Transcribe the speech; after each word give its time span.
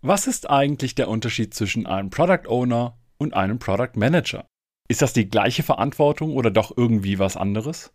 Was 0.00 0.28
ist 0.28 0.48
eigentlich 0.48 0.94
der 0.94 1.08
Unterschied 1.08 1.54
zwischen 1.54 1.86
einem 1.86 2.10
Product 2.10 2.48
Owner 2.48 2.96
und 3.18 3.34
einem 3.34 3.58
Product 3.58 3.96
Manager? 3.96 4.46
Ist 4.88 5.02
das 5.02 5.12
die 5.12 5.28
gleiche 5.28 5.64
Verantwortung 5.64 6.36
oder 6.36 6.52
doch 6.52 6.76
irgendwie 6.76 7.18
was 7.18 7.36
anderes? 7.36 7.92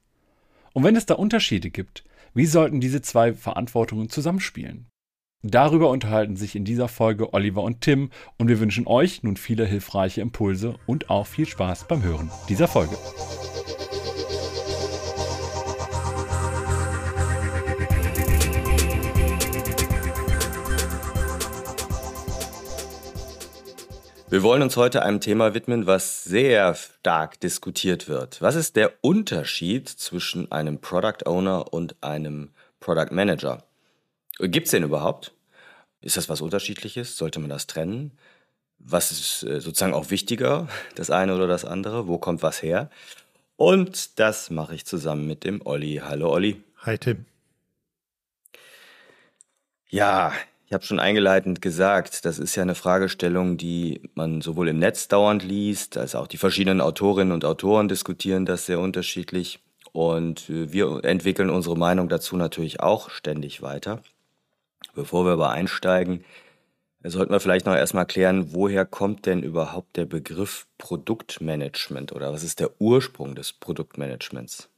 Und 0.73 0.83
wenn 0.83 0.97
es 0.97 1.05
da 1.05 1.13
Unterschiede 1.13 1.69
gibt, 1.69 2.03
wie 2.33 2.45
sollten 2.45 2.81
diese 2.81 3.01
zwei 3.01 3.33
Verantwortungen 3.33 4.09
zusammenspielen? 4.09 4.87
Darüber 5.43 5.89
unterhalten 5.89 6.35
sich 6.35 6.57
in 6.57 6.65
dieser 6.65 6.89
Folge 6.89 7.33
Oliver 7.33 7.63
und 7.63 7.79
Tim 7.79 8.09
und 8.37 8.49
wir 8.49 8.59
wünschen 8.59 8.85
euch 8.85 9.23
nun 9.23 9.37
viele 9.37 9.65
hilfreiche 9.65 10.19
Impulse 10.19 10.75
und 10.85 11.09
auch 11.09 11.27
viel 11.27 11.45
Spaß 11.45 11.87
beim 11.87 12.03
Hören 12.03 12.29
dieser 12.49 12.67
Folge. 12.67 12.97
Wir 24.33 24.41
wollen 24.41 24.63
uns 24.63 24.77
heute 24.77 25.03
einem 25.03 25.19
Thema 25.19 25.53
widmen, 25.53 25.85
was 25.85 26.23
sehr 26.23 26.73
stark 26.73 27.39
diskutiert 27.39 28.07
wird. 28.07 28.41
Was 28.41 28.55
ist 28.55 28.75
der 28.75 28.91
Unterschied 29.01 29.87
zwischen 29.87 30.51
einem 30.51 30.79
Product 30.79 31.27
Owner 31.27 31.71
und 31.71 31.95
einem 32.01 32.49
Product 32.79 33.11
Manager? 33.11 33.63
Gibt 34.39 34.65
es 34.65 34.71
den 34.71 34.81
überhaupt? 34.81 35.35
Ist 36.01 36.17
das 36.17 36.29
was 36.29 36.41
Unterschiedliches? 36.41 37.15
Sollte 37.15 37.39
man 37.39 37.51
das 37.51 37.67
trennen? 37.67 38.17
Was 38.79 39.11
ist 39.11 39.43
äh, 39.43 39.61
sozusagen 39.61 39.93
auch 39.93 40.09
wichtiger, 40.09 40.67
das 40.95 41.11
eine 41.11 41.35
oder 41.35 41.45
das 41.45 41.63
andere? 41.63 42.07
Wo 42.07 42.17
kommt 42.17 42.41
was 42.41 42.63
her? 42.63 42.89
Und 43.55 44.17
das 44.17 44.49
mache 44.49 44.73
ich 44.73 44.83
zusammen 44.83 45.27
mit 45.27 45.43
dem 45.43 45.63
Olli. 45.63 46.01
Hallo 46.03 46.31
Olli. 46.31 46.59
Hi 46.79 46.97
Tim. 46.97 47.27
Ja, 49.89 50.33
ich 50.73 50.75
habe 50.75 50.85
schon 50.87 50.99
eingeleitend 50.99 51.61
gesagt, 51.61 52.25
das 52.25 52.39
ist 52.39 52.55
ja 52.55 52.63
eine 52.63 52.73
Fragestellung, 52.73 53.57
die 53.57 54.09
man 54.15 54.41
sowohl 54.41 54.69
im 54.69 54.79
Netz 54.79 55.07
dauernd 55.07 55.43
liest, 55.43 55.97
als 55.97 56.15
auch 56.15 56.25
die 56.25 56.37
verschiedenen 56.37 56.81
Autorinnen 56.81 57.31
und 57.31 57.45
Autoren 57.45 57.87
diskutieren 57.87 58.47
das 58.47 58.65
sehr 58.65 58.79
unterschiedlich. 58.79 59.59
Und 59.91 60.49
äh, 60.49 60.73
wir 60.73 61.03
entwickeln 61.03 61.51
unsere 61.51 61.77
Meinung 61.77 62.09
dazu 62.09 62.37
natürlich 62.37 62.79
auch 62.79 63.11
ständig 63.11 63.61
weiter. 63.61 64.01
Bevor 64.95 65.25
wir 65.25 65.33
aber 65.33 65.51
einsteigen, 65.51 66.25
sollten 67.03 67.31
wir 67.31 67.39
vielleicht 67.39 67.67
noch 67.67 67.75
erstmal 67.75 68.07
klären, 68.07 68.55
woher 68.55 68.83
kommt 68.83 69.27
denn 69.27 69.43
überhaupt 69.43 69.95
der 69.95 70.05
Begriff 70.05 70.65
Produktmanagement 70.79 72.13
oder 72.13 72.33
was 72.33 72.41
ist 72.41 72.59
der 72.59 72.71
Ursprung 72.81 73.35
des 73.35 73.53
Produktmanagements? 73.53 74.69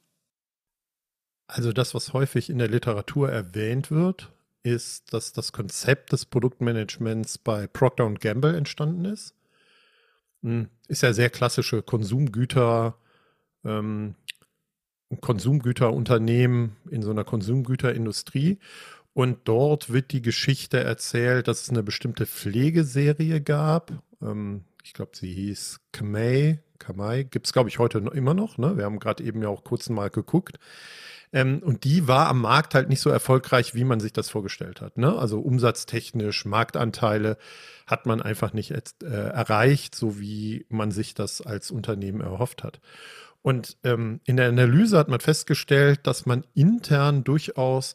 Also 1.47 1.71
das, 1.71 1.95
was 1.95 2.11
häufig 2.11 2.49
in 2.49 2.57
der 2.57 2.67
Literatur 2.67 3.29
erwähnt 3.29 3.91
wird, 3.91 4.34
ist, 4.65 5.13
dass 5.13 5.31
das 5.31 5.51
Konzept 5.51 6.11
des 6.11 6.25
Produktmanagements 6.25 7.37
bei 7.37 7.67
Procter 7.67 8.09
Gamble 8.15 8.57
entstanden 8.57 9.05
ist. 9.05 9.35
Hm, 10.41 10.69
ist 10.87 11.03
ja 11.03 11.13
sehr 11.13 11.29
klassische 11.29 11.83
Konsumgüter, 11.83 12.97
ähm, 13.63 14.15
Konsumgüterunternehmen 15.21 16.75
in 16.89 17.03
so 17.03 17.11
einer 17.11 17.23
Konsumgüterindustrie. 17.23 18.57
Und 19.13 19.47
dort 19.47 19.93
wird 19.93 20.11
die 20.11 20.21
Geschichte 20.21 20.83
erzählt, 20.83 21.47
dass 21.47 21.61
es 21.61 21.69
eine 21.69 21.83
bestimmte 21.83 22.25
Pflegeserie 22.25 23.41
gab. 23.41 23.93
Ähm, 24.21 24.65
ich 24.83 24.93
glaube, 24.93 25.11
sie 25.15 25.31
hieß 25.31 25.79
Kamei. 25.91 26.59
Kamei 26.79 27.23
gibt 27.23 27.45
es, 27.45 27.53
glaube 27.53 27.69
ich, 27.69 27.79
heute 27.79 28.01
noch, 28.01 28.13
immer 28.13 28.33
noch. 28.33 28.57
Ne? 28.57 28.77
Wir 28.77 28.83
haben 28.83 28.99
gerade 28.99 29.23
eben 29.23 29.41
ja 29.41 29.47
auch 29.47 29.63
kurz 29.63 29.89
mal 29.89 30.09
geguckt. 30.09 30.59
Ähm, 31.33 31.61
und 31.63 31.83
die 31.83 32.07
war 32.07 32.27
am 32.27 32.41
Markt 32.41 32.75
halt 32.75 32.89
nicht 32.89 33.01
so 33.01 33.09
erfolgreich, 33.09 33.75
wie 33.75 33.83
man 33.83 33.99
sich 33.99 34.13
das 34.13 34.29
vorgestellt 34.29 34.81
hat. 34.81 34.97
Ne? 34.97 35.17
Also 35.17 35.39
umsatztechnisch, 35.39 36.45
Marktanteile 36.45 37.37
hat 37.87 38.05
man 38.05 38.21
einfach 38.21 38.53
nicht 38.53 38.71
äh, 38.71 39.05
erreicht, 39.05 39.95
so 39.95 40.19
wie 40.19 40.65
man 40.69 40.91
sich 40.91 41.13
das 41.13 41.41
als 41.41 41.71
Unternehmen 41.71 42.21
erhofft 42.21 42.63
hat. 42.63 42.79
Und 43.41 43.77
ähm, 43.83 44.21
in 44.25 44.37
der 44.37 44.49
Analyse 44.49 44.97
hat 44.97 45.07
man 45.07 45.19
festgestellt, 45.19 45.99
dass 46.07 46.25
man 46.25 46.45
intern 46.55 47.23
durchaus 47.23 47.93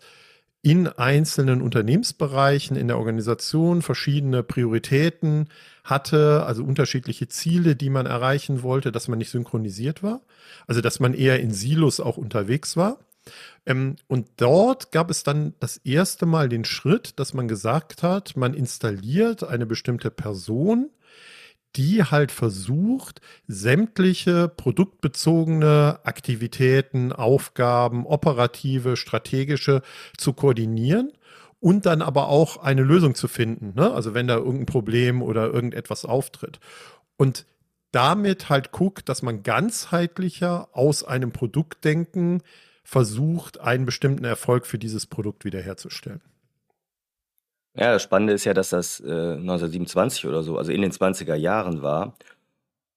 in 0.62 0.88
einzelnen 0.88 1.62
Unternehmensbereichen 1.62 2.76
in 2.76 2.88
der 2.88 2.98
Organisation 2.98 3.80
verschiedene 3.82 4.42
Prioritäten 4.42 5.48
hatte, 5.84 6.44
also 6.44 6.62
unterschiedliche 6.62 7.28
Ziele, 7.28 7.76
die 7.76 7.90
man 7.90 8.06
erreichen 8.06 8.62
wollte, 8.62 8.92
dass 8.92 9.08
man 9.08 9.18
nicht 9.18 9.30
synchronisiert 9.30 10.02
war, 10.02 10.20
also 10.66 10.80
dass 10.82 11.00
man 11.00 11.14
eher 11.14 11.40
in 11.40 11.50
Silos 11.50 11.98
auch 11.98 12.18
unterwegs 12.18 12.76
war. 12.76 12.98
Ähm, 13.66 13.96
und 14.08 14.28
dort 14.36 14.92
gab 14.92 15.10
es 15.10 15.22
dann 15.22 15.54
das 15.60 15.76
erste 15.78 16.26
Mal 16.26 16.48
den 16.48 16.64
Schritt, 16.64 17.18
dass 17.18 17.34
man 17.34 17.48
gesagt 17.48 18.02
hat, 18.02 18.36
man 18.36 18.54
installiert 18.54 19.44
eine 19.44 19.66
bestimmte 19.66 20.10
Person, 20.10 20.90
die 21.76 22.02
halt 22.02 22.32
versucht, 22.32 23.20
sämtliche 23.46 24.48
produktbezogene 24.48 26.00
Aktivitäten, 26.02 27.12
Aufgaben, 27.12 28.06
operative, 28.06 28.96
strategische 28.96 29.82
zu 30.16 30.32
koordinieren 30.32 31.12
und 31.60 31.86
dann 31.86 32.02
aber 32.02 32.28
auch 32.28 32.56
eine 32.56 32.82
Lösung 32.82 33.14
zu 33.14 33.28
finden. 33.28 33.74
Ne? 33.76 33.92
Also 33.92 34.14
wenn 34.14 34.26
da 34.26 34.36
irgendein 34.36 34.66
Problem 34.66 35.22
oder 35.22 35.46
irgendetwas 35.52 36.04
auftritt. 36.04 36.58
Und 37.16 37.46
damit 37.92 38.48
halt 38.48 38.72
guckt, 38.72 39.08
dass 39.08 39.22
man 39.22 39.42
ganzheitlicher 39.42 40.68
aus 40.72 41.04
einem 41.04 41.32
Produktdenken 41.32 42.42
versucht, 42.82 43.60
einen 43.60 43.86
bestimmten 43.86 44.24
Erfolg 44.24 44.66
für 44.66 44.78
dieses 44.78 45.06
Produkt 45.06 45.44
wiederherzustellen. 45.44 46.22
Ja, 47.74 47.92
das 47.92 48.02
Spannende 48.02 48.32
ist 48.32 48.44
ja, 48.44 48.54
dass 48.54 48.70
das 48.70 49.00
äh, 49.00 49.04
1927 49.04 50.26
oder 50.26 50.42
so, 50.42 50.58
also 50.58 50.72
in 50.72 50.82
den 50.82 50.90
20er 50.90 51.36
Jahren 51.36 51.82
war. 51.82 52.14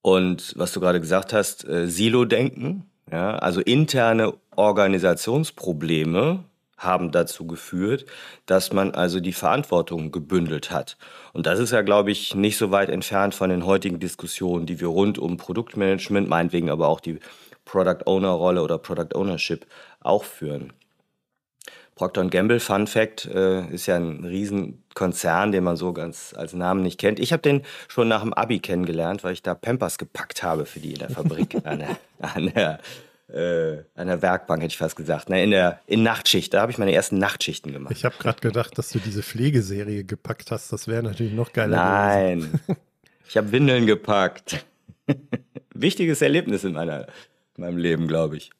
Und 0.01 0.53
was 0.57 0.73
du 0.73 0.79
gerade 0.79 0.99
gesagt 0.99 1.31
hast, 1.31 1.67
äh, 1.67 1.87
Silo-Denken, 1.87 2.89
ja, 3.11 3.35
also 3.35 3.61
interne 3.61 4.33
Organisationsprobleme 4.55 6.43
haben 6.77 7.11
dazu 7.11 7.47
geführt, 7.47 8.05
dass 8.45 8.73
man 8.73 8.91
also 8.91 9.19
die 9.19 9.33
Verantwortung 9.33 10.11
gebündelt 10.11 10.71
hat. 10.71 10.97
Und 11.31 11.45
das 11.45 11.59
ist 11.59 11.71
ja, 11.71 11.81
glaube 11.81 12.11
ich, 12.11 12.35
nicht 12.35 12.57
so 12.57 12.71
weit 12.71 12.89
entfernt 12.89 13.35
von 13.35 13.49
den 13.49 13.65
heutigen 13.65 13.99
Diskussionen, 13.99 14.65
die 14.65 14.79
wir 14.81 14.87
rund 14.87 15.17
um 15.17 15.37
Produktmanagement, 15.37 16.27
meinetwegen 16.27 16.69
aber 16.69 16.87
auch 16.87 16.99
die 16.99 17.19
Product 17.65 18.05
Owner 18.05 18.29
Rolle 18.29 18.61
oder 18.61 18.77
Product 18.77 19.15
Ownership 19.15 19.65
auch 20.01 20.23
führen. 20.23 20.73
Procter 21.95 22.25
Gamble, 22.25 22.59
Fun 22.59 22.87
Fact, 22.87 23.25
äh, 23.25 23.67
ist 23.67 23.85
ja 23.85 23.97
ein 23.97 24.25
Riesenkonzern, 24.25 25.51
den 25.51 25.63
man 25.63 25.77
so 25.77 25.93
ganz 25.93 26.33
als 26.35 26.53
Namen 26.53 26.81
nicht 26.81 26.99
kennt. 26.99 27.19
Ich 27.19 27.31
habe 27.31 27.41
den 27.41 27.61
schon 27.87 28.07
nach 28.07 28.21
dem 28.21 28.33
Abi 28.33 28.59
kennengelernt, 28.59 29.23
weil 29.23 29.33
ich 29.33 29.43
da 29.43 29.53
Pampers 29.53 29.97
gepackt 29.97 30.41
habe 30.41 30.65
für 30.65 30.79
die 30.79 30.93
in 30.93 30.99
der 30.99 31.09
Fabrik, 31.09 31.55
an 31.65 31.79
der, 31.79 31.97
an 32.19 32.51
der, 32.53 32.79
äh, 33.27 33.83
an 33.95 34.07
der 34.07 34.21
Werkbank, 34.23 34.63
hätte 34.63 34.71
ich 34.71 34.77
fast 34.77 34.95
gesagt. 34.95 35.29
Ne, 35.29 35.43
in 35.43 35.51
der 35.51 35.79
in 35.85 36.01
Nachtschicht, 36.01 36.53
da 36.53 36.61
habe 36.61 36.71
ich 36.71 36.79
meine 36.79 36.93
ersten 36.93 37.19
Nachtschichten 37.19 37.71
gemacht. 37.71 37.93
Ich 37.95 38.05
habe 38.05 38.15
gerade 38.17 38.41
gedacht, 38.41 38.75
dass 38.77 38.89
du 38.89 38.97
diese 38.97 39.21
Pflegeserie 39.21 40.03
gepackt 40.03 40.49
hast. 40.49 40.73
Das 40.73 40.87
wäre 40.87 41.03
natürlich 41.03 41.33
noch 41.33 41.53
geiler. 41.53 41.77
Nein, 41.77 42.59
ich 43.29 43.37
habe 43.37 43.51
Windeln 43.51 43.85
gepackt. 43.85 44.65
Wichtiges 45.75 46.21
Erlebnis 46.21 46.63
in 46.63 46.73
meiner 46.73 47.07
in 47.57 47.63
meinem 47.63 47.77
Leben, 47.77 48.07
glaube 48.07 48.37
ich. 48.37 48.51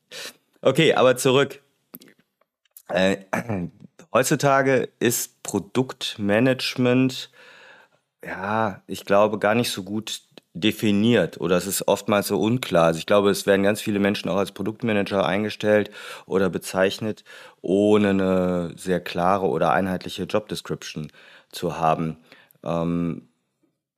Okay, 0.62 0.94
aber 0.94 1.18
zurück. 1.18 1.62
Äh, 2.90 3.18
heutzutage 4.14 4.90
ist 5.00 5.42
Produktmanagement, 5.44 7.32
ja, 8.24 8.82
ich 8.88 9.06
glaube, 9.06 9.40
gar 9.40 9.56
nicht 9.56 9.72
so 9.72 9.84
gut 9.84 10.22
definiert 10.54 11.42
oder 11.42 11.58
es 11.58 11.66
ist 11.66 11.88
oftmals 11.88 12.28
so 12.28 12.40
unklar. 12.40 12.86
Also 12.86 13.00
ich 13.00 13.08
glaube, 13.08 13.32
es 13.32 13.48
werden 13.48 13.64
ganz 13.64 13.82
viele 13.82 14.00
Menschen 14.00 14.30
auch 14.30 14.38
als 14.38 14.52
Produktmanager 14.52 15.26
eingestellt 15.26 15.90
oder 16.28 16.50
bezeichnet, 16.50 17.24
ohne 17.62 18.10
eine 18.10 18.72
sehr 18.78 19.00
klare 19.00 19.48
oder 19.48 19.74
einheitliche 19.74 20.24
Job 20.24 20.48
Description 20.48 21.12
zu 21.52 21.78
haben. 21.78 22.18
Ähm, 22.64 23.30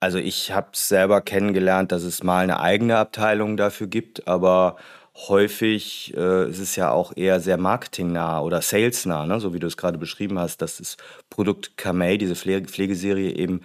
also 0.05 0.19
ich 0.19 0.51
habe 0.51 0.67
selber 0.73 1.19
kennengelernt, 1.19 1.91
dass 1.91 2.03
es 2.03 2.21
mal 2.21 2.43
eine 2.43 2.59
eigene 2.59 2.95
Abteilung 2.95 3.57
dafür 3.57 3.87
gibt, 3.87 4.27
aber 4.27 4.75
häufig 5.15 6.13
äh, 6.15 6.47
ist 6.47 6.59
es 6.59 6.75
ja 6.75 6.91
auch 6.91 7.17
eher 7.17 7.39
sehr 7.39 7.57
marketingnah 7.57 8.41
oder 8.41 8.61
salesnah, 8.61 9.25
ne? 9.25 9.39
so 9.39 9.55
wie 9.55 9.59
du 9.59 9.65
es 9.65 9.77
gerade 9.77 9.97
beschrieben 9.97 10.37
hast, 10.37 10.61
dass 10.61 10.77
das 10.77 10.97
Produkt 11.31 11.75
Kamei, 11.75 12.17
diese 12.17 12.35
Pflege 12.35 12.67
Pflegeserie, 12.67 13.31
eben 13.31 13.61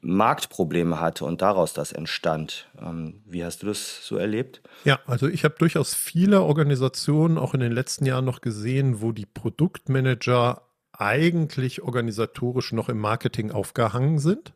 Marktprobleme 0.00 0.98
hatte 0.98 1.26
und 1.26 1.42
daraus 1.42 1.74
das 1.74 1.92
entstand. 1.92 2.70
Ähm, 2.80 3.20
wie 3.26 3.44
hast 3.44 3.62
du 3.62 3.66
das 3.66 4.06
so 4.06 4.16
erlebt? 4.16 4.62
Ja, 4.84 4.98
also 5.06 5.28
ich 5.28 5.44
habe 5.44 5.56
durchaus 5.58 5.94
viele 5.94 6.40
Organisationen 6.40 7.36
auch 7.36 7.52
in 7.52 7.60
den 7.60 7.72
letzten 7.72 8.06
Jahren 8.06 8.24
noch 8.24 8.40
gesehen, 8.40 9.02
wo 9.02 9.12
die 9.12 9.26
Produktmanager 9.26 10.62
eigentlich 10.92 11.82
organisatorisch 11.82 12.72
noch 12.72 12.88
im 12.88 12.98
Marketing 12.98 13.50
aufgehangen 13.50 14.18
sind. 14.18 14.54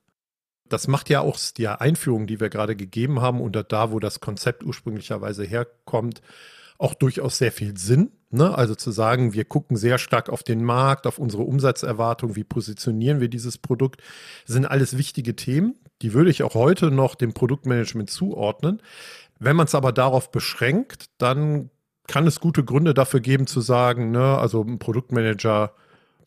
Das 0.69 0.89
macht 0.89 1.09
ja 1.11 1.21
auch 1.21 1.39
die 1.57 1.69
Einführung, 1.69 2.27
die 2.27 2.41
wir 2.41 2.49
gerade 2.49 2.77
gegeben 2.77 3.21
haben, 3.21 3.41
und 3.41 3.57
da, 3.71 3.93
wo 3.93 4.01
das 4.01 4.21
Konzept 4.21 4.65
ursprünglicherweise 4.65 5.45
herkommt, 5.45 6.23
auch 6.79 6.95
durchaus 6.95 7.39
sehr 7.39 7.53
viel 7.53 7.77
Sinn. 7.77 8.11
Ne? 8.31 8.57
Also 8.57 8.75
zu 8.75 8.91
sagen, 8.91 9.33
wir 9.33 9.45
gucken 9.45 9.77
sehr 9.77 9.99
stark 9.99 10.29
auf 10.29 10.43
den 10.43 10.63
Markt, 10.65 11.07
auf 11.07 11.19
unsere 11.19 11.43
Umsatzerwartung, 11.45 12.37
wie 12.37 12.45
positionieren 12.45 13.21
wir 13.21 13.29
dieses 13.29 13.59
Produkt, 13.59 14.03
sind 14.45 14.67
alles 14.67 14.99
wichtige 14.99 15.37
Themen. 15.37 15.77
Die 16.03 16.13
würde 16.13 16.31
ich 16.31 16.43
auch 16.43 16.55
heute 16.55 16.91
noch 16.91 17.15
dem 17.15 17.33
Produktmanagement 17.33 18.11
zuordnen. 18.11 18.83
Wenn 19.39 19.57
man 19.57 19.67
es 19.67 19.75
aber 19.75 19.93
darauf 19.93 20.31
beschränkt, 20.31 21.07
dann 21.19 21.71
kann 22.07 22.27
es 22.27 22.41
gute 22.41 22.65
Gründe 22.65 22.95
dafür 22.95 23.21
geben 23.21 23.47
zu 23.47 23.61
sagen, 23.61 24.11
ne, 24.11 24.39
also 24.39 24.63
ein 24.63 24.79
Produktmanager 24.79 25.73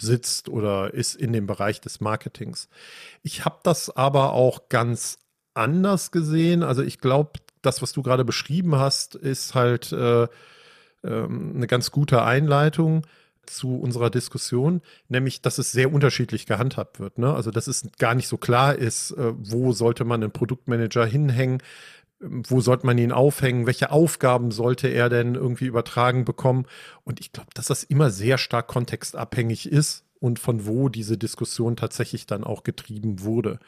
sitzt 0.01 0.49
oder 0.49 0.93
ist 0.93 1.15
in 1.15 1.33
dem 1.33 1.47
Bereich 1.47 1.81
des 1.81 2.01
Marketings. 2.01 2.69
Ich 3.23 3.45
habe 3.45 3.59
das 3.63 3.89
aber 3.89 4.33
auch 4.33 4.69
ganz 4.69 5.19
anders 5.53 6.11
gesehen. 6.11 6.63
Also 6.63 6.81
ich 6.81 6.99
glaube, 6.99 7.39
das, 7.61 7.81
was 7.81 7.91
du 7.91 8.01
gerade 8.01 8.25
beschrieben 8.25 8.75
hast, 8.75 9.15
ist 9.15 9.55
halt 9.55 9.91
äh, 9.91 10.27
ähm, 11.03 11.53
eine 11.55 11.67
ganz 11.67 11.91
gute 11.91 12.23
Einleitung 12.23 13.05
zu 13.45 13.75
unserer 13.79 14.09
Diskussion, 14.09 14.81
nämlich, 15.07 15.41
dass 15.41 15.57
es 15.57 15.71
sehr 15.71 15.91
unterschiedlich 15.91 16.45
gehandhabt 16.45 16.99
wird. 16.99 17.17
Ne? 17.17 17.33
Also, 17.33 17.51
dass 17.51 17.67
es 17.67 17.87
gar 17.97 18.13
nicht 18.13 18.27
so 18.27 18.37
klar 18.37 18.75
ist, 18.75 19.11
äh, 19.11 19.33
wo 19.37 19.71
sollte 19.71 20.05
man 20.05 20.21
einen 20.23 20.31
Produktmanager 20.31 21.05
hinhängen, 21.05 21.61
wo 22.19 22.59
sollte 22.61 22.85
man 22.85 22.97
ihn 22.97 23.11
aufhängen, 23.11 23.65
welche 23.65 23.91
Aufgaben 23.91 24.51
sollte 24.51 24.87
er 24.87 25.09
denn 25.09 25.35
irgendwie 25.35 25.65
übertragen 25.65 26.25
bekommen. 26.25 26.65
Und 27.03 27.19
ich 27.19 27.31
glaube, 27.31 27.49
dass 27.53 27.67
das 27.67 27.83
immer 27.83 28.09
sehr 28.09 28.37
stark 28.37 28.67
kontextabhängig 28.67 29.71
ist 29.71 30.05
und 30.19 30.39
von 30.39 30.65
wo 30.65 30.89
diese 30.89 31.17
Diskussion 31.17 31.75
tatsächlich 31.75 32.25
dann 32.25 32.43
auch 32.43 32.63
getrieben 32.63 33.21
wurde. 33.21 33.59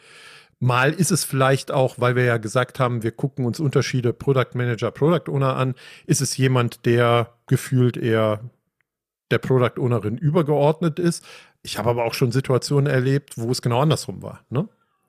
Mal 0.60 0.92
ist 0.94 1.12
es 1.12 1.24
vielleicht 1.24 1.72
auch, 1.72 1.96
weil 1.98 2.16
wir 2.16 2.24
ja 2.24 2.38
gesagt 2.38 2.80
haben, 2.80 3.02
wir 3.02 3.12
gucken 3.12 3.46
uns 3.46 3.60
Unterschiede 3.60 4.14
Product 4.14 4.54
Manager, 4.54 4.92
Product 4.92 5.32
Owner 5.32 5.56
an, 5.56 5.74
ist 6.06 6.22
es 6.22 6.38
jemand, 6.38 6.86
der 6.86 7.34
gefühlt 7.48 7.98
eher 7.98 8.42
der 9.32 9.40
Product 9.40 9.80
Ownerin 9.80 10.18
übergeordnet 10.18 11.00
ist. 11.00 11.26
Ich 11.64 11.78
habe 11.78 11.90
aber 11.90 12.04
auch 12.04 12.14
schon 12.14 12.32
Situationen 12.32 12.92
erlebt, 12.92 13.38
wo 13.38 13.50
es 13.50 13.62
genau 13.62 13.82
andersrum 13.82 14.22
war. 14.22 14.42
Ne? 14.50 14.68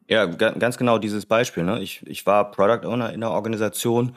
Ja, 0.08 0.26
ganz 0.26 0.78
genau 0.78 0.98
dieses 0.98 1.26
Beispiel. 1.26 1.62
Ne? 1.62 1.80
Ich, 1.80 2.06
ich 2.06 2.26
war 2.26 2.50
Product 2.50 2.86
Owner 2.86 3.12
in 3.12 3.20
der 3.20 3.30
Organisation 3.30 4.16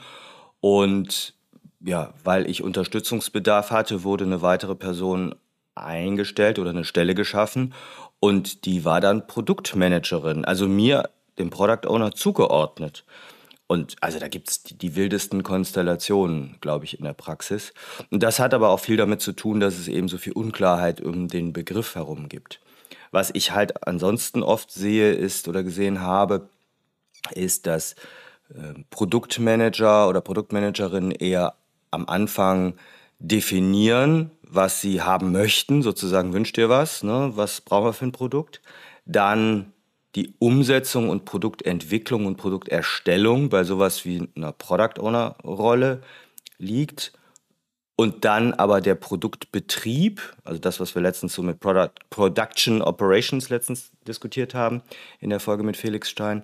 und 0.59 1.33
ja, 1.79 2.13
weil 2.23 2.49
ich 2.49 2.63
Unterstützungsbedarf 2.63 3.71
hatte, 3.71 4.03
wurde 4.03 4.23
eine 4.23 4.41
weitere 4.41 4.75
Person 4.75 5.35
eingestellt 5.75 6.57
oder 6.57 6.71
eine 6.71 6.85
Stelle 6.85 7.13
geschaffen 7.13 7.73
und 8.19 8.65
die 8.65 8.85
war 8.85 9.01
dann 9.01 9.27
Produktmanagerin. 9.27 10.45
Also 10.45 10.67
mir 10.67 11.09
dem 11.37 11.49
Product 11.49 11.87
Owner 11.87 12.13
zugeordnet. 12.13 13.05
Und 13.67 13.95
also 14.01 14.19
da 14.19 14.27
gibt 14.27 14.49
es 14.49 14.63
die, 14.63 14.77
die, 14.77 14.95
wildesten 14.95 15.41
Konstellationen, 15.41 16.57
glaube 16.61 16.85
ich, 16.85 16.99
in 16.99 17.05
der 17.05 17.13
Praxis. 17.13 17.73
Und 18.11 18.21
das 18.21 18.39
hat 18.39 18.53
aber 18.53 18.69
auch 18.69 18.79
viel 18.79 18.95
damit 18.95 19.21
zu 19.21 19.31
tun, 19.33 19.59
dass 19.59 19.77
es 19.77 19.87
eben 19.87 20.07
so 20.07 20.17
viel 20.17 20.33
Unklarheit 20.33 21.01
um 21.01 21.27
den 21.27 21.51
Begriff 21.51 21.95
herum 21.95 22.29
gibt. 22.29 22.59
Was 23.15 23.31
ich 23.33 23.51
halt 23.51 23.87
ansonsten 23.87 24.43
oft 24.43 24.69
sehe 24.69 25.13
ist 25.13 25.47
oder 25.47 25.63
gesehen 25.63 26.01
habe, 26.01 26.49
ist, 27.31 27.65
dass 27.65 27.93
äh, 28.49 28.73
Produktmanager 28.89 30.09
oder 30.09 30.19
Produktmanagerinnen 30.19 31.11
eher 31.11 31.55
am 31.91 32.09
Anfang 32.09 32.73
definieren, 33.19 34.31
was 34.41 34.81
sie 34.81 35.01
haben 35.01 35.31
möchten, 35.31 35.81
sozusagen 35.81 36.33
wünscht 36.33 36.57
ihr 36.57 36.67
was, 36.67 37.03
ne? 37.03 37.31
was 37.35 37.61
brauchen 37.61 37.85
wir 37.85 37.93
für 37.93 38.03
ein 38.03 38.11
Produkt, 38.11 38.61
dann 39.05 39.71
die 40.15 40.33
Umsetzung 40.39 41.07
und 41.07 41.23
Produktentwicklung 41.23 42.25
und 42.25 42.35
Produkterstellung 42.35 43.47
bei 43.47 43.63
sowas 43.63 44.03
wie 44.03 44.27
einer 44.35 44.51
Product 44.51 44.99
Owner 44.99 45.37
Rolle 45.41 46.01
liegt 46.57 47.13
und 47.95 48.25
dann 48.25 48.53
aber 48.53 48.81
der 48.81 48.95
Produktbetrieb, 48.95 50.21
also 50.43 50.59
das, 50.59 50.79
was 50.79 50.95
wir 50.95 51.01
letztens 51.01 51.33
so 51.33 51.43
mit 51.43 51.59
Product, 51.59 51.93
Production 52.09 52.81
Operations 52.81 53.49
letztens 53.49 53.91
diskutiert 54.07 54.53
haben 54.53 54.81
in 55.19 55.29
der 55.29 55.39
Folge 55.39 55.63
mit 55.63 55.77
Felix 55.77 56.09
Stein, 56.09 56.43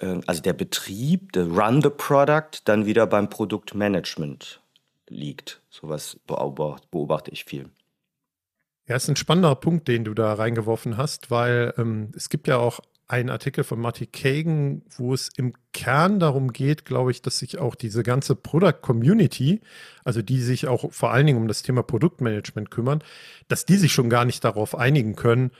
äh, 0.00 0.20
also 0.26 0.40
der 0.42 0.54
Betrieb, 0.54 1.32
der 1.32 1.46
Run 1.46 1.82
the 1.82 1.90
Product, 1.90 2.62
dann 2.64 2.86
wieder 2.86 3.06
beim 3.06 3.28
Produktmanagement 3.28 4.60
liegt. 5.08 5.60
Sowas 5.70 6.18
beobachte 6.26 7.30
ich 7.30 7.44
viel. 7.44 7.70
Ja, 8.86 8.96
ist 8.96 9.08
ein 9.08 9.16
spannender 9.16 9.54
Punkt, 9.54 9.86
den 9.86 10.04
du 10.04 10.14
da 10.14 10.32
reingeworfen 10.32 10.96
hast, 10.96 11.30
weil 11.30 11.74
ähm, 11.76 12.10
es 12.16 12.30
gibt 12.30 12.48
ja 12.48 12.56
auch 12.56 12.80
ein 13.08 13.30
Artikel 13.30 13.64
von 13.64 13.80
Marty 13.80 14.06
Kagan, 14.06 14.82
wo 14.96 15.14
es 15.14 15.30
im 15.36 15.54
Kern 15.72 16.20
darum 16.20 16.52
geht, 16.52 16.84
glaube 16.84 17.10
ich, 17.10 17.22
dass 17.22 17.38
sich 17.38 17.58
auch 17.58 17.74
diese 17.74 18.02
ganze 18.02 18.36
Product 18.36 18.80
Community, 18.82 19.62
also 20.04 20.20
die 20.20 20.42
sich 20.42 20.68
auch 20.68 20.92
vor 20.92 21.10
allen 21.10 21.26
Dingen 21.26 21.40
um 21.40 21.48
das 21.48 21.62
Thema 21.62 21.82
Produktmanagement 21.82 22.70
kümmern, 22.70 23.02
dass 23.48 23.64
die 23.64 23.76
sich 23.76 23.92
schon 23.92 24.10
gar 24.10 24.26
nicht 24.26 24.44
darauf 24.44 24.76
einigen 24.76 25.16
können, 25.16 25.50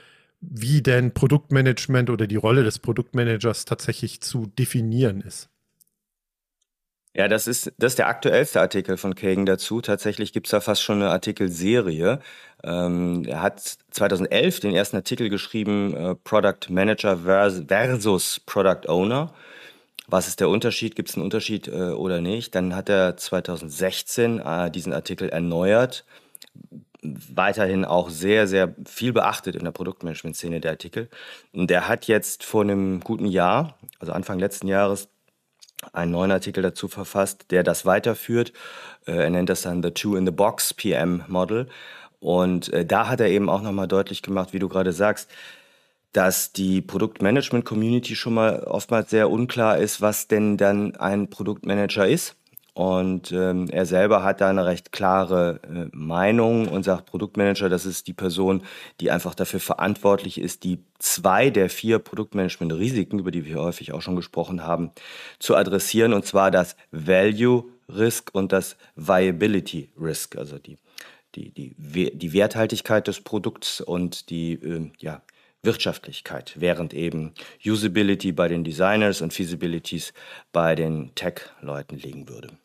wie 0.41 0.81
denn 0.83 1.13
Produktmanagement 1.13 2.11
oder 2.11 2.27
die 2.27 2.35
Rolle 2.35 2.63
des 2.63 2.79
Produktmanagers 2.79 3.65
tatsächlich 3.65 4.21
zu 4.21 4.45
definieren 4.45 5.21
ist. 5.21 5.49
Ja, 7.19 7.27
das 7.27 7.47
ist, 7.47 7.73
das 7.77 7.91
ist 7.91 7.99
der 7.99 8.07
aktuellste 8.07 8.61
Artikel 8.61 8.95
von 8.95 9.13
Kagan 9.13 9.45
dazu. 9.45 9.81
Tatsächlich 9.81 10.31
gibt 10.31 10.47
es 10.47 10.51
da 10.51 10.61
fast 10.61 10.81
schon 10.81 11.01
eine 11.01 11.11
Artikelserie. 11.11 12.19
Ähm, 12.63 13.25
er 13.27 13.41
hat 13.41 13.59
2011 13.91 14.61
den 14.61 14.73
ersten 14.73 14.95
Artikel 14.95 15.27
geschrieben, 15.27 15.93
äh, 15.97 16.15
Product 16.15 16.69
Manager 16.69 17.17
versus 17.17 18.39
Product 18.45 18.87
Owner. 18.87 19.33
Was 20.07 20.29
ist 20.29 20.39
der 20.39 20.47
Unterschied? 20.47 20.95
Gibt 20.95 21.09
es 21.09 21.15
einen 21.15 21.25
Unterschied 21.25 21.67
äh, 21.67 21.91
oder 21.91 22.21
nicht? 22.21 22.55
Dann 22.55 22.73
hat 22.73 22.87
er 22.87 23.17
2016 23.17 24.39
äh, 24.39 24.71
diesen 24.71 24.93
Artikel 24.93 25.27
erneuert. 25.27 26.05
Weiterhin 27.01 27.83
auch 27.83 28.09
sehr, 28.09 28.47
sehr 28.47 28.73
viel 28.85 29.11
beachtet 29.11 29.57
in 29.57 29.65
der 29.65 29.71
Produktmanagement-Szene 29.71 30.61
der 30.61 30.71
Artikel. 30.71 31.09
Und 31.51 31.69
er 31.69 31.89
hat 31.89 32.07
jetzt 32.07 32.45
vor 32.45 32.61
einem 32.61 33.01
guten 33.01 33.25
Jahr, 33.25 33.77
also 33.99 34.13
Anfang 34.13 34.39
letzten 34.39 34.69
Jahres, 34.69 35.09
einen 35.93 36.11
neuen 36.11 36.31
Artikel 36.31 36.61
dazu 36.61 36.87
verfasst, 36.87 37.51
der 37.51 37.63
das 37.63 37.85
weiterführt. 37.85 38.53
Äh, 39.05 39.13
er 39.13 39.29
nennt 39.29 39.49
das 39.49 39.61
dann 39.61 39.83
The 39.83 39.91
Two 39.91 40.15
in 40.15 40.25
the 40.25 40.31
Box 40.31 40.73
PM 40.73 41.23
Model. 41.27 41.67
Und 42.19 42.71
äh, 42.73 42.85
da 42.85 43.07
hat 43.07 43.21
er 43.21 43.29
eben 43.29 43.49
auch 43.49 43.61
nochmal 43.61 43.87
deutlich 43.87 44.21
gemacht, 44.21 44.53
wie 44.53 44.59
du 44.59 44.67
gerade 44.69 44.91
sagst, 44.91 45.29
dass 46.11 46.51
die 46.53 46.81
Produktmanagement-Community 46.81 48.15
schon 48.15 48.33
mal 48.33 48.63
oftmals 48.63 49.09
sehr 49.09 49.29
unklar 49.29 49.77
ist, 49.77 50.01
was 50.01 50.27
denn 50.27 50.57
dann 50.57 50.95
ein 50.95 51.29
Produktmanager 51.29 52.07
ist. 52.07 52.35
Und 52.79 53.33
ähm, 53.33 53.67
er 53.69 53.85
selber 53.85 54.23
hat 54.23 54.39
da 54.39 54.49
eine 54.49 54.65
recht 54.65 54.93
klare 54.93 55.59
äh, 55.63 55.89
Meinung 55.91 56.69
und 56.69 56.83
sagt, 56.83 57.07
Produktmanager, 57.07 57.67
das 57.67 57.85
ist 57.85 58.07
die 58.07 58.13
Person, 58.13 58.63
die 59.01 59.11
einfach 59.11 59.35
dafür 59.35 59.59
verantwortlich 59.59 60.39
ist, 60.39 60.63
die 60.63 60.79
zwei 60.97 61.49
der 61.49 61.69
vier 61.69 61.99
Produktmanagement-Risiken, 61.99 63.19
über 63.19 63.31
die 63.31 63.43
wir 63.43 63.57
häufig 63.57 63.91
auch 63.91 64.01
schon 64.01 64.15
gesprochen 64.15 64.63
haben, 64.63 64.91
zu 65.39 65.57
adressieren, 65.57 66.13
und 66.13 66.25
zwar 66.25 66.51
das 66.51 66.77
Value 66.91 67.65
Risk 67.89 68.29
und 68.31 68.53
das 68.53 68.77
Viability 68.95 69.89
Risk, 69.99 70.37
also 70.37 70.57
die, 70.57 70.77
die, 71.35 71.51
die, 71.51 72.17
die 72.17 72.31
Werthaltigkeit 72.31 73.09
des 73.09 73.19
Produkts 73.19 73.81
und 73.81 74.29
die 74.29 74.53
äh, 74.53 74.89
ja, 74.99 75.21
Wirtschaftlichkeit, 75.63 76.53
während 76.55 76.93
eben 76.93 77.33
Usability 77.61 78.31
bei 78.31 78.47
den 78.47 78.63
Designers 78.63 79.19
und 79.19 79.33
Feasibilities 79.33 80.13
bei 80.53 80.75
den 80.75 81.13
Tech-Leuten 81.15 81.97
liegen 81.97 82.29
würde. 82.29 82.57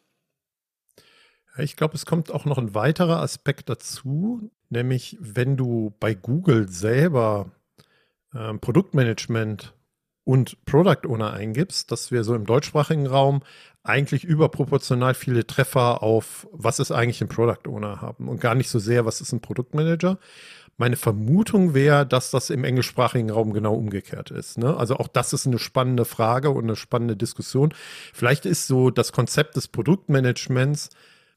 Ich 1.57 1.77
glaube, 1.77 1.95
es 1.95 2.05
kommt 2.05 2.33
auch 2.33 2.45
noch 2.45 2.59
ein 2.59 2.75
weiterer 2.75 3.21
Aspekt 3.21 3.69
dazu, 3.69 4.51
nämlich 4.71 5.17
wenn 5.21 5.57
du 5.57 5.95
bei 6.01 6.15
Google 6.15 6.69
selber 6.69 7.53
äh, 8.33 8.55
Produktmanagement 8.55 9.75
und 10.25 10.65
Product 10.65 11.07
Owner 11.07 11.33
eingibst, 11.33 11.93
dass 11.93 12.11
wir 12.11 12.25
so 12.25 12.35
im 12.35 12.47
deutschsprachigen 12.47 13.07
Raum 13.07 13.43
eigentlich 13.85 14.25
überproportional 14.25 15.15
viele 15.15 15.47
Treffer 15.47 16.03
auf, 16.03 16.49
was 16.51 16.81
ist 16.81 16.91
eigentlich 16.91 17.21
ein 17.21 17.29
Product 17.29 17.69
Owner 17.69 18.01
haben 18.01 18.29
und 18.29 18.41
gar 18.41 18.55
nicht 18.55 18.71
so 18.71 18.79
sehr, 18.79 19.05
was 19.05 19.21
ist 19.21 19.33
ein 19.33 19.41
Produktmanager. 19.41 20.19
Meine 20.77 20.97
Vermutung 20.97 21.75
wäre, 21.75 22.05
dass 22.05 22.33
das 22.33 22.51
im 22.51 22.65
englischsprachigen 22.65 23.31
Raum 23.31 23.53
genau 23.53 23.75
umgekehrt 23.75 24.33
ist. 24.33 24.59
Ne? 24.59 24.77
Also 24.77 24.97
auch 24.97 25.07
das 25.07 25.33
ist 25.33 25.47
eine 25.47 25.61
spannende 25.61 26.05
Frage 26.05 26.51
und 26.51 26.65
eine 26.65 26.75
spannende 26.75 27.17
Diskussion. 27.17 27.73
Vielleicht 28.13 28.45
ist 28.45 28.67
so 28.67 28.91
das 28.91 29.13
Konzept 29.13 29.55
des 29.55 29.69
Produktmanagements 29.69 30.91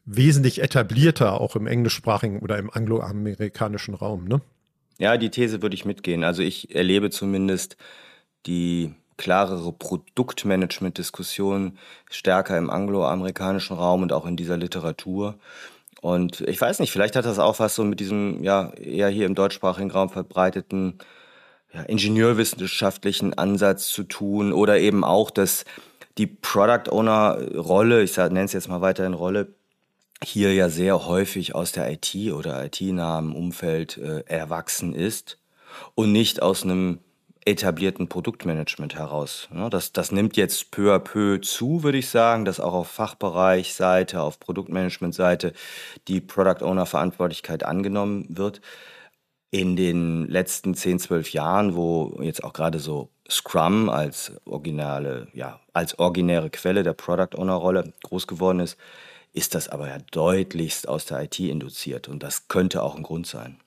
wesentlich 0.08 0.64
etablierter, 0.64 1.40
auch 1.40 1.56
im 1.56 1.68
englischsprachigen 1.68 2.40
oder 2.40 2.58
im 2.58 2.72
angloamerikanischen 2.72 3.94
Raum, 3.94 4.26
ne? 4.26 4.42
Ja, 4.98 5.18
die 5.18 5.30
These 5.30 5.62
würde 5.62 5.76
ich 5.76 5.86
mitgehen. 5.86 6.24
Also 6.24 6.42
ich 6.42 6.74
erlebe 6.74 7.12
zumindest 7.12 7.78
die 8.48 8.96
klarere 9.18 9.74
Produktmanagement-Diskussion 9.74 11.78
stärker 12.10 12.58
im 12.58 12.70
angloamerikanischen 12.70 13.76
Raum 13.76 14.02
und 14.02 14.14
auch 14.14 14.26
in 14.26 14.38
dieser 14.38 14.58
Literatur. 14.58 15.38
Und 16.02 16.42
ich 16.42 16.60
weiß 16.60 16.80
nicht, 16.80 16.92
vielleicht 16.92 17.16
hat 17.16 17.26
das 17.26 17.38
auch 17.38 17.60
was 17.60 17.76
so 17.76 17.84
mit 17.84 18.00
diesem, 18.00 18.44
ja, 18.44 18.72
eher 18.74 19.10
hier 19.10 19.26
im 19.26 19.36
deutschsprachigen 19.36 19.92
Raum 19.92 20.10
verbreiteten 20.10 21.00
ja, 21.74 21.82
ingenieurwissenschaftlichen 21.82 23.38
Ansatz 23.38 23.90
zu 23.90 24.04
tun 24.04 24.54
oder 24.54 24.80
eben 24.80 25.04
auch, 25.04 25.32
dass 25.32 25.66
die 26.18 26.28
Product 26.28 26.92
Owner 26.92 27.38
Rolle, 27.56 28.04
ich 28.04 28.16
nenne 28.18 28.44
es 28.44 28.54
jetzt 28.54 28.70
mal 28.70 28.82
weiterhin 28.82 29.14
Rolle, 29.14 29.54
hier 30.24 30.54
ja 30.54 30.70
sehr 30.70 31.06
häufig 31.06 31.56
aus 31.56 31.72
der 31.72 31.92
IT 31.92 32.16
oder 32.34 32.66
IT-nahen 32.66 33.34
Umfeld 33.34 33.98
äh, 33.98 34.24
erwachsen 34.26 34.94
ist 34.94 35.38
und 35.96 36.12
nicht 36.12 36.42
aus 36.42 36.64
einem 36.64 37.00
etablierten 37.48 38.10
Produktmanagement 38.10 38.96
heraus. 38.96 39.48
Ja, 39.54 39.70
das, 39.70 39.94
das 39.94 40.12
nimmt 40.12 40.36
jetzt 40.36 40.70
peu 40.72 40.94
à 40.94 41.00
peu 41.00 41.40
zu, 41.40 41.82
würde 41.82 41.98
ich 41.98 42.10
sagen, 42.10 42.44
dass 42.44 42.60
auch 42.60 42.74
auf 42.74 42.90
Fachbereichseite, 42.90 44.22
auf 44.22 44.40
Produktmanagementseite 44.40 45.54
die 46.10 46.20
Product 46.20 46.66
Owner 46.66 46.86
Verantwortlichkeit 46.86 47.64
angenommen 47.64 48.26
wird. 48.30 48.60
In 49.50 49.78
den 49.78 50.28
letzten 50.28 50.76
10, 50.76 51.00
12 51.00 51.32
Jahren, 51.32 51.76
wo 51.78 52.20
jetzt 52.22 52.44
auch 52.44 52.52
gerade 52.52 52.80
so 52.80 53.10
Scrum 53.30 53.88
als 53.88 54.34
originale, 54.44 55.30
ja, 55.34 55.62
als 55.72 55.98
originäre 56.00 56.50
Quelle 56.50 56.84
der 56.84 56.94
Product 56.94 57.38
Owner 57.38 57.54
Rolle 57.54 57.94
groß 58.04 58.28
geworden 58.28 58.60
ist, 58.60 58.78
ist 59.38 59.56
das 59.56 59.70
aber 59.70 59.88
ja 59.88 60.00
deutlichst 60.12 60.88
aus 60.88 61.06
der 61.06 61.22
IT 61.24 61.40
induziert 61.40 62.08
und 62.08 62.24
das 62.24 62.48
könnte 62.48 62.82
auch 62.82 62.96
ein 62.96 63.04
Grund 63.04 63.28
sein. 63.28 63.60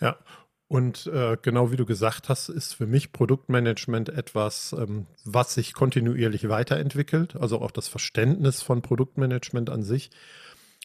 Ja, 0.00 0.18
und 0.66 1.06
äh, 1.06 1.36
genau 1.40 1.70
wie 1.70 1.76
du 1.76 1.86
gesagt 1.86 2.28
hast, 2.28 2.48
ist 2.48 2.74
für 2.74 2.86
mich 2.86 3.12
Produktmanagement 3.12 4.08
etwas, 4.08 4.74
ähm, 4.76 5.06
was 5.24 5.54
sich 5.54 5.72
kontinuierlich 5.72 6.48
weiterentwickelt, 6.48 7.36
also 7.36 7.60
auch 7.60 7.70
das 7.70 7.86
Verständnis 7.86 8.60
von 8.60 8.82
Produktmanagement 8.82 9.70
an 9.70 9.84
sich. 9.84 10.10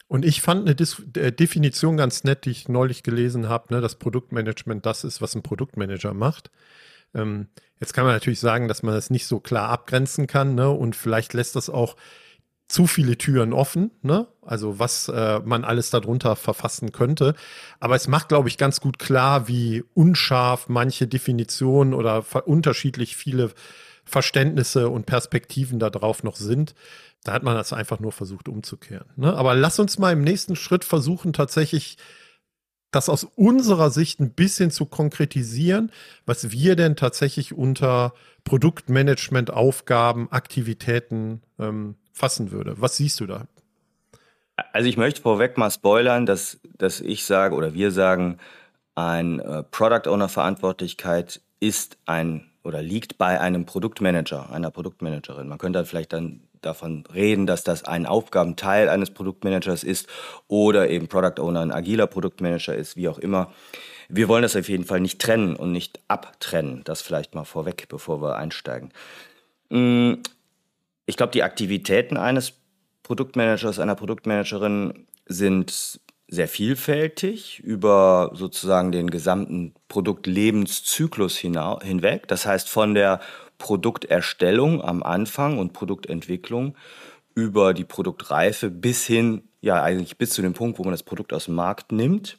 Und 0.08 0.26
ich 0.26 0.42
fand 0.42 0.62
eine 0.62 0.76
Dis 0.76 1.02
äh, 1.16 1.32
Definition 1.32 1.98
ganz 1.98 2.24
nett, 2.24 2.46
die 2.46 2.52
ich 2.52 2.70
neulich 2.70 3.02
gelesen 3.02 3.50
habe, 3.50 3.74
ne, 3.74 3.82
dass 3.82 3.96
Produktmanagement 3.96 4.86
das 4.86 5.04
ist, 5.04 5.22
was 5.22 5.34
ein 5.34 5.44
Produktmanager 5.44 6.14
macht. 6.14 6.52
Ähm, 7.16 7.48
jetzt 7.80 7.94
kann 7.94 8.06
man 8.06 8.14
natürlich 8.14 8.40
sagen, 8.40 8.68
dass 8.68 8.84
man 8.84 8.94
das 8.94 9.10
nicht 9.10 9.26
so 9.26 9.40
klar 9.40 9.70
abgrenzen 9.70 10.28
kann, 10.28 10.54
ne, 10.54 10.70
und 10.70 10.96
vielleicht 10.96 11.34
lässt 11.34 11.56
das 11.56 11.70
auch 11.70 11.96
zu 12.70 12.86
viele 12.86 13.18
Türen 13.18 13.52
offen, 13.52 13.92
ne? 14.04 14.28
Also 14.46 14.80
was 14.80 15.10
äh, 15.10 15.40
man 15.44 15.66
alles 15.66 15.90
darunter 15.90 16.36
verfassen 16.36 16.92
könnte. 16.92 17.34
Aber 17.80 17.96
es 17.96 18.08
macht, 18.08 18.30
glaube 18.30 18.48
ich, 18.48 18.58
ganz 18.58 18.80
gut 18.80 19.00
klar, 19.00 19.48
wie 19.48 19.84
unscharf 19.96 20.70
manche 20.70 21.08
Definitionen 21.08 21.94
oder 21.96 22.24
unterschiedlich 22.46 23.16
viele 23.16 23.52
Verständnisse 24.06 24.90
und 24.90 25.08
Perspektiven 25.08 25.80
darauf 25.80 26.24
noch 26.24 26.36
sind. 26.36 26.76
Da 27.24 27.34
hat 27.34 27.44
man 27.44 27.56
das 27.56 27.74
einfach 27.74 28.00
nur 28.00 28.12
versucht 28.12 28.48
umzukehren. 28.48 29.10
Ne? 29.16 29.36
Aber 29.36 29.56
lass 29.56 29.80
uns 29.80 29.98
mal 29.98 30.14
im 30.14 30.24
nächsten 30.24 30.56
Schritt 30.56 30.86
versuchen, 30.86 31.34
tatsächlich 31.34 31.98
das 32.92 33.10
aus 33.10 33.24
unserer 33.24 33.92
Sicht 33.92 34.20
ein 34.20 34.34
bisschen 34.34 34.72
zu 34.72 34.86
konkretisieren, 34.86 35.92
was 36.26 36.52
wir 36.52 36.76
denn 36.76 36.96
tatsächlich 36.96 37.54
unter 37.54 38.14
Produktmanagement, 38.46 39.52
Aufgaben, 39.52 40.32
Aktivitäten 40.32 41.42
ähm, 41.60 41.96
fassen 42.20 42.52
würde. 42.52 42.80
Was 42.80 42.98
siehst 42.98 43.20
du 43.20 43.26
da? 43.26 43.48
Also 44.74 44.90
ich 44.90 44.98
möchte 44.98 45.22
vorweg 45.22 45.58
mal 45.58 45.72
spoilern, 45.72 46.26
dass, 46.26 46.60
dass 46.78 47.00
ich 47.00 47.26
sage 47.26 47.56
oder 47.56 47.74
wir 47.74 47.92
sagen, 47.92 48.38
ein 48.96 49.40
äh, 49.40 49.64
Product 49.64 50.10
Owner 50.10 50.28
Verantwortlichkeit 50.28 51.42
ist 51.60 51.98
ein 52.06 52.46
oder 52.64 52.82
liegt 52.82 53.18
bei 53.18 53.40
einem 53.40 53.66
Produktmanager, 53.66 54.52
einer 54.52 54.70
Produktmanagerin. 54.70 55.48
Man 55.48 55.58
könnte 55.58 55.86
vielleicht 55.86 56.12
dann 56.12 56.42
davon 56.62 57.06
reden, 57.14 57.48
dass 57.48 57.64
das 57.64 57.86
ein 57.86 58.06
Aufgabenteil 58.06 58.90
eines 58.90 59.12
Produktmanagers 59.12 59.86
ist 59.86 60.08
oder 60.50 60.90
eben 60.90 61.08
Product 61.08 61.42
Owner 61.42 61.62
ein 61.62 61.72
agiler 61.72 62.08
Produktmanager 62.08 62.76
ist, 62.76 62.98
wie 62.98 63.08
auch 63.08 63.18
immer. 63.18 63.54
Wir 64.10 64.28
wollen 64.28 64.42
das 64.42 64.58
auf 64.58 64.68
jeden 64.68 64.84
Fall 64.84 65.00
nicht 65.00 65.22
trennen 65.22 65.56
und 65.56 65.72
nicht 65.72 66.02
abtrennen. 66.10 66.82
Das 66.84 67.02
vielleicht 67.02 67.34
mal 67.34 67.46
vorweg, 67.46 67.88
bevor 67.88 68.22
wir 68.22 68.36
einsteigen. 68.36 68.92
Ich 71.10 71.18
glaube, 71.18 71.32
die 71.32 71.42
Aktivitäten 71.42 72.18
eines 72.18 72.54
Produktmanagers, 73.02 73.80
einer 73.80 73.96
Produktmanagerin 73.96 75.08
sind 75.26 76.00
sehr 76.28 76.48
vielfältig 76.48 77.62
über 77.62 78.30
sozusagen 78.36 78.92
den 78.92 79.10
gesamten 79.10 79.74
Produktlebenszyklus 79.88 81.36
hinweg. 81.36 82.28
Das 82.28 82.46
heißt, 82.46 82.70
von 82.70 82.94
der 82.94 83.22
Produkterstellung 83.58 84.84
am 84.84 85.02
Anfang 85.02 85.58
und 85.58 85.74
Produktentwicklung 85.74 86.76
über 87.34 87.74
die 87.74 87.86
Produktreife 87.86 88.70
bis 88.70 89.08
hin, 89.08 89.50
ja, 89.62 89.82
eigentlich 89.82 90.20
bis 90.20 90.30
zu 90.30 90.44
dem 90.44 90.54
Punkt, 90.54 90.78
wo 90.78 90.84
man 90.84 90.92
das 90.92 91.02
Produkt 91.02 91.34
aus 91.34 91.46
dem 91.46 91.56
Markt 91.56 91.92
nimmt 91.92 92.38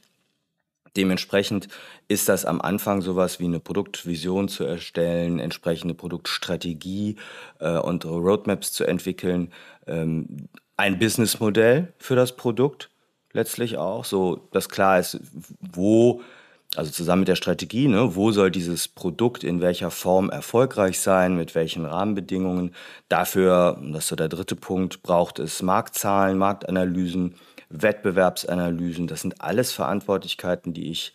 Dementsprechend 0.96 1.68
ist 2.08 2.28
das 2.28 2.44
am 2.44 2.60
Anfang 2.60 3.02
sowas 3.02 3.38
wie 3.38 3.44
eine 3.44 3.60
Produktvision 3.60 4.48
zu 4.48 4.64
erstellen, 4.64 5.38
entsprechende 5.38 5.94
Produktstrategie 5.94 7.16
äh, 7.60 7.78
und 7.78 8.04
Roadmaps 8.04 8.72
zu 8.72 8.84
entwickeln, 8.84 9.52
ähm, 9.86 10.48
ein 10.76 10.98
Businessmodell 10.98 11.92
für 11.98 12.16
das 12.16 12.36
Produkt 12.36 12.88
letztlich 13.32 13.76
auch, 13.76 14.04
so 14.04 14.48
dass 14.52 14.68
klar 14.68 14.98
ist, 14.98 15.20
wo, 15.60 16.22
also 16.74 16.90
zusammen 16.90 17.20
mit 17.20 17.28
der 17.28 17.36
Strategie, 17.36 17.86
ne, 17.86 18.16
wo 18.16 18.32
soll 18.32 18.50
dieses 18.50 18.88
Produkt 18.88 19.44
in 19.44 19.60
welcher 19.60 19.90
Form 19.90 20.30
erfolgreich 20.30 20.98
sein, 21.00 21.36
mit 21.36 21.54
welchen 21.54 21.84
Rahmenbedingungen. 21.84 22.74
Dafür, 23.08 23.80
das 23.92 24.04
ist 24.04 24.08
so 24.08 24.16
der 24.16 24.28
dritte 24.28 24.56
Punkt, 24.56 25.02
braucht 25.02 25.38
es 25.38 25.62
Marktzahlen, 25.62 26.38
Marktanalysen, 26.38 27.34
Wettbewerbsanalysen, 27.70 29.06
das 29.06 29.22
sind 29.22 29.40
alles 29.40 29.72
Verantwortlichkeiten, 29.72 30.74
die 30.74 30.90
ich 30.90 31.12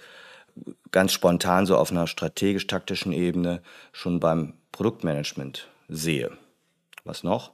ganz 0.92 1.12
spontan 1.12 1.66
so 1.66 1.78
auf 1.78 1.92
einer 1.92 2.08
strategisch-taktischen 2.08 3.12
Ebene 3.12 3.62
schon 3.92 4.20
beim 4.20 4.54
Produktmanagement 4.72 5.68
sehe. 5.90 6.32
Was 7.04 7.24
noch? 7.24 7.52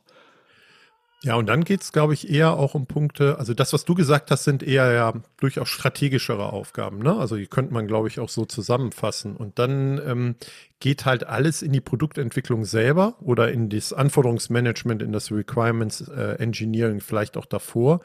Ja, 1.24 1.36
und 1.36 1.46
dann 1.48 1.64
geht 1.64 1.82
es, 1.82 1.92
glaube 1.92 2.16
ich, 2.16 2.32
eher 2.32 2.54
auch 2.54 2.74
um 2.74 2.88
Punkte, 2.88 3.38
also 3.38 3.54
das, 3.54 3.74
was 3.74 3.86
du 3.86 3.94
gesagt 3.94 4.32
hast, 4.32 4.44
sind 4.44 4.64
eher 4.64 4.92
ja 4.92 5.14
durchaus 5.40 5.70
strategischere 5.70 6.52
Aufgaben. 6.52 6.98
Ne? 6.98 7.16
Also 7.16 7.36
die 7.36 7.46
könnte 7.46 7.74
man, 7.74 7.86
glaube 7.86 8.08
ich, 8.08 8.20
auch 8.20 8.30
so 8.30 8.46
zusammenfassen. 8.46 9.36
Und 9.36 9.60
dann 9.60 10.02
ähm, 10.04 10.36
geht 10.80 11.06
halt 11.06 11.28
alles 11.28 11.62
in 11.62 11.74
die 11.74 11.82
Produktentwicklung 11.82 12.66
selber 12.66 13.18
oder 13.20 13.52
in 13.52 13.70
das 13.70 13.94
Anforderungsmanagement, 13.94 15.04
in 15.04 15.12
das 15.12 15.32
Requirements 15.32 16.08
äh, 16.08 16.38
Engineering 16.40 17.02
vielleicht 17.02 17.38
auch 17.38 17.46
davor. 17.46 18.02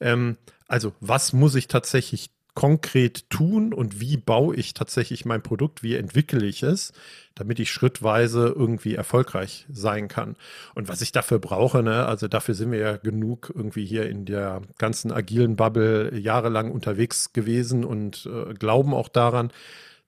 Ähm, 0.00 0.36
also 0.68 0.92
was 1.00 1.32
muss 1.32 1.54
ich 1.54 1.68
tatsächlich 1.68 2.30
konkret 2.56 3.28
tun 3.28 3.74
und 3.74 4.00
wie 4.00 4.16
baue 4.16 4.56
ich 4.56 4.72
tatsächlich 4.72 5.26
mein 5.26 5.42
Produkt, 5.42 5.82
wie 5.82 5.94
entwickle 5.94 6.44
ich 6.44 6.62
es, 6.62 6.94
damit 7.34 7.60
ich 7.60 7.70
schrittweise 7.70 8.46
irgendwie 8.46 8.94
erfolgreich 8.94 9.66
sein 9.70 10.08
kann. 10.08 10.36
Und 10.74 10.88
was 10.88 11.02
ich 11.02 11.12
dafür 11.12 11.38
brauche, 11.38 11.82
ne, 11.82 12.06
also 12.06 12.28
dafür 12.28 12.54
sind 12.54 12.72
wir 12.72 12.78
ja 12.78 12.96
genug 12.96 13.52
irgendwie 13.54 13.84
hier 13.84 14.08
in 14.08 14.24
der 14.24 14.62
ganzen 14.78 15.12
agilen 15.12 15.54
Bubble 15.56 16.18
jahrelang 16.18 16.72
unterwegs 16.72 17.34
gewesen 17.34 17.84
und 17.84 18.26
äh, 18.26 18.54
glauben 18.54 18.94
auch 18.94 19.10
daran, 19.10 19.52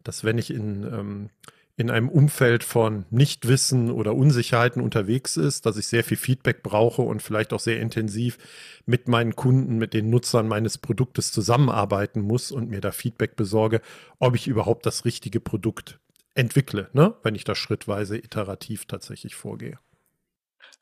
dass 0.02 0.24
wenn 0.24 0.38
ich 0.38 0.50
in 0.50 0.84
ähm, 0.84 1.30
in 1.78 1.90
einem 1.90 2.08
Umfeld 2.08 2.64
von 2.64 3.06
Nichtwissen 3.10 3.92
oder 3.92 4.16
Unsicherheiten 4.16 4.82
unterwegs 4.82 5.36
ist, 5.36 5.64
dass 5.64 5.76
ich 5.76 5.86
sehr 5.86 6.02
viel 6.02 6.16
Feedback 6.16 6.64
brauche 6.64 7.02
und 7.02 7.22
vielleicht 7.22 7.52
auch 7.52 7.60
sehr 7.60 7.80
intensiv 7.80 8.36
mit 8.84 9.06
meinen 9.06 9.36
Kunden, 9.36 9.78
mit 9.78 9.94
den 9.94 10.10
Nutzern 10.10 10.48
meines 10.48 10.76
Produktes 10.76 11.30
zusammenarbeiten 11.30 12.20
muss 12.20 12.50
und 12.50 12.68
mir 12.68 12.80
da 12.80 12.90
Feedback 12.90 13.36
besorge, 13.36 13.80
ob 14.18 14.34
ich 14.34 14.48
überhaupt 14.48 14.86
das 14.86 15.04
richtige 15.04 15.38
Produkt 15.38 16.00
entwickle, 16.34 16.88
ne? 16.94 17.14
wenn 17.22 17.36
ich 17.36 17.44
da 17.44 17.54
schrittweise 17.54 18.18
iterativ 18.18 18.86
tatsächlich 18.86 19.36
vorgehe. 19.36 19.78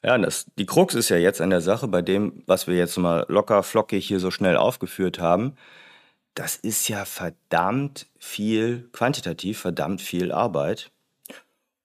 Ja, 0.02 0.16
das, 0.16 0.46
die 0.58 0.64
Krux 0.64 0.94
ist 0.94 1.10
ja 1.10 1.18
jetzt 1.18 1.42
an 1.42 1.50
der 1.50 1.60
Sache, 1.60 1.88
bei 1.88 2.00
dem, 2.00 2.42
was 2.46 2.66
wir 2.66 2.74
jetzt 2.74 2.96
mal 2.96 3.26
locker 3.28 3.62
flockig 3.62 4.06
hier 4.06 4.20
so 4.20 4.30
schnell 4.30 4.56
aufgeführt 4.56 5.18
haben, 5.18 5.56
das 6.36 6.54
ist 6.54 6.88
ja 6.88 7.06
verdammt 7.06 8.06
viel, 8.18 8.88
quantitativ 8.92 9.58
verdammt 9.58 10.02
viel 10.02 10.30
Arbeit. 10.30 10.90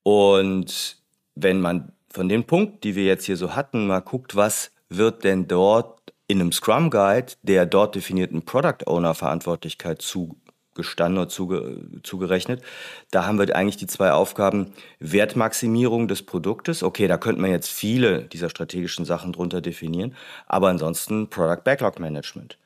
Und 0.02 0.98
wenn 1.34 1.60
man 1.60 1.92
von 2.10 2.28
den 2.28 2.44
Punkten, 2.44 2.80
die 2.82 2.94
wir 2.94 3.04
jetzt 3.04 3.24
hier 3.24 3.38
so 3.38 3.56
hatten, 3.56 3.86
mal 3.86 4.00
guckt, 4.00 4.36
was 4.36 4.70
wird 4.90 5.24
denn 5.24 5.48
dort 5.48 6.12
in 6.28 6.40
einem 6.40 6.52
Scrum 6.52 6.90
Guide 6.90 7.32
der 7.42 7.64
dort 7.64 7.94
definierten 7.94 8.44
Product 8.44 8.86
Owner 8.86 9.14
Verantwortlichkeit 9.14 10.02
zugestanden 10.02 11.18
oder 11.18 11.30
zuge, 11.30 11.86
zugerechnet. 12.02 12.62
Da 13.10 13.24
haben 13.24 13.38
wir 13.38 13.56
eigentlich 13.56 13.78
die 13.78 13.86
zwei 13.86 14.12
Aufgaben 14.12 14.72
Wertmaximierung 14.98 16.08
des 16.08 16.24
Produktes. 16.24 16.82
Okay, 16.82 17.06
da 17.06 17.16
könnte 17.16 17.40
man 17.40 17.50
jetzt 17.50 17.70
viele 17.70 18.24
dieser 18.24 18.50
strategischen 18.50 19.06
Sachen 19.06 19.32
drunter 19.32 19.62
definieren, 19.62 20.14
aber 20.46 20.68
ansonsten 20.68 21.30
Product 21.30 21.64
Backlog 21.64 21.98
Management. 21.98 22.58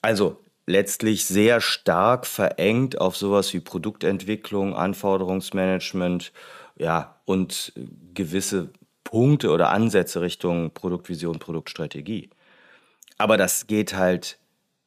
Also 0.00 0.38
letztlich 0.68 1.24
sehr 1.24 1.60
stark 1.60 2.26
verengt 2.26 3.00
auf 3.00 3.16
sowas 3.16 3.52
wie 3.54 3.60
Produktentwicklung, 3.60 4.76
Anforderungsmanagement, 4.76 6.32
ja, 6.76 7.20
und 7.24 7.72
gewisse 8.14 8.70
Punkte 9.02 9.50
oder 9.50 9.70
Ansätze 9.70 10.20
Richtung 10.20 10.70
Produktvision, 10.72 11.38
Produktstrategie. 11.38 12.30
Aber 13.16 13.36
das 13.36 13.66
geht 13.66 13.94
halt, 13.94 14.38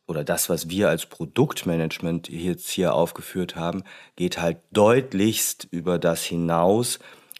oder 0.07 0.23
das, 0.23 0.49
was 0.49 0.69
wir 0.69 0.89
als 0.89 1.07
Produktmanagement 1.07 2.29
jetzt 2.29 2.69
hier 2.69 2.93
aufgeführt 2.93 3.55
haben, 3.55 3.83
geht 4.15 4.39
halt 4.39 4.59
deutlichst 4.71 5.67
über 5.71 5.99
das 5.99 6.23
hinaus, 6.23 6.99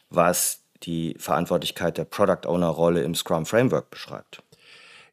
was 0.10 0.64
die 0.84 1.16
Verantwortlichkeit 1.20 1.98
der 1.98 2.06
Product 2.06 2.48
Owner 2.48 2.68
Rolle 2.68 3.04
im 3.04 3.14
Scrum 3.14 3.46
Framework 3.46 3.92
beschreibt. 3.92 4.44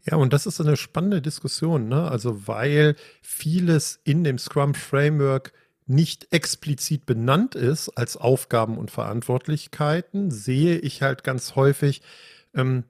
Ja, 0.04 0.16
und 0.16 0.32
das 0.32 0.46
ist 0.46 0.60
eine 0.60 0.76
spannende 0.76 1.20
Diskussion, 1.20 1.88
ne? 1.88 2.10
Also, 2.10 2.46
weil 2.46 2.96
vieles 3.22 4.00
in 4.04 4.24
dem 4.24 4.38
Scrum 4.38 4.74
Framework 4.74 5.52
nicht 5.86 6.32
explizit 6.32 7.06
benannt 7.06 7.54
ist 7.54 7.88
als 7.90 8.16
Aufgaben 8.16 8.78
und 8.78 8.90
Verantwortlichkeiten, 8.90 10.30
sehe 10.30 10.78
ich 10.78 11.02
halt 11.02 11.24
ganz 11.24 11.56
häufig 11.56 12.02
ähm, 12.54 12.84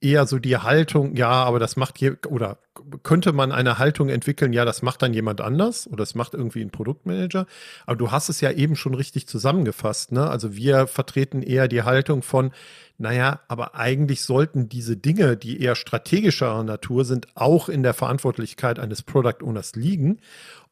eher 0.00 0.26
so 0.26 0.38
die 0.38 0.56
Haltung, 0.56 1.16
ja, 1.16 1.30
aber 1.30 1.58
das 1.58 1.76
macht 1.76 1.98
hier, 1.98 2.18
oder 2.28 2.58
könnte 3.02 3.32
man 3.32 3.52
eine 3.52 3.78
Haltung 3.78 4.08
entwickeln, 4.08 4.52
ja, 4.52 4.64
das 4.64 4.82
macht 4.82 5.02
dann 5.02 5.14
jemand 5.14 5.40
anders 5.40 5.86
oder 5.86 5.98
das 5.98 6.14
macht 6.14 6.34
irgendwie 6.34 6.60
ein 6.60 6.70
Produktmanager. 6.70 7.46
Aber 7.86 7.96
du 7.96 8.10
hast 8.10 8.28
es 8.28 8.40
ja 8.40 8.50
eben 8.50 8.76
schon 8.76 8.94
richtig 8.94 9.26
zusammengefasst, 9.26 10.12
ne? 10.12 10.28
Also 10.28 10.54
wir 10.54 10.86
vertreten 10.86 11.42
eher 11.42 11.68
die 11.68 11.82
Haltung 11.84 12.22
von, 12.22 12.50
naja, 12.98 13.40
aber 13.48 13.74
eigentlich 13.76 14.22
sollten 14.22 14.68
diese 14.68 14.96
Dinge, 14.96 15.36
die 15.36 15.60
eher 15.60 15.74
strategischer 15.74 16.62
Natur 16.64 17.04
sind, 17.04 17.28
auch 17.34 17.68
in 17.68 17.82
der 17.82 17.94
Verantwortlichkeit 17.94 18.78
eines 18.78 19.02
Product 19.02 19.42
Owners 19.42 19.74
liegen. 19.74 20.18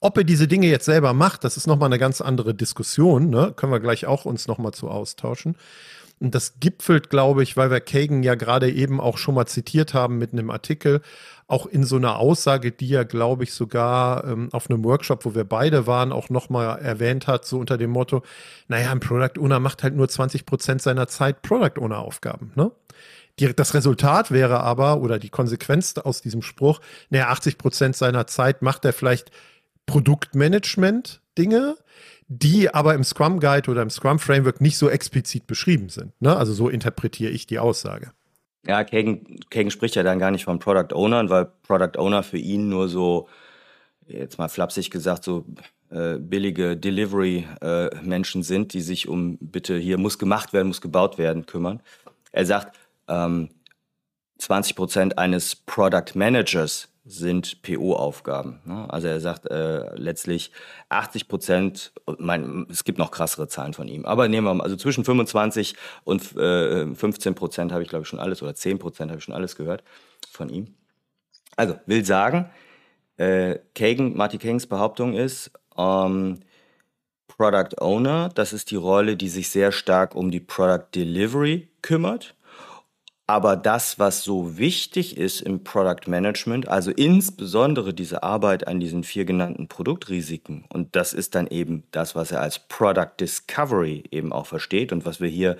Ob 0.00 0.18
er 0.18 0.24
diese 0.24 0.48
Dinge 0.48 0.66
jetzt 0.66 0.84
selber 0.84 1.14
macht, 1.14 1.44
das 1.44 1.56
ist 1.56 1.66
nochmal 1.66 1.86
eine 1.86 1.98
ganz 1.98 2.20
andere 2.20 2.54
Diskussion, 2.54 3.30
ne? 3.30 3.52
Können 3.56 3.72
wir 3.72 3.80
gleich 3.80 4.06
auch 4.06 4.24
uns 4.24 4.46
nochmal 4.46 4.72
zu 4.72 4.90
austauschen. 4.90 5.56
Und 6.22 6.36
das 6.36 6.60
gipfelt, 6.60 7.10
glaube 7.10 7.42
ich, 7.42 7.56
weil 7.56 7.72
wir 7.72 7.80
Kagan 7.80 8.22
ja 8.22 8.36
gerade 8.36 8.70
eben 8.70 9.00
auch 9.00 9.18
schon 9.18 9.34
mal 9.34 9.46
zitiert 9.46 9.92
haben 9.92 10.18
mit 10.18 10.32
einem 10.32 10.50
Artikel, 10.50 11.02
auch 11.48 11.66
in 11.66 11.82
so 11.82 11.96
einer 11.96 12.20
Aussage, 12.20 12.70
die 12.70 12.94
er, 12.94 13.04
glaube 13.04 13.42
ich, 13.42 13.52
sogar 13.52 14.24
ähm, 14.24 14.48
auf 14.52 14.70
einem 14.70 14.84
Workshop, 14.84 15.24
wo 15.24 15.34
wir 15.34 15.42
beide 15.42 15.88
waren, 15.88 16.12
auch 16.12 16.30
nochmal 16.30 16.78
erwähnt 16.78 17.26
hat, 17.26 17.44
so 17.44 17.58
unter 17.58 17.76
dem 17.76 17.90
Motto, 17.90 18.22
naja, 18.68 18.92
ein 18.92 19.00
Product 19.00 19.40
Owner 19.40 19.58
macht 19.58 19.82
halt 19.82 19.96
nur 19.96 20.08
20 20.08 20.46
Prozent 20.46 20.80
seiner 20.80 21.08
Zeit 21.08 21.42
Product 21.42 21.80
Owner 21.80 21.98
Aufgaben, 21.98 22.52
ne? 22.54 22.70
Die, 23.40 23.52
das 23.52 23.74
Resultat 23.74 24.30
wäre 24.30 24.60
aber, 24.60 25.00
oder 25.00 25.18
die 25.18 25.30
Konsequenz 25.30 25.98
aus 25.98 26.22
diesem 26.22 26.42
Spruch, 26.42 26.80
naja, 27.10 27.30
80 27.30 27.58
Prozent 27.58 27.96
seiner 27.96 28.28
Zeit 28.28 28.62
macht 28.62 28.84
er 28.84 28.92
vielleicht 28.92 29.32
Produktmanagement 29.86 31.20
Dinge, 31.36 31.76
die 32.40 32.72
aber 32.72 32.94
im 32.94 33.04
Scrum 33.04 33.40
Guide 33.40 33.70
oder 33.70 33.82
im 33.82 33.90
Scrum 33.90 34.18
Framework 34.18 34.60
nicht 34.60 34.78
so 34.78 34.88
explizit 34.88 35.46
beschrieben 35.46 35.88
sind. 35.88 36.12
Ne? 36.20 36.36
Also 36.36 36.52
so 36.52 36.68
interpretiere 36.68 37.30
ich 37.30 37.46
die 37.46 37.58
Aussage. 37.58 38.12
Ja, 38.66 38.84
Kagan, 38.84 39.40
Kagan 39.50 39.70
spricht 39.70 39.96
ja 39.96 40.02
dann 40.02 40.18
gar 40.18 40.30
nicht 40.30 40.44
von 40.44 40.58
Product 40.58 40.94
Ownern, 40.94 41.30
weil 41.30 41.46
Product 41.66 41.98
Owner 41.98 42.22
für 42.22 42.38
ihn 42.38 42.68
nur 42.68 42.88
so, 42.88 43.28
jetzt 44.06 44.38
mal 44.38 44.48
flapsig 44.48 44.90
gesagt, 44.90 45.24
so 45.24 45.44
äh, 45.90 46.18
billige 46.18 46.76
Delivery-Menschen 46.76 48.40
äh, 48.40 48.44
sind, 48.44 48.72
die 48.72 48.80
sich 48.80 49.08
um 49.08 49.36
bitte 49.40 49.76
hier 49.76 49.98
muss 49.98 50.18
gemacht 50.18 50.52
werden, 50.52 50.68
muss 50.68 50.80
gebaut 50.80 51.18
werden 51.18 51.44
kümmern. 51.44 51.80
Er 52.30 52.46
sagt, 52.46 52.78
ähm, 53.08 53.48
20 54.38 54.76
Prozent 54.76 55.18
eines 55.18 55.54
Product 55.54 56.14
Managers 56.14 56.88
sind 57.04 57.62
PO-Aufgaben. 57.62 58.60
Ne? 58.64 58.86
Also 58.88 59.08
er 59.08 59.20
sagt 59.20 59.50
äh, 59.50 59.94
letztlich 59.96 60.52
80 60.88 61.26
Prozent, 61.26 61.92
es 62.68 62.84
gibt 62.84 62.98
noch 62.98 63.10
krassere 63.10 63.48
Zahlen 63.48 63.74
von 63.74 63.88
ihm, 63.88 64.04
aber 64.04 64.28
nehmen 64.28 64.46
wir 64.46 64.54
mal, 64.54 64.64
also 64.64 64.76
zwischen 64.76 65.04
25 65.04 65.74
und 66.04 66.36
äh, 66.36 66.94
15 66.94 67.34
Prozent 67.34 67.72
habe 67.72 67.82
ich 67.82 67.88
glaube 67.88 68.02
ich 68.02 68.08
schon 68.08 68.20
alles 68.20 68.42
oder 68.42 68.54
10 68.54 68.78
Prozent 68.78 69.10
habe 69.10 69.18
ich 69.18 69.24
schon 69.24 69.34
alles 69.34 69.56
gehört 69.56 69.82
von 70.30 70.48
ihm. 70.48 70.74
Also 71.56 71.76
will 71.86 72.04
sagen, 72.04 72.50
äh, 73.16 73.58
Kagan, 73.74 74.16
Marty 74.16 74.38
Kagans 74.38 74.66
Behauptung 74.66 75.14
ist, 75.14 75.50
ähm, 75.76 76.40
Product 77.26 77.80
Owner, 77.80 78.28
das 78.28 78.52
ist 78.52 78.70
die 78.70 78.76
Rolle, 78.76 79.16
die 79.16 79.28
sich 79.28 79.48
sehr 79.48 79.72
stark 79.72 80.14
um 80.14 80.30
die 80.30 80.40
Product 80.40 80.86
Delivery 80.94 81.68
kümmert 81.82 82.36
aber 83.26 83.56
das, 83.56 83.98
was 83.98 84.24
so 84.24 84.58
wichtig 84.58 85.16
ist 85.16 85.40
im 85.40 85.62
Product 85.62 86.06
Management, 86.08 86.68
also 86.68 86.90
insbesondere 86.90 87.94
diese 87.94 88.22
Arbeit 88.22 88.66
an 88.66 88.80
diesen 88.80 89.04
vier 89.04 89.24
genannten 89.24 89.68
Produktrisiken, 89.68 90.64
und 90.68 90.96
das 90.96 91.12
ist 91.12 91.34
dann 91.34 91.46
eben 91.46 91.84
das, 91.92 92.14
was 92.14 92.32
er 92.32 92.40
als 92.40 92.58
Product 92.58 93.12
Discovery 93.20 94.04
eben 94.10 94.32
auch 94.32 94.46
versteht 94.46 94.92
und 94.92 95.06
was 95.06 95.20
wir 95.20 95.28
hier 95.28 95.56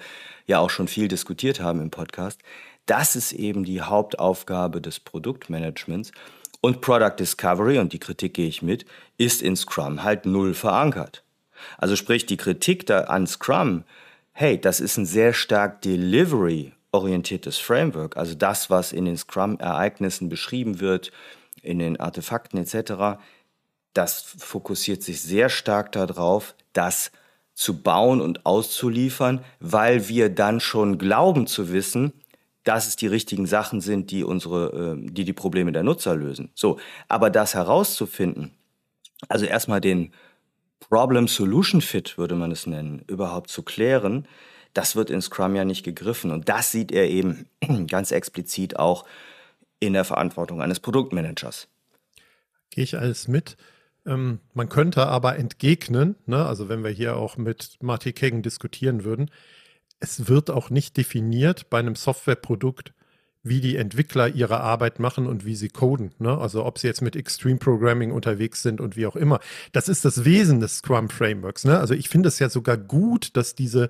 ja 0.47 0.59
auch 0.59 0.71
schon 0.71 0.89
viel 0.89 1.09
diskutiert 1.09 1.61
haben 1.61 1.81
im 1.81 1.91
Podcast, 1.91 2.41
das 2.87 3.15
ist 3.15 3.33
eben 3.33 3.65
die 3.65 3.81
Hauptaufgabe 3.81 4.81
des 4.81 4.99
Produktmanagements. 5.01 6.11
Und 6.61 6.81
Product 6.81 7.17
Discovery, 7.19 7.79
und 7.79 7.93
die 7.93 7.99
Kritik 7.99 8.35
gehe 8.35 8.49
ich 8.49 8.63
mit, 8.63 8.85
ist 9.19 9.43
in 9.43 9.57
Scrum 9.57 10.05
halt 10.05 10.27
null 10.27 10.55
verankert. 10.55 11.25
Also 11.79 11.97
sprich, 11.97 12.27
die 12.27 12.37
Kritik 12.37 12.87
da 12.87 13.03
an 13.03 13.27
Scrum, 13.27 13.85
hey, 14.33 14.61
das 14.61 14.81
ist 14.81 14.97
ein 14.97 15.07
sehr 15.07 15.33
stark 15.33 15.83
Delivery 15.83 16.73
orientiertes 16.93 17.59
Framework, 17.59 18.17
also 18.17 18.35
das, 18.35 18.71
was 18.71 18.93
in 18.93 19.07
den 19.07 19.17
Scrum-Ereignissen 19.17 20.29
beschrieben 20.29 20.81
wird, 20.81 21.11
in 21.63 21.79
den 21.79 21.99
Artefakten 21.99 22.59
etc., 22.59 23.19
das 23.95 24.23
fokussiert 24.39 25.03
sich 25.03 25.21
sehr 25.21 25.49
stark 25.51 25.93
darauf, 25.93 26.55
das 26.73 27.11
zu 27.55 27.83
bauen 27.83 28.21
und 28.21 28.47
auszuliefern, 28.47 29.45
weil 29.61 30.09
wir 30.09 30.31
dann 30.31 30.61
schon 30.61 30.97
glauben 30.97 31.47
zu 31.47 31.73
wissen, 31.73 32.13
dass 32.65 32.87
es 32.87 32.97
die 32.97 33.07
richtigen 33.07 33.47
Sachen 33.47 33.81
sind, 33.81 34.11
die 34.11 34.25
unsere, 34.25 34.71
ähm, 34.71 35.13
die 35.13 35.25
die 35.25 35.33
Probleme 35.33 35.73
der 35.73 35.83
Nutzer 35.83 36.15
lösen. 36.15 36.51
So, 36.55 36.79
aber 37.09 37.29
das 37.29 37.55
herauszufinden, 37.55 38.53
also 39.29 39.45
erstmal 39.45 39.81
den 39.81 40.13
Problem-Solution-Fit 40.81 42.19
würde 42.19 42.35
man 42.35 42.51
es 42.51 42.67
nennen, 42.67 43.05
überhaupt 43.07 43.51
zu 43.51 43.63
klären, 43.63 44.27
das 44.75 44.97
wird 44.97 45.11
in 45.11 45.23
Scrum 45.23 45.55
ja 45.55 45.65
nicht 45.65 45.85
gegriffen. 45.85 46.31
Und 46.31 46.49
das 46.49 46.71
sieht 46.71 46.93
er 46.93 47.09
eben 47.09 47.47
ganz 47.89 48.11
explizit 48.11 48.79
auch 48.79 49.05
in 49.81 49.93
der 49.93 50.05
Verantwortung 50.05 50.63
eines 50.63 50.81
Produktmanagers. 50.81 51.69
Gehe 52.71 52.85
ich 52.85 52.97
alles 52.97 53.29
mit. 53.29 53.57
Ähm, 54.07 54.41
man 54.55 54.69
könnte 54.69 55.07
aber 55.07 55.39
entgegnen, 55.39 56.17
ne, 56.27 56.45
also 56.45 56.69
wenn 56.69 56.83
wir 56.83 56.91
hier 56.91 57.17
auch 57.17 57.37
mit 57.37 57.77
Marty 57.81 58.13
Kagan 58.13 58.43
diskutieren 58.43 59.05
würden, 59.05 59.31
es 60.01 60.29
wird 60.29 60.51
auch 60.51 60.71
nicht 60.71 60.97
definiert 60.97 61.71
bei 61.71 61.79
einem 61.79 61.95
Softwareprodukt, 61.95 62.93
wie 63.45 63.61
die 63.61 63.77
Entwickler 63.77 64.29
ihre 64.29 64.61
Arbeit 64.61 64.99
machen 65.01 65.27
und 65.27 65.45
wie 65.45 65.55
sie 65.55 65.69
coden. 65.69 66.13
Ne? 66.19 66.37
Also 66.37 66.65
ob 66.65 66.79
sie 66.79 66.87
jetzt 66.87 67.03
mit 67.03 67.17
Extreme 67.17 67.59
Programming 67.59 68.13
unterwegs 68.13 68.63
sind 68.63 68.81
und 68.81 68.97
wie 68.97 69.07
auch 69.07 69.17
immer. 69.17 69.41
Das 69.73 69.89
ist 69.89 70.05
das 70.05 70.25
Wesen 70.25 70.61
des 70.61 70.79
Scrum 70.79 71.09
Frameworks. 71.09 71.65
Ne? 71.65 71.79
Also 71.79 71.95
ich 71.95 72.09
finde 72.09 72.29
es 72.29 72.39
ja 72.39 72.49
sogar 72.49 72.77
gut, 72.77 73.37
dass 73.37 73.55
diese 73.55 73.89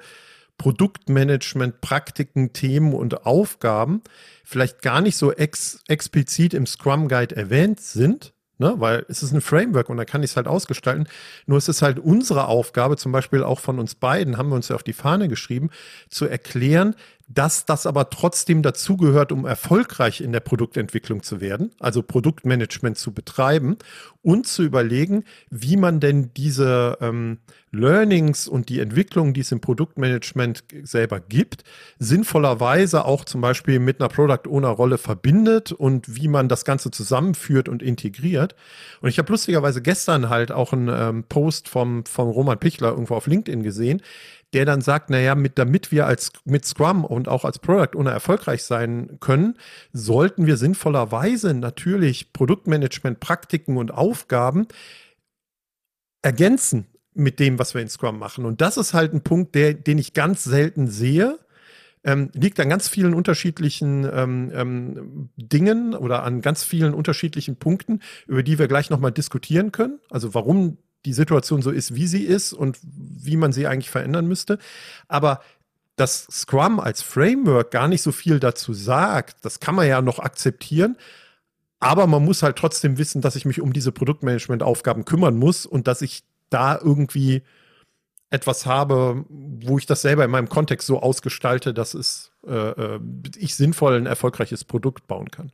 Produktmanagement, 0.63 1.81
Praktiken, 1.81 2.53
Themen 2.53 2.95
und 2.95 3.27
Aufgaben 3.27 4.01
vielleicht 4.45 4.81
gar 4.81 5.01
nicht 5.01 5.17
so 5.17 5.33
ex 5.33 5.81
explizit 5.89 6.55
im 6.55 6.67
Scrum 6.67 7.09
Guide 7.09 7.35
erwähnt 7.35 7.81
sind, 7.81 8.33
ne? 8.59 8.75
weil 8.77 9.05
es 9.09 9.25
ist 9.25 9.33
ein 9.33 9.41
Framework 9.41 9.89
und 9.89 9.97
da 9.97 10.05
kann 10.05 10.23
ich 10.23 10.31
es 10.31 10.37
halt 10.37 10.47
ausgestalten. 10.47 11.09
Nur 11.47 11.59
es 11.59 11.69
ist 11.69 11.83
halt 11.83 11.99
unsere 11.99 12.47
Aufgabe, 12.47 12.97
zum 12.97 13.11
Beispiel 13.11 13.43
auch 13.43 13.59
von 13.59 13.81
uns 13.81 13.97
beiden, 13.97 14.39
haben 14.39 14.51
wir 14.51 14.55
uns 14.55 14.69
ja 14.69 14.77
auf 14.77 14.85
die 14.85 14.93
Fahne 14.93 15.27
geschrieben, 15.27 15.71
zu 16.09 16.27
erklären, 16.27 16.95
dass 17.35 17.65
das 17.65 17.87
aber 17.87 18.11
trotzdem 18.11 18.63
dazugehört, 18.63 19.33
um 19.33 19.47
erfolgreich 19.47 20.21
in 20.21 20.33
der 20.33 20.41
Produktentwicklung 20.41 21.23
zu 21.23 21.41
werden, 21.41 21.71
also 21.79 22.03
Produktmanagement 22.03 22.99
zu 22.99 23.13
betreiben 23.13 23.77
und 24.23 24.47
zu 24.47 24.63
überlegen, 24.63 25.25
wie 25.51 25.77
man 25.77 26.01
denn 26.01 26.31
diese 26.35 26.99
ähm, 27.01 27.39
Learnings 27.71 28.49
und 28.49 28.69
die 28.69 28.81
Entwicklung, 28.81 29.33
die 29.33 29.41
es 29.41 29.51
im 29.51 29.61
Produktmanagement 29.61 30.65
selber 30.83 31.21
gibt, 31.21 31.65
sinnvollerweise 31.99 33.05
auch 33.05 33.25
zum 33.25 33.41
Beispiel 33.41 33.79
mit 33.79 34.01
einer 34.01 34.09
Product 34.09 34.49
Owner 34.49 34.69
Rolle 34.69 34.99
verbindet 34.99 35.73
und 35.73 36.15
wie 36.15 36.29
man 36.29 36.49
das 36.49 36.65
Ganze 36.65 36.91
zusammenführt 36.91 37.69
und 37.69 37.83
integriert. 37.83 38.55
Und 39.01 39.09
ich 39.09 39.19
habe 39.19 39.33
lustigerweise 39.33 39.81
gestern 39.81 40.29
halt 40.29 40.53
auch 40.53 40.73
einen 40.73 40.89
ähm, 40.89 41.25
Post 41.25 41.69
vom, 41.69 42.05
vom 42.05 42.29
Roman 42.29 42.59
Pichler 42.59 42.91
irgendwo 42.91 43.15
auf 43.15 43.27
LinkedIn 43.27 43.63
gesehen, 43.63 44.03
der 44.53 44.65
dann 44.65 44.81
sagt, 44.81 45.11
naja, 45.11 45.35
mit, 45.35 45.59
damit 45.59 45.93
wir 45.93 46.07
als 46.07 46.33
mit 46.45 46.65
Scrum 46.65 47.05
und 47.05 47.29
auch 47.29 47.45
als 47.45 47.59
Product 47.59 47.97
Owner 47.97 48.13
erfolgreich 48.13 48.63
sein 48.65 49.19
können, 49.21 49.57
sollten 49.93 50.47
wir 50.47 50.57
sinnvollerweise 50.57 51.55
natürlich 51.55 52.33
Produktmanagement, 52.33 53.21
Praktiken 53.21 53.77
und 53.77 53.93
Aufgaben 53.93 54.67
ergänzen 56.23 56.87
mit 57.15 57.41
dem, 57.41 57.59
was 57.59 57.75
wir 57.75 57.83
in 57.83 57.89
Scrum 57.89 58.19
machen. 58.19 58.45
Und 58.45 58.61
das 58.61 58.77
ist 58.77 58.95
halt 58.95 59.13
ein 59.13 59.23
Punkt, 59.23 59.55
der, 59.55 59.75
den 59.75 59.99
ich 59.99 60.13
ganz 60.13 60.45
selten 60.45 60.89
sehe. 60.89 61.39
Ähm, 62.05 62.31
liegt 62.35 62.59
an 62.59 62.69
ganz 62.69 62.89
vielen 62.89 63.15
unterschiedlichen 63.15 64.09
ähm, 64.13 64.51
ähm, 64.55 65.29
Dingen 65.37 65.95
oder 65.95 66.25
an 66.25 66.41
ganz 66.41 66.65
vielen 66.65 66.95
unterschiedlichen 66.95 67.57
Punkten, 67.57 68.01
über 68.27 68.43
die 68.43 68.59
wir 68.59 68.67
gleich 68.67 68.91
nochmal 68.91 69.13
diskutieren 69.13 69.71
können. 69.71 70.01
Also 70.11 70.35
warum 70.35 70.79
die 71.05 71.13
Situation 71.13 71.63
so 71.63 71.71
ist, 71.71 71.95
wie 71.95 72.07
sie 72.07 72.25
ist 72.25 72.53
und 72.53 72.79
wie 72.83 73.37
man 73.37 73.53
sie 73.53 73.67
eigentlich 73.67 73.91
verändern 73.91 74.27
müsste. 74.27 74.59
Aber 75.09 75.41
dass 75.97 76.27
Scrum 76.31 76.81
als 76.81 77.03
Framework 77.03 77.71
gar 77.71 77.89
nicht 77.89 78.03
so 78.03 78.13
viel 78.13 78.41
dazu 78.41 78.73
sagt, 78.73 79.45
das 79.45 79.61
kann 79.61 79.75
man 79.75 79.87
ja 79.87 80.01
noch 80.01 80.19
akzeptieren. 80.19 80.97
Aber 81.81 82.07
man 82.07 82.25
muss 82.25 82.43
halt 82.43 82.57
trotzdem 82.57 82.97
wissen, 82.97 83.21
dass 83.21 83.37
ich 83.37 83.45
mich 83.45 83.61
um 83.61 83.73
diese 83.73 83.93
Produktmanagement-Aufgaben 83.93 85.05
kümmern 85.05 85.37
muss 85.37 85.67
und 85.67 85.89
dass 85.89 86.01
ich 86.01 86.23
da 86.49 86.79
irgendwie 86.79 87.43
etwas 88.31 88.67
habe, 88.67 89.25
wo 89.29 89.79
ich 89.79 89.87
das 89.87 90.03
selber 90.03 90.25
in 90.25 90.31
meinem 90.31 90.49
Kontext 90.49 90.87
so 90.87 91.01
ausgestalte, 91.01 91.75
dass 91.75 91.93
es, 91.95 92.33
äh, 92.47 92.71
äh 92.71 93.01
ich 93.37 93.57
sinnvoll 93.57 93.97
ein 93.97 94.07
erfolgreiches 94.07 94.65
Produkt 94.65 95.07
bauen 95.07 95.31
kann. 95.31 95.53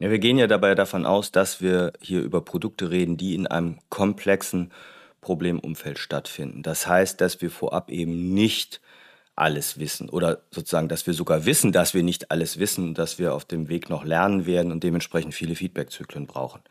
Ja, 0.00 0.10
wir 0.10 0.18
gehen 0.18 0.38
ja 0.38 0.46
dabei 0.46 0.74
davon 0.74 1.04
aus, 1.04 1.30
dass 1.30 1.60
wir 1.60 1.92
hier 2.00 2.22
über 2.22 2.40
Produkte 2.40 2.90
reden, 2.90 3.18
die 3.18 3.34
in 3.34 3.46
einem 3.46 3.78
komplexen 3.90 4.72
Problemumfeld 5.20 5.98
stattfinden. 5.98 6.62
Das 6.62 6.86
heißt, 6.86 7.20
dass 7.20 7.42
wir 7.42 7.50
vorab 7.50 7.90
eben 7.90 8.32
nicht 8.32 8.80
alles 9.36 9.78
wissen 9.78 10.08
oder 10.08 10.40
sozusagen, 10.50 10.88
dass 10.88 11.06
wir 11.06 11.12
sogar 11.12 11.44
wissen, 11.44 11.70
dass 11.72 11.92
wir 11.92 12.02
nicht 12.02 12.30
alles 12.30 12.58
wissen, 12.58 12.94
dass 12.94 13.18
wir 13.18 13.34
auf 13.34 13.44
dem 13.44 13.68
Weg 13.68 13.90
noch 13.90 14.02
lernen 14.02 14.46
werden 14.46 14.72
und 14.72 14.82
dementsprechend 14.84 15.34
viele 15.34 15.54
Feedbackzyklen 15.54 16.26
brauchen. 16.26 16.62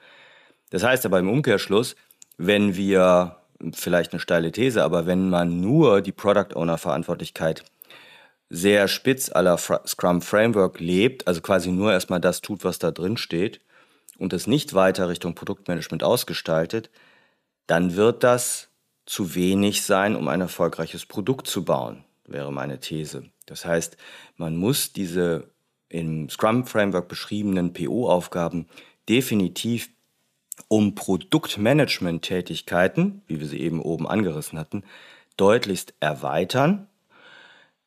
Das 0.72 0.84
heißt 0.84 1.06
aber 1.06 1.20
im 1.20 1.30
Umkehrschluss, 1.30 1.96
wenn 2.38 2.76
wir 2.76 3.38
vielleicht 3.74 4.12
eine 4.12 4.20
steile 4.20 4.52
These, 4.52 4.84
aber 4.84 5.06
wenn 5.06 5.30
man 5.30 5.62
nur 5.62 6.02
die 6.02 6.12
Product 6.12 6.56
Owner 6.56 6.80
Verantwortlichkeit 6.80 7.64
sehr 8.50 8.88
spitz 8.88 9.30
aller 9.30 9.58
Scrum 9.58 10.22
Framework 10.22 10.80
lebt, 10.80 11.28
also 11.28 11.42
quasi 11.42 11.72
nur 11.72 11.92
erstmal 11.92 12.20
das 12.20 12.42
tut, 12.42 12.64
was 12.64 12.80
da 12.80 12.92
drin 12.92 13.18
steht 13.18 13.62
und 14.18 14.34
es 14.34 14.48
nicht 14.48 14.74
weiter 14.74 15.10
Richtung 15.10 15.36
Produktmanagement 15.36 16.04
ausgestaltet, 16.04 16.90
dann 17.68 17.96
wird 17.96 18.24
das 18.24 18.70
zu 19.06 19.36
wenig 19.36 19.84
sein, 19.84 20.16
um 20.16 20.28
ein 20.28 20.42
erfolgreiches 20.42 21.06
Produkt 21.06 21.48
zu 21.48 21.64
bauen, 21.64 22.04
wäre 22.26 22.52
meine 22.52 22.80
These. 22.80 23.26
Das 23.46 23.66
heißt, 23.66 23.98
man 24.38 24.58
muss 24.58 24.94
diese 24.94 25.50
im 25.90 26.30
Scrum 26.30 26.66
Framework 26.66 27.08
beschriebenen 27.08 27.74
PO-Aufgaben 27.74 28.68
definitiv 29.08 29.90
um 30.68 30.94
Produktmanagement-Tätigkeiten, 30.94 33.22
wie 33.28 33.40
wir 33.40 33.48
sie 33.48 33.62
eben 33.62 33.82
oben 33.82 34.08
angerissen 34.08 34.60
hatten, 34.60 34.84
deutlichst 35.38 35.96
erweitern, 36.00 36.89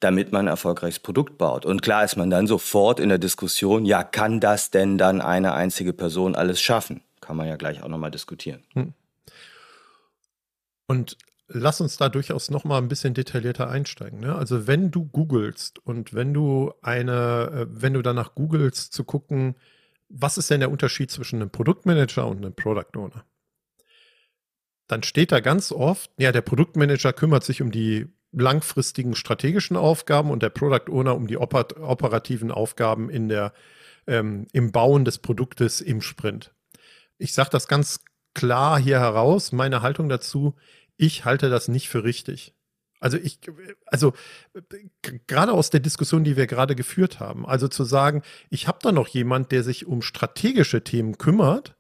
damit 0.03 0.33
man 0.33 0.47
ein 0.47 0.51
erfolgreiches 0.51 0.99
Produkt 0.99 1.39
baut. 1.39 1.65
Und 1.65 1.81
klar 1.81 2.05
ist 2.05 2.17
man 2.17 2.29
dann 2.29 2.47
sofort 2.47 2.99
in 2.99 3.09
der 3.09 3.19
Diskussion, 3.19 3.85
ja, 3.85 4.03
kann 4.03 4.41
das 4.41 4.71
denn 4.71 4.99
dann 4.99 5.21
eine 5.21 5.55
einzige 5.55 5.93
Person 5.93 6.35
alles 6.35 6.61
schaffen? 6.61 7.03
Kann 7.21 7.37
man 7.37 7.47
ja 7.47 7.57
gleich 7.57 7.83
auch 7.83 7.89
nochmal 7.89 8.11
diskutieren. 8.11 8.65
Hm. 8.73 8.95
Und 10.87 11.17
lass 11.47 11.81
uns 11.81 11.97
da 11.97 12.09
durchaus 12.09 12.51
nochmal 12.51 12.83
ein 12.83 12.89
bisschen 12.89 13.15
detaillierter 13.15 13.71
einsteigen. 13.71 14.19
Ne? 14.19 14.35
Also 14.35 14.67
wenn 14.67 14.91
du 14.91 15.05
googelst 15.05 15.79
und 15.87 16.15
wenn 16.15 16.35
du 16.35 16.73
eine, 16.83 17.51
äh, 17.53 17.67
wenn 17.71 17.95
du 17.95 18.03
danach 18.03 18.35
googelst 18.35 18.93
zu 18.93 19.05
gucken, 19.05 19.55
was 20.09 20.37
ist 20.37 20.51
denn 20.51 20.61
der 20.61 20.71
Unterschied 20.71 21.11
zwischen 21.11 21.41
einem 21.41 21.51
Produktmanager 21.51 22.27
und 22.27 22.39
einem 22.39 22.55
Product 22.55 22.97
Owner? 22.97 23.25
Dann 24.89 25.05
steht 25.05 25.31
da 25.31 25.41
ganz 25.41 25.71
oft, 25.71 26.11
ja, 26.19 26.33
der 26.33 26.43
Produktmanager 26.43 27.13
kümmert 27.13 27.45
sich 27.45 27.63
um 27.63 27.71
die 27.71 28.09
langfristigen 28.33 29.15
strategischen 29.15 29.77
Aufgaben 29.77 30.31
und 30.31 30.43
der 30.43 30.51
Product 30.51 30.91
Owner 30.91 31.15
um 31.15 31.27
die 31.27 31.37
operativen 31.37 32.51
Aufgaben 32.51 33.11
in 33.11 33.29
der, 33.29 33.53
ähm, 34.07 34.47
im 34.53 34.73
Bauen 34.73 35.05
des 35.05 35.19
Produktes 35.19 35.81
im 35.81 36.01
Sprint. 36.01 36.55
Ich 37.19 37.35
sage 37.35 37.51
das 37.51 37.69
ganz 37.69 38.01
klar 38.35 38.81
hier 38.81 38.99
heraus, 38.99 39.53
meine 39.53 39.83
Haltung 39.83 40.09
dazu, 40.09 40.55
ich 40.97 41.25
halte 41.25 41.51
das 41.51 41.69
nicht 41.69 41.89
für 41.89 42.05
richtig. 42.05 42.55
Also 43.01 43.19
ich, 43.19 43.41
also 43.87 44.13
gerade 45.27 45.53
aus 45.53 45.71
der 45.71 45.81
Diskussion, 45.81 46.23
die 46.23 46.37
wir 46.37 46.47
gerade 46.47 46.77
geführt 46.77 47.19
haben, 47.19 47.45
also 47.45 47.67
zu 47.67 47.83
sagen, 47.83 48.23
ich 48.49 48.69
habe 48.69 48.79
da 48.81 48.93
noch 48.93 49.09
jemand, 49.09 49.51
der 49.51 49.65
sich 49.65 49.87
um 49.87 50.03
strategische 50.03 50.85
Themen 50.85 51.19
kümmert, 51.19 51.75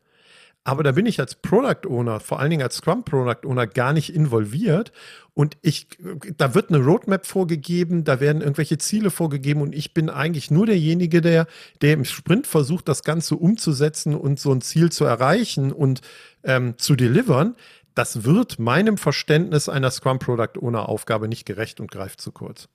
aber 0.64 0.83
da 0.83 0.92
bin 0.92 1.07
ich 1.07 1.18
als 1.18 1.35
Product 1.35 1.88
Owner, 1.88 2.20
vor 2.20 2.38
allen 2.38 2.51
Dingen 2.51 2.62
als 2.62 2.77
Scrum 2.77 3.05
Product 3.05 3.46
Owner, 3.46 3.66
gar 3.66 3.92
nicht 3.92 4.14
involviert. 4.14 4.92
Und 5.35 5.57
ich, 5.62 5.88
da 6.37 6.55
wird 6.55 6.70
eine 6.70 6.85
Roadmap 6.85 7.27
vorgegeben, 7.27 8.05
da 8.05 8.20
werden 8.20 8.42
irgendwelche 8.42 8.79
Ziele 8.79 9.11
vorgegeben 9.11 9.62
und 9.62 9.75
ich 9.75 9.94
bin 9.94 10.11
eigentlich 10.11 10.51
nur 10.51 10.66
derjenige, 10.66 11.20
der, 11.20 11.46
der 11.81 11.94
im 11.94 12.05
Sprint 12.05 12.46
versucht, 12.46 12.87
das 12.87 13.03
Ganze 13.03 13.37
umzusetzen 13.37 14.14
und 14.14 14.38
so 14.38 14.53
ein 14.53 14.61
Ziel 14.61 14.92
zu 14.92 15.05
erreichen 15.05 15.72
und 15.72 16.03
ähm, 16.44 16.75
zu 16.77 16.96
delivern 16.96 17.57
das 17.94 18.25
wird 18.25 18.59
meinem 18.59 18.96
Verständnis 18.96 19.68
einer 19.68 19.90
Scrum 19.90 20.18
Product 20.18 20.59
Owner 20.61 20.88
Aufgabe 20.88 21.29
nicht 21.29 21.44
gerecht 21.44 21.81
und 21.81 21.90
greift 21.90 22.20
zu 22.20 22.33
kurz. 22.33 22.68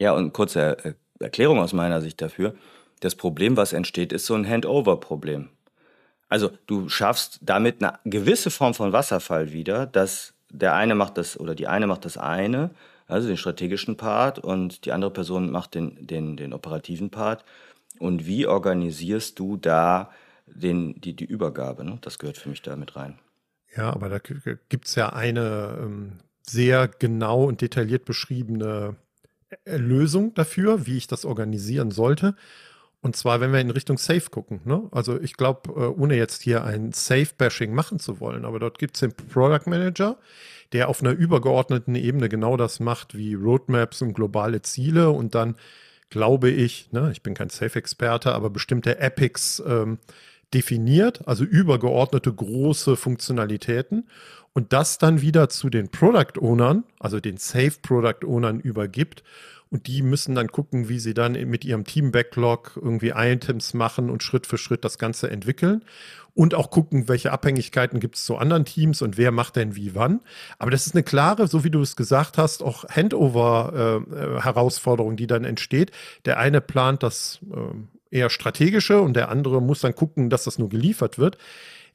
Ja, 0.00 0.12
und 0.12 0.32
kurze 0.32 0.96
Erklärung 1.18 1.58
aus 1.58 1.72
meiner 1.72 2.00
Sicht 2.00 2.20
dafür. 2.20 2.54
Das 3.00 3.14
Problem, 3.14 3.56
was 3.56 3.72
entsteht, 3.72 4.12
ist 4.12 4.26
so 4.26 4.34
ein 4.34 4.48
Handover-Problem. 4.48 5.48
Also 6.28 6.50
du 6.66 6.88
schaffst 6.88 7.38
damit 7.42 7.82
eine 7.82 7.98
gewisse 8.04 8.50
Form 8.50 8.74
von 8.74 8.92
Wasserfall 8.92 9.52
wieder, 9.52 9.86
dass 9.86 10.34
der 10.50 10.74
eine 10.74 10.94
macht 10.94 11.18
das 11.18 11.38
oder 11.38 11.54
die 11.54 11.66
eine 11.66 11.86
macht 11.86 12.04
das 12.04 12.18
eine, 12.18 12.70
also 13.06 13.28
den 13.28 13.36
strategischen 13.36 13.96
Part 13.96 14.38
und 14.38 14.84
die 14.84 14.92
andere 14.92 15.10
Person 15.10 15.50
macht 15.50 15.74
den, 15.74 16.06
den, 16.06 16.36
den 16.36 16.52
operativen 16.52 17.10
Part. 17.10 17.44
Und 17.98 18.26
wie 18.26 18.46
organisierst 18.46 19.38
du 19.38 19.56
da 19.56 20.10
den, 20.46 21.00
die, 21.00 21.14
die 21.14 21.24
Übergabe? 21.24 21.84
Ne? 21.84 21.98
Das 22.02 22.18
gehört 22.18 22.36
für 22.36 22.48
mich 22.48 22.62
da 22.62 22.76
mit 22.76 22.96
rein. 22.96 23.18
Ja, 23.76 23.92
aber 23.92 24.08
da 24.08 24.18
gibt 24.18 24.86
es 24.86 24.94
ja 24.94 25.10
eine 25.10 25.78
ähm, 25.80 26.18
sehr 26.42 26.88
genau 26.88 27.44
und 27.44 27.60
detailliert 27.60 28.04
beschriebene 28.04 28.96
äh, 29.64 29.76
Lösung 29.76 30.34
dafür, 30.34 30.86
wie 30.86 30.96
ich 30.96 31.06
das 31.06 31.24
organisieren 31.24 31.90
sollte. 31.90 32.34
Und 33.00 33.14
zwar, 33.14 33.40
wenn 33.40 33.52
wir 33.52 33.60
in 33.60 33.70
Richtung 33.70 33.96
Safe 33.96 34.28
gucken. 34.30 34.60
Ne? 34.64 34.88
Also 34.90 35.20
ich 35.20 35.34
glaube, 35.34 35.70
äh, 35.70 35.86
ohne 35.86 36.16
jetzt 36.16 36.42
hier 36.42 36.64
ein 36.64 36.92
Safe-Bashing 36.92 37.72
machen 37.72 37.98
zu 38.00 38.20
wollen, 38.20 38.44
aber 38.44 38.58
dort 38.58 38.78
gibt 38.78 38.96
es 38.96 39.00
den 39.00 39.12
Product 39.12 39.68
Manager, 39.70 40.18
der 40.72 40.88
auf 40.88 41.00
einer 41.00 41.12
übergeordneten 41.12 41.94
Ebene 41.94 42.28
genau 42.28 42.56
das 42.56 42.80
macht 42.80 43.16
wie 43.16 43.34
Roadmaps 43.34 44.02
und 44.02 44.14
globale 44.14 44.62
Ziele 44.62 45.10
und 45.10 45.34
dann 45.34 45.54
glaube 46.10 46.50
ich, 46.50 46.90
ne, 46.92 47.10
ich 47.12 47.22
bin 47.22 47.34
kein 47.34 47.50
Safe-Experte, 47.50 48.34
aber 48.34 48.50
bestimmte 48.50 48.98
Epics 48.98 49.62
ähm, 49.66 49.98
definiert, 50.54 51.26
also 51.28 51.44
übergeordnete 51.44 52.32
große 52.32 52.96
Funktionalitäten 52.96 54.08
und 54.54 54.72
das 54.72 54.98
dann 54.98 55.20
wieder 55.20 55.48
zu 55.48 55.68
den 55.70 55.90
Product 55.90 56.40
Ownern, 56.40 56.84
also 56.98 57.20
den 57.20 57.36
Safe 57.36 57.74
Product 57.82 58.26
Ownern 58.26 58.60
übergibt 58.60 59.22
und 59.70 59.86
die 59.86 60.02
müssen 60.02 60.34
dann 60.34 60.48
gucken, 60.48 60.88
wie 60.88 60.98
sie 60.98 61.14
dann 61.14 61.32
mit 61.32 61.64
ihrem 61.64 61.84
Team 61.84 62.10
Backlog 62.10 62.78
irgendwie 62.80 63.10
Items 63.10 63.74
machen 63.74 64.10
und 64.10 64.22
Schritt 64.22 64.46
für 64.46 64.56
Schritt 64.58 64.84
das 64.84 64.98
Ganze 64.98 65.30
entwickeln 65.30 65.84
und 66.34 66.54
auch 66.54 66.70
gucken, 66.70 67.08
welche 67.08 67.32
Abhängigkeiten 67.32 67.98
gibt 67.98 68.14
es 68.16 68.24
zu 68.24 68.36
anderen 68.36 68.64
Teams 68.64 69.02
und 69.02 69.18
wer 69.18 69.32
macht 69.32 69.56
denn 69.56 69.74
wie 69.74 69.96
wann. 69.96 70.20
Aber 70.58 70.70
das 70.70 70.86
ist 70.86 70.94
eine 70.94 71.02
klare, 71.02 71.48
so 71.48 71.64
wie 71.64 71.70
du 71.70 71.80
es 71.80 71.96
gesagt 71.96 72.38
hast, 72.38 72.62
auch 72.62 72.84
Handover-Herausforderung, 72.88 75.14
äh, 75.14 75.16
die 75.16 75.26
dann 75.26 75.42
entsteht. 75.44 75.90
Der 76.26 76.38
eine 76.38 76.60
plant 76.60 77.02
das 77.02 77.40
äh, 77.52 77.74
eher 78.16 78.30
strategische 78.30 79.02
und 79.02 79.14
der 79.14 79.30
andere 79.30 79.60
muss 79.60 79.80
dann 79.80 79.96
gucken, 79.96 80.30
dass 80.30 80.44
das 80.44 80.60
nur 80.60 80.68
geliefert 80.68 81.18
wird. 81.18 81.38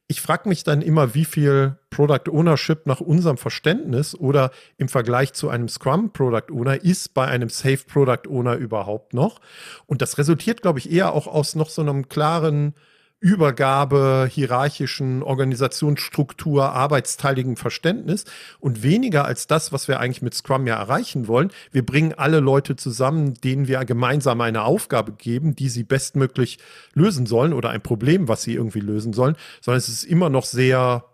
Ich 0.08 0.22
frage 0.22 0.50
mich 0.50 0.64
dann 0.64 0.82
immer, 0.82 1.16
wie 1.16 1.26
viel 1.26 1.78
Product 1.90 2.30
Ownership 2.30 2.86
nach 2.86 3.00
unserem 3.00 3.38
Verständnis 3.38 4.14
oder 4.16 4.52
im 4.78 4.90
Vergleich 4.90 5.34
zu 5.34 5.50
einem 5.50 5.70
Scrum 5.70 6.12
Product 6.12 6.52
Owner 6.52 6.84
ist 6.84 7.14
bei 7.14 7.26
einem 7.26 7.50
Safe 7.50 7.80
Product 7.88 8.28
Owner 8.30 8.56
überhaupt 8.56 9.14
noch. 9.14 9.40
Und 9.86 10.02
das 10.02 10.18
resultiert, 10.18 10.62
glaube 10.62 10.80
ich, 10.80 10.92
eher 10.92 11.14
auch 11.14 11.28
aus 11.28 11.56
noch 11.56 11.70
so 11.70 11.82
einem 11.82 12.10
klaren 12.10 12.76
Übergabe, 13.24 14.28
hierarchischen 14.30 15.24
Organisationsstruktur, 15.24 16.74
arbeitsteiligen 16.74 17.56
Verständnis 17.56 18.26
und 18.60 18.84
weniger 18.84 19.24
als 19.24 19.48
das, 19.48 19.72
was 19.72 19.88
wir 19.88 20.02
eigentlich 20.02 20.22
mit 20.22 20.34
Scrum 20.34 20.68
ja 20.68 20.76
erreichen 20.76 21.30
wollen. 21.30 21.50
Wir 21.72 21.86
bringen 21.86 22.14
alle 22.14 22.42
Leute 22.42 22.76
zusammen, 22.76 23.36
denen 23.36 23.70
wir 23.70 23.86
gemeinsam 23.86 24.42
eine 24.42 24.64
Aufgabe 24.64 25.14
geben, 25.14 25.56
die 25.56 25.70
sie 25.70 25.86
bestmöglich 25.86 26.60
lösen 26.96 27.26
sollen 27.26 27.54
oder 27.54 27.70
ein 27.70 27.82
Problem, 27.82 28.28
was 28.28 28.44
sie 28.44 28.56
irgendwie 28.56 28.82
lösen 28.82 29.14
sollen, 29.14 29.38
sondern 29.62 29.78
es 29.78 29.88
ist 29.88 30.04
immer 30.04 30.30
noch 30.30 30.44
sehr, 30.44 31.06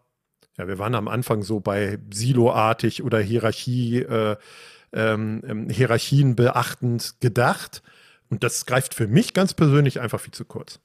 ja, 0.57 0.67
wir 0.67 0.79
waren 0.79 0.95
am 0.95 1.07
Anfang 1.07 1.43
so 1.43 1.59
bei 1.59 1.99
Siloartig 2.11 3.03
oder 3.03 3.19
Hierarchie, 3.19 3.99
äh, 3.99 4.35
ähm, 4.93 5.43
ähm 5.47 5.69
Hierarchien 5.69 6.35
beachtend 6.35 7.21
gedacht. 7.21 7.83
Und 8.31 8.43
das 8.43 8.65
greift 8.65 8.95
für 8.95 9.07
mich 9.07 9.35
ganz 9.35 9.53
persönlich 9.53 9.99
einfach 10.01 10.19
viel 10.19 10.33
zu 10.33 10.43
kurz. 10.43 10.79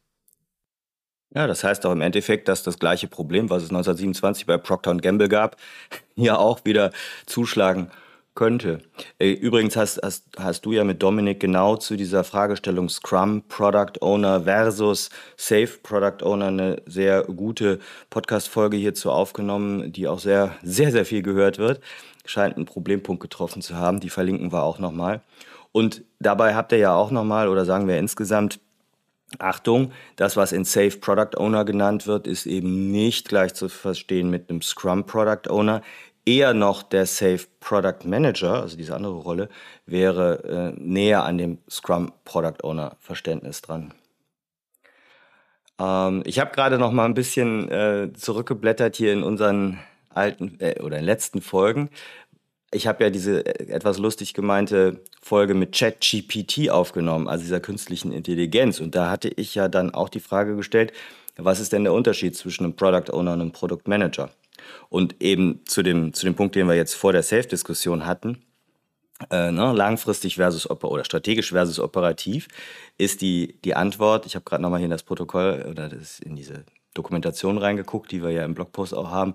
Ja, 1.35 1.49
das 1.49 1.65
heißt 1.65 1.85
auch 1.85 1.93
im 1.93 2.01
Endeffekt, 2.01 2.49
dass 2.49 2.63
das 2.63 2.79
gleiche 2.79 3.09
Problem, 3.09 3.51
was 3.51 3.65
es 3.65 3.71
1927 3.71 4.47
bei 4.47 4.57
Procter 4.57 4.95
Gamble 4.95 5.29
gab, 5.29 5.57
hier 6.15 6.39
auch 6.39 6.65
wieder 6.65 6.93
zuschlagen 7.27 7.91
könnte. 8.35 8.79
Äh, 9.19 9.33
übrigens 9.33 9.77
hast, 9.77 10.01
hast, 10.03 10.27
hast 10.39 10.67
du 10.67 10.73
ja 10.73 10.85
mit 10.85 11.03
Dominik 11.03 11.41
genau 11.41 11.77
zu 11.77 11.97
dieser 11.97 12.25
Fragestellung 12.25 12.89
Scrum 12.89 13.43
Product 13.49 14.01
Owner 14.01 14.43
versus 14.43 15.11
Safe 15.37 15.71
Product 15.83 16.25
Owner 16.25 16.47
eine 16.47 16.83
sehr 16.87 17.23
gute 17.25 17.79
Podcast-Folge 18.11 18.77
hierzu 18.77 19.11
aufgenommen, 19.11 19.93
die 19.93 20.09
auch 20.09 20.19
sehr, 20.19 20.57
sehr, 20.63 20.91
sehr 20.91 21.05
viel 21.05 21.23
gehört 21.23 21.59
wird. 21.59 21.81
Scheint 22.27 22.57
einen 22.57 22.65
Problempunkt 22.65 23.23
getroffen 23.23 23.63
zu 23.63 23.77
haben. 23.77 24.01
Die 24.01 24.11
verlinken 24.11 24.53
wir 24.53 24.63
auch 24.63 24.79
nochmal. 24.79 25.21
Und 25.73 26.03
dabei 26.21 26.55
habt 26.55 26.73
ihr 26.73 26.79
ja 26.79 26.95
auch 26.95 27.11
nochmal, 27.11 27.49
oder 27.49 27.65
sagen 27.65 27.89
wir 27.89 27.99
insgesamt, 27.99 28.61
Achtung, 29.39 29.93
das, 30.17 30.37
was 30.37 30.53
in 30.53 30.65
Safe 30.65 30.97
Product 30.99 31.37
Owner 31.37 31.65
genannt 31.65 32.07
wird, 32.07 32.27
ist 32.27 32.47
eben 32.47 32.91
nicht 32.91 33.29
gleich 33.29 33.55
zu 33.55 33.69
verstehen 33.69 34.31
mit 34.31 34.51
einem 34.51 34.63
Scrum 34.63 35.07
Product 35.07 35.49
Owner. 35.51 35.83
Eher 36.27 36.55
noch 36.55 36.83
der 36.83 37.07
Safe 37.07 37.47
Product 37.61 38.05
Manager, 38.05 38.63
also 38.63 38.77
diese 38.77 38.97
andere 38.97 39.15
Rolle, 39.15 39.49
wäre 39.85 40.75
äh, 40.77 40.81
näher 40.81 41.25
an 41.25 41.37
dem 41.39 41.59
Scrum 41.69 42.13
Product 42.25 42.63
Owner 42.63 42.97
Verständnis 43.01 43.61
dran. 43.61 43.93
Ähm, 45.79 46.23
ich 46.25 46.39
habe 46.39 46.53
gerade 46.53 46.79
noch 46.79 46.93
mal 46.93 47.05
ein 47.05 47.15
bisschen 47.15 47.69
äh, 47.71 48.13
zurückgeblättert 48.15 48.97
hier 48.97 49.13
in 49.13 49.23
unseren 49.23 49.81
alten 50.11 50.57
äh, 50.61 50.81
oder 50.81 50.99
in 50.99 51.05
letzten 51.05 51.41
Folgen. 51.41 51.91
Ich 52.75 52.87
habe 52.89 53.05
ja 53.05 53.11
diese 53.11 53.47
äh, 53.47 53.73
etwas 53.73 53.99
lustig 53.99 54.35
gemeinte 54.35 55.01
Folge 55.23 55.55
mit 55.55 55.75
ChatGPT 55.75 56.71
aufgenommen, 56.71 57.29
also 57.29 57.43
dieser 57.45 57.61
künstlichen 57.61 58.13
Intelligenz. 58.13 58.81
Und 58.81 58.95
da 58.95 59.11
hatte 59.11 59.29
ich 59.29 59.55
ja 59.55 59.69
dann 59.69 59.95
auch 59.95 60.09
die 60.09 60.21
Frage 60.21 60.57
gestellt, 60.57 60.93
was 61.37 61.61
ist 61.61 61.73
denn 61.73 61.85
der 61.85 61.93
Unterschied 61.93 62.37
zwischen 62.37 62.65
einem 62.65 62.77
Product 62.77 63.13
Owner 63.13 63.33
und 63.33 63.41
einem 63.41 63.53
Product 63.53 63.83
Manager? 63.87 64.31
Und 64.89 65.21
eben 65.21 65.61
zu 65.67 65.83
dem, 65.83 66.13
zu 66.15 66.27
dem 66.27 66.35
Punkt, 66.35 66.55
den 66.55 66.67
wir 66.67 66.75
jetzt 66.75 66.95
vor 66.95 67.13
der 67.13 67.23
Safe-Diskussion 67.23 68.07
hatten, 68.07 68.43
äh, 69.31 69.51
ne, 69.51 69.73
langfristig 69.73 70.37
versus 70.37 70.69
oder 70.69 71.05
strategisch 71.05 71.51
versus 71.51 71.79
operativ, 71.79 72.49
ist 72.99 73.21
die, 73.21 73.59
die 73.65 73.75
Antwort, 73.75 74.27
ich 74.27 74.35
habe 74.35 74.45
gerade 74.45 74.63
nochmal 74.63 74.81
hier 74.81 74.87
in 74.87 74.91
das 74.91 75.03
Protokoll 75.03 75.67
oder 75.71 75.89
das 75.89 76.19
in 76.19 76.37
diese 76.37 76.65
Dokumentation 76.95 77.59
reingeguckt, 77.59 78.11
die 78.11 78.23
wir 78.23 78.31
ja 78.31 78.45
im 78.45 78.55
Blogpost 78.55 78.95
auch 78.95 79.11
haben. 79.11 79.35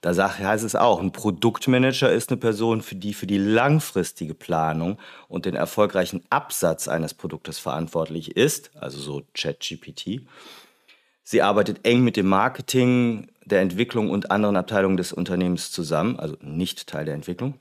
Da 0.00 0.38
heißt 0.38 0.64
es 0.64 0.76
auch, 0.76 1.00
ein 1.00 1.10
Produktmanager 1.10 2.12
ist 2.12 2.30
eine 2.30 2.38
Person, 2.38 2.82
für 2.82 2.94
die 2.94 3.14
für 3.14 3.26
die 3.26 3.38
langfristige 3.38 4.34
Planung 4.34 4.98
und 5.28 5.44
den 5.44 5.56
erfolgreichen 5.56 6.22
Absatz 6.30 6.86
eines 6.86 7.14
Produktes 7.14 7.58
verantwortlich 7.58 8.36
ist, 8.36 8.70
also 8.76 8.98
so 8.98 9.22
ChatGPT. 9.34 10.22
Sie 11.24 11.42
arbeitet 11.42 11.80
eng 11.84 12.04
mit 12.04 12.16
dem 12.16 12.28
Marketing, 12.28 13.26
der 13.44 13.60
Entwicklung 13.60 14.10
und 14.10 14.30
anderen 14.30 14.56
Abteilungen 14.56 14.96
des 14.96 15.12
Unternehmens 15.12 15.72
zusammen, 15.72 16.18
also 16.18 16.36
nicht 16.40 16.86
Teil 16.86 17.04
der 17.04 17.14
Entwicklung 17.14 17.54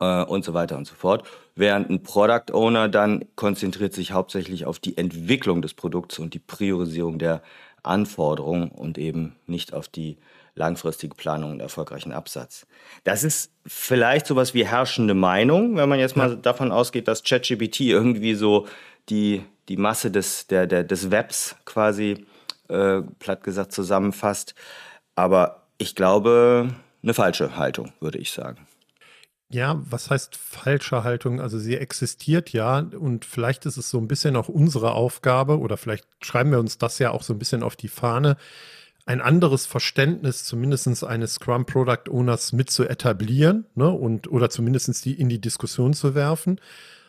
äh, 0.00 0.24
und 0.24 0.44
so 0.44 0.54
weiter 0.54 0.76
und 0.76 0.86
so 0.86 0.94
fort. 0.94 1.26
Während 1.54 1.90
ein 1.90 2.02
Product 2.02 2.52
Owner 2.52 2.88
dann 2.88 3.24
konzentriert 3.36 3.92
sich 3.92 4.12
hauptsächlich 4.12 4.64
auf 4.64 4.78
die 4.78 4.96
Entwicklung 4.96 5.62
des 5.62 5.74
Produkts 5.74 6.18
und 6.18 6.34
die 6.34 6.38
Priorisierung 6.38 7.18
der 7.18 7.42
Anforderungen 7.82 8.68
und 8.68 8.98
eben 8.98 9.36
nicht 9.46 9.74
auf 9.74 9.88
die 9.88 10.16
langfristige 10.56 11.14
Planung 11.14 11.52
und 11.52 11.60
erfolgreichen 11.60 12.12
Absatz. 12.12 12.66
Das 13.04 13.22
ist 13.22 13.52
vielleicht 13.66 14.26
sowas 14.26 14.54
wie 14.54 14.66
herrschende 14.66 15.14
Meinung, 15.14 15.76
wenn 15.76 15.88
man 15.88 15.98
jetzt 15.98 16.16
mal 16.16 16.36
davon 16.36 16.72
ausgeht, 16.72 17.06
dass 17.06 17.22
ChatGPT 17.22 17.80
irgendwie 17.80 18.34
so 18.34 18.66
die, 19.08 19.44
die 19.68 19.76
Masse 19.76 20.10
des, 20.10 20.46
der, 20.48 20.66
der, 20.66 20.82
des 20.82 21.10
Webs 21.10 21.56
quasi 21.64 22.26
äh, 22.68 23.02
platt 23.18 23.44
gesagt 23.44 23.72
zusammenfasst. 23.72 24.54
Aber 25.14 25.62
ich 25.78 25.94
glaube, 25.94 26.70
eine 27.02 27.14
falsche 27.14 27.56
Haltung, 27.56 27.92
würde 28.00 28.18
ich 28.18 28.32
sagen. 28.32 28.66
Ja, 29.48 29.80
was 29.88 30.10
heißt 30.10 30.34
falsche 30.34 31.04
Haltung? 31.04 31.40
Also 31.40 31.58
sie 31.58 31.76
existiert 31.76 32.52
ja 32.52 32.78
und 32.78 33.24
vielleicht 33.24 33.64
ist 33.66 33.76
es 33.76 33.90
so 33.90 33.98
ein 33.98 34.08
bisschen 34.08 34.34
auch 34.34 34.48
unsere 34.48 34.92
Aufgabe 34.92 35.60
oder 35.60 35.76
vielleicht 35.76 36.04
schreiben 36.20 36.50
wir 36.50 36.58
uns 36.58 36.78
das 36.78 36.98
ja 36.98 37.12
auch 37.12 37.22
so 37.22 37.32
ein 37.32 37.38
bisschen 37.38 37.62
auf 37.62 37.76
die 37.76 37.88
Fahne, 37.88 38.36
ein 39.06 39.20
anderes 39.20 39.66
Verständnis 39.66 40.44
zumindest 40.44 41.04
eines 41.04 41.34
Scrum 41.34 41.64
Product 41.64 42.10
Owners 42.10 42.52
mit 42.52 42.70
zu 42.70 42.84
etablieren 42.84 43.66
ne, 43.76 43.88
und 43.88 44.30
oder 44.30 44.50
zumindest 44.50 45.04
die 45.04 45.14
in 45.14 45.28
die 45.28 45.40
Diskussion 45.40 45.94
zu 45.94 46.14
werfen, 46.14 46.60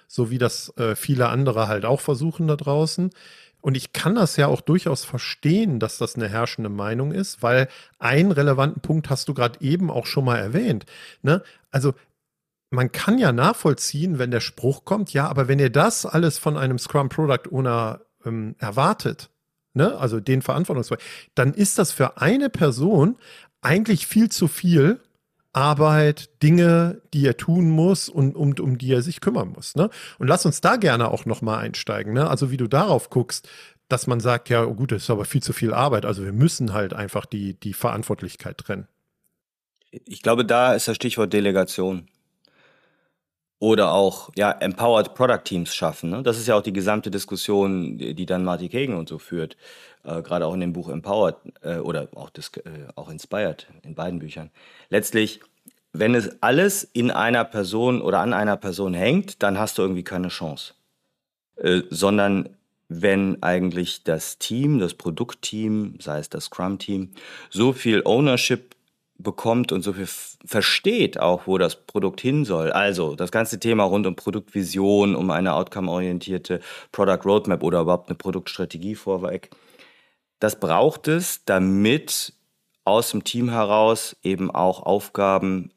so 0.07 0.29
wie 0.29 0.37
das 0.37 0.71
äh, 0.77 0.95
viele 0.95 1.27
andere 1.29 1.67
halt 1.67 1.85
auch 1.85 1.99
versuchen 1.99 2.47
da 2.47 2.55
draußen. 2.55 3.09
Und 3.61 3.75
ich 3.75 3.91
kann 3.91 4.13
das 4.13 4.37
ja 4.37 4.45
auch 4.45 4.61
durchaus 4.61 5.03
verstehen, 5.03 5.79
dass 5.79 5.97
das 5.97 6.15
eine 6.15 6.29
herrschende 6.29 6.69
Meinung 6.69 7.11
ist, 7.11 7.41
weil 7.41 7.67
einen 7.97 8.31
relevanten 8.31 8.81
Punkt 8.81 9.09
hast 9.09 9.27
du 9.27 9.33
gerade 9.33 9.59
eben 9.61 9.89
auch 9.89 10.05
schon 10.05 10.25
mal 10.25 10.37
erwähnt. 10.37 10.85
Ne? 11.23 11.41
Also 11.71 11.95
man 12.69 12.91
kann 12.91 13.17
ja 13.17 13.31
nachvollziehen, 13.31 14.19
wenn 14.19 14.29
der 14.29 14.39
Spruch 14.41 14.85
kommt, 14.85 15.13
ja, 15.13 15.27
aber 15.27 15.47
wenn 15.47 15.57
ihr 15.57 15.71
das 15.71 16.05
alles 16.05 16.37
von 16.37 16.57
einem 16.57 16.77
Scrum 16.77 17.09
Product 17.09 17.51
Owner 17.51 18.01
ähm, 18.23 18.55
erwartet, 18.59 19.31
ne, 19.77 19.97
also 19.97 20.19
den 20.19 20.41
Verantwortungsfall, 20.41 20.97
dann 21.35 21.53
ist 21.53 21.79
das 21.79 21.93
für 21.93 22.17
eine 22.17 22.49
Person 22.49 23.15
eigentlich 23.61 24.07
viel 24.07 24.29
zu 24.29 24.47
viel 24.47 24.99
Arbeit, 25.53 26.29
Dinge, 26.43 27.01
die 27.13 27.25
er 27.25 27.37
tun 27.37 27.69
muss 27.69 28.09
und 28.09 28.35
um, 28.35 28.53
um 28.59 28.77
die 28.77 28.93
er 28.93 29.01
sich 29.01 29.21
kümmern 29.21 29.49
muss. 29.49 29.75
Ne? 29.75 29.89
Und 30.19 30.27
lass 30.27 30.45
uns 30.45 30.61
da 30.61 30.75
gerne 30.75 31.09
auch 31.09 31.25
nochmal 31.25 31.59
einsteigen. 31.59 32.13
Ne? 32.13 32.29
Also 32.29 32.51
wie 32.51 32.57
du 32.57 32.67
darauf 32.67 33.09
guckst, 33.09 33.49
dass 33.89 34.05
man 34.05 34.19
sagt, 34.19 34.49
ja 34.49 34.63
gut, 34.65 34.91
das 34.91 35.03
ist 35.03 35.09
aber 35.09 35.25
viel 35.25 35.41
zu 35.41 35.53
viel 35.53 35.73
Arbeit. 35.73 36.05
Also 36.05 36.23
wir 36.23 36.33
müssen 36.33 36.73
halt 36.73 36.93
einfach 36.93 37.25
die, 37.25 37.55
die 37.55 37.73
Verantwortlichkeit 37.73 38.57
trennen. 38.59 38.87
Ich 39.89 40.21
glaube, 40.21 40.45
da 40.45 40.73
ist 40.73 40.87
das 40.87 40.95
Stichwort 40.95 41.33
Delegation. 41.33 42.07
Oder 43.59 43.91
auch 43.93 44.29
ja, 44.35 44.51
Empowered 44.51 45.15
Product 45.15 45.43
Teams 45.43 45.73
schaffen. 45.73 46.11
Ne? 46.11 46.23
Das 46.23 46.37
ist 46.37 46.47
ja 46.47 46.55
auch 46.55 46.61
die 46.61 46.73
gesamte 46.73 47.09
Diskussion, 47.09 47.97
die 47.97 48.25
dann 48.25 48.43
Marty 48.43 48.69
Kagan 48.69 48.95
und 48.95 49.09
so 49.09 49.17
führt. 49.17 49.57
Äh, 50.03 50.21
Gerade 50.21 50.45
auch 50.45 50.53
in 50.53 50.59
dem 50.59 50.73
Buch 50.73 50.89
Empowered 50.89 51.37
äh, 51.63 51.77
oder 51.77 52.07
auch, 52.15 52.29
das, 52.29 52.51
äh, 52.57 52.87
auch 52.95 53.09
Inspired 53.09 53.67
in 53.83 53.95
beiden 53.95 54.19
Büchern. 54.19 54.51
Letztlich, 54.89 55.41
wenn 55.91 56.13
es 56.13 56.41
alles 56.41 56.83
in 56.83 57.09
einer 57.09 57.45
Person 57.45 58.01
oder 58.01 58.19
an 58.19 58.33
einer 58.33 58.57
Person 58.57 58.93
hängt, 58.93 59.41
dann 59.41 59.57
hast 59.57 59.77
du 59.77 59.81
irgendwie 59.81 60.03
keine 60.03 60.27
Chance. 60.27 60.73
Äh, 61.55 61.81
sondern 61.89 62.49
wenn 62.89 63.41
eigentlich 63.43 64.03
das 64.03 64.37
Team, 64.37 64.79
das 64.79 64.93
Produktteam, 64.93 65.95
sei 65.99 66.19
es 66.19 66.29
das 66.29 66.45
Scrum-Team, 66.45 67.11
so 67.49 67.73
viel 67.73 68.01
Ownership 68.05 68.76
bekommt 69.19 69.71
und 69.71 69.81
so 69.81 69.93
viel 69.93 70.07
versteht 70.45 71.19
auch, 71.19 71.47
wo 71.47 71.57
das 71.57 71.75
Produkt 71.87 72.21
hin 72.21 72.45
soll. 72.45 72.71
Also 72.71 73.15
das 73.15 73.31
ganze 73.31 73.59
Thema 73.59 73.83
rund 73.83 74.05
um 74.07 74.15
Produktvision, 74.15 75.15
um 75.15 75.31
eine 75.31 75.53
outcome-orientierte 75.53 76.59
Product 76.91 77.25
Roadmap 77.25 77.63
oder 77.63 77.81
überhaupt 77.81 78.09
eine 78.09 78.17
Produktstrategie 78.17 78.95
vorweg. 78.95 79.49
Das 80.39 80.59
braucht 80.59 81.07
es, 81.07 81.43
damit 81.45 82.33
aus 82.85 83.11
dem 83.11 83.23
Team 83.23 83.49
heraus 83.49 84.15
eben 84.23 84.51
auch 84.51 84.83
Aufgaben 84.83 85.71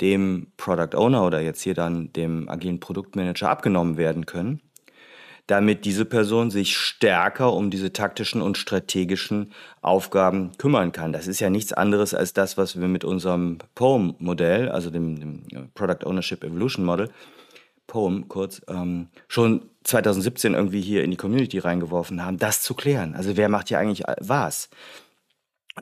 dem 0.00 0.52
Product 0.56 0.96
Owner 0.96 1.24
oder 1.24 1.40
jetzt 1.40 1.62
hier 1.62 1.74
dann 1.74 2.12
dem 2.12 2.48
agilen 2.48 2.80
Produktmanager 2.80 3.48
abgenommen 3.48 3.96
werden 3.96 4.26
können 4.26 4.60
damit 5.46 5.84
diese 5.84 6.04
Person 6.04 6.50
sich 6.50 6.76
stärker 6.76 7.52
um 7.52 7.70
diese 7.70 7.92
taktischen 7.92 8.40
und 8.40 8.56
strategischen 8.56 9.52
Aufgaben 9.82 10.52
kümmern 10.56 10.92
kann. 10.92 11.12
Das 11.12 11.26
ist 11.26 11.40
ja 11.40 11.50
nichts 11.50 11.72
anderes 11.72 12.14
als 12.14 12.32
das, 12.32 12.56
was 12.56 12.80
wir 12.80 12.88
mit 12.88 13.04
unserem 13.04 13.58
POEM-Modell, 13.74 14.70
also 14.70 14.90
dem, 14.90 15.20
dem, 15.20 15.70
Product 15.74 16.06
Ownership 16.06 16.44
Evolution 16.44 16.84
Model, 16.84 17.10
POEM 17.86 18.28
kurz, 18.28 18.62
ähm, 18.68 19.08
schon 19.28 19.68
2017 19.84 20.54
irgendwie 20.54 20.80
hier 20.80 21.04
in 21.04 21.10
die 21.10 21.18
Community 21.18 21.58
reingeworfen 21.58 22.24
haben, 22.24 22.38
das 22.38 22.62
zu 22.62 22.74
klären. 22.74 23.14
Also 23.14 23.36
wer 23.36 23.50
macht 23.50 23.68
hier 23.68 23.78
eigentlich 23.78 24.04
was? 24.20 24.70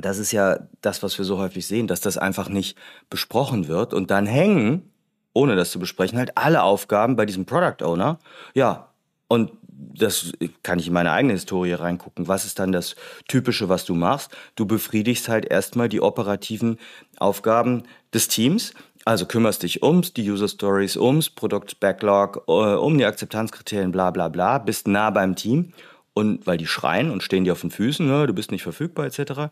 Das 0.00 0.18
ist 0.18 0.32
ja 0.32 0.58
das, 0.80 1.02
was 1.04 1.18
wir 1.18 1.24
so 1.24 1.38
häufig 1.38 1.66
sehen, 1.66 1.86
dass 1.86 2.00
das 2.00 2.18
einfach 2.18 2.48
nicht 2.48 2.76
besprochen 3.10 3.68
wird 3.68 3.94
und 3.94 4.10
dann 4.10 4.26
hängen, 4.26 4.90
ohne 5.34 5.54
das 5.54 5.70
zu 5.70 5.78
besprechen, 5.78 6.18
halt 6.18 6.36
alle 6.36 6.62
Aufgaben 6.62 7.14
bei 7.14 7.26
diesem 7.26 7.46
Product 7.46 7.84
Owner. 7.84 8.18
Ja, 8.54 8.91
und 9.32 9.50
das 9.94 10.32
kann 10.62 10.78
ich 10.78 10.88
in 10.88 10.92
meine 10.92 11.10
eigene 11.10 11.32
Historie 11.32 11.72
reingucken. 11.72 12.28
Was 12.28 12.44
ist 12.44 12.58
dann 12.58 12.70
das 12.70 12.96
Typische, 13.28 13.70
was 13.70 13.86
du 13.86 13.94
machst? 13.94 14.30
Du 14.56 14.66
befriedigst 14.66 15.26
halt 15.30 15.46
erstmal 15.46 15.88
die 15.88 16.02
operativen 16.02 16.78
Aufgaben 17.16 17.84
des 18.12 18.28
Teams. 18.28 18.74
Also 19.06 19.24
kümmerst 19.24 19.62
dich 19.62 19.82
ums, 19.82 20.12
die 20.12 20.30
User 20.30 20.48
Stories, 20.48 20.98
ums 20.98 21.30
Produkt 21.30 21.80
Backlog, 21.80 22.44
äh, 22.46 22.52
um 22.52 22.98
die 22.98 23.06
Akzeptanzkriterien, 23.06 23.90
bla 23.90 24.10
bla 24.10 24.28
bla, 24.28 24.58
bist 24.58 24.86
nah 24.86 25.08
beim 25.08 25.34
Team 25.34 25.72
und 26.12 26.46
weil 26.46 26.58
die 26.58 26.66
schreien 26.66 27.10
und 27.10 27.22
stehen 27.22 27.44
dir 27.44 27.52
auf 27.52 27.62
den 27.62 27.70
Füßen, 27.70 28.06
ne, 28.06 28.26
du 28.26 28.34
bist 28.34 28.52
nicht 28.52 28.62
verfügbar 28.62 29.06
etc. 29.06 29.50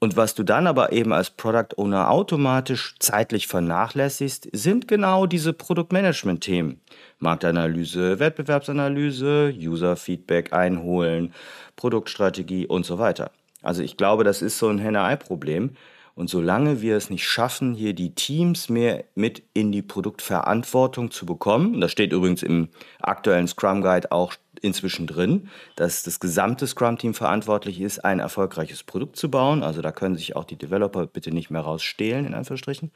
Und 0.00 0.16
was 0.16 0.36
du 0.36 0.44
dann 0.44 0.68
aber 0.68 0.92
eben 0.92 1.12
als 1.12 1.30
Product 1.30 1.76
Owner 1.76 2.10
automatisch 2.10 2.94
zeitlich 3.00 3.48
vernachlässigst, 3.48 4.48
sind 4.52 4.86
genau 4.86 5.26
diese 5.26 5.52
Produktmanagement-Themen. 5.52 6.80
Marktanalyse, 7.18 8.20
Wettbewerbsanalyse, 8.20 9.52
User-Feedback 9.56 10.52
einholen, 10.52 11.34
Produktstrategie 11.74 12.66
und 12.66 12.86
so 12.86 13.00
weiter. 13.00 13.32
Also 13.62 13.82
ich 13.82 13.96
glaube, 13.96 14.22
das 14.22 14.40
ist 14.40 14.58
so 14.58 14.68
ein 14.68 14.78
Henne-Ei-Problem. 14.78 15.70
Und 16.18 16.28
solange 16.28 16.82
wir 16.82 16.96
es 16.96 17.10
nicht 17.10 17.28
schaffen, 17.28 17.74
hier 17.74 17.92
die 17.92 18.12
Teams 18.12 18.68
mehr 18.68 19.04
mit 19.14 19.44
in 19.54 19.70
die 19.70 19.82
Produktverantwortung 19.82 21.12
zu 21.12 21.26
bekommen, 21.26 21.76
und 21.76 21.80
das 21.80 21.92
steht 21.92 22.12
übrigens 22.12 22.42
im 22.42 22.70
aktuellen 23.00 23.46
Scrum 23.46 23.82
Guide 23.82 24.10
auch 24.10 24.34
inzwischen 24.60 25.06
drin, 25.06 25.48
dass 25.76 26.02
das 26.02 26.18
gesamte 26.18 26.66
Scrum-Team 26.66 27.14
verantwortlich 27.14 27.80
ist, 27.80 28.00
ein 28.04 28.18
erfolgreiches 28.18 28.82
Produkt 28.82 29.14
zu 29.14 29.30
bauen. 29.30 29.62
Also 29.62 29.80
da 29.80 29.92
können 29.92 30.16
sich 30.16 30.34
auch 30.34 30.42
die 30.42 30.56
Developer 30.56 31.06
bitte 31.06 31.30
nicht 31.30 31.50
mehr 31.50 31.60
rausstehlen, 31.60 32.26
in 32.26 32.34
Anführungsstrichen. 32.34 32.90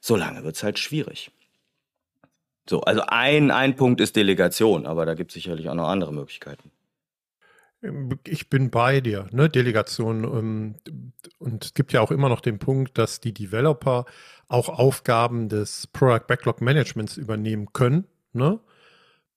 Solange 0.00 0.42
wird 0.42 0.56
es 0.56 0.62
halt 0.62 0.78
schwierig. 0.78 1.30
So, 2.66 2.80
also 2.80 3.02
ein, 3.06 3.50
ein 3.50 3.76
Punkt 3.76 4.00
ist 4.00 4.16
Delegation, 4.16 4.86
aber 4.86 5.04
da 5.04 5.12
gibt 5.12 5.32
es 5.32 5.34
sicherlich 5.34 5.68
auch 5.68 5.74
noch 5.74 5.88
andere 5.88 6.14
Möglichkeiten. 6.14 6.70
Ich 8.26 8.50
bin 8.50 8.70
bei 8.70 9.00
dir, 9.00 9.26
ne, 9.32 9.48
Delegation. 9.48 10.24
Ähm, 10.24 10.74
und 11.38 11.64
es 11.64 11.74
gibt 11.74 11.92
ja 11.92 12.00
auch 12.00 12.10
immer 12.10 12.28
noch 12.28 12.40
den 12.40 12.58
Punkt, 12.58 12.98
dass 12.98 13.20
die 13.20 13.32
Developer 13.32 14.04
auch 14.48 14.68
Aufgaben 14.68 15.48
des 15.48 15.86
Product 15.86 16.26
Backlog 16.26 16.60
Managements 16.60 17.16
übernehmen 17.16 17.72
können. 17.72 18.06
Ne? 18.32 18.60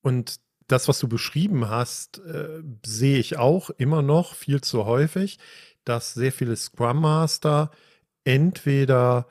Und 0.02 0.40
das, 0.68 0.88
was 0.88 1.00
du 1.00 1.08
beschrieben 1.08 1.70
hast, 1.70 2.20
äh, 2.20 2.62
sehe 2.86 3.18
ich 3.18 3.38
auch 3.38 3.70
immer 3.72 4.02
noch 4.02 4.34
viel 4.34 4.62
zu 4.62 4.86
häufig, 4.86 5.40
dass 5.86 6.14
sehr 6.14 6.32
viele 6.32 6.56
Scrum 6.56 7.02
Master 7.02 7.72
entweder 8.24 9.28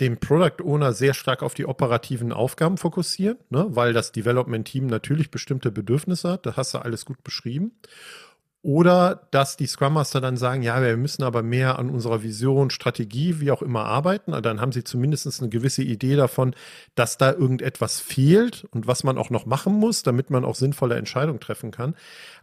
den 0.00 0.18
Product 0.18 0.64
Owner 0.64 0.92
sehr 0.94 1.12
stark 1.12 1.42
auf 1.42 1.54
die 1.54 1.66
operativen 1.66 2.32
Aufgaben 2.32 2.78
fokussieren, 2.78 3.36
ne, 3.50 3.66
weil 3.68 3.92
das 3.92 4.12
Development 4.12 4.66
Team 4.66 4.86
natürlich 4.86 5.30
bestimmte 5.30 5.70
Bedürfnisse 5.70 6.30
hat. 6.30 6.46
Da 6.46 6.56
hast 6.56 6.74
du 6.74 6.78
alles 6.78 7.04
gut 7.04 7.22
beschrieben. 7.22 7.72
Oder 8.62 9.26
dass 9.30 9.56
die 9.56 9.66
Scrum 9.66 9.94
Master 9.94 10.20
dann 10.20 10.36
sagen, 10.36 10.62
ja, 10.62 10.82
wir 10.82 10.94
müssen 10.98 11.22
aber 11.22 11.42
mehr 11.42 11.78
an 11.78 11.88
unserer 11.88 12.22
Vision, 12.22 12.68
Strategie, 12.68 13.40
wie 13.40 13.50
auch 13.50 13.62
immer 13.62 13.86
arbeiten. 13.86 14.32
Dann 14.42 14.60
haben 14.60 14.72
sie 14.72 14.84
zumindest 14.84 15.40
eine 15.40 15.48
gewisse 15.48 15.82
Idee 15.82 16.14
davon, 16.14 16.54
dass 16.94 17.16
da 17.16 17.32
irgendetwas 17.32 18.00
fehlt 18.00 18.66
und 18.70 18.86
was 18.86 19.02
man 19.02 19.16
auch 19.16 19.30
noch 19.30 19.46
machen 19.46 19.72
muss, 19.72 20.02
damit 20.02 20.28
man 20.28 20.44
auch 20.44 20.56
sinnvolle 20.56 20.96
Entscheidungen 20.96 21.40
treffen 21.40 21.70
kann. 21.70 21.94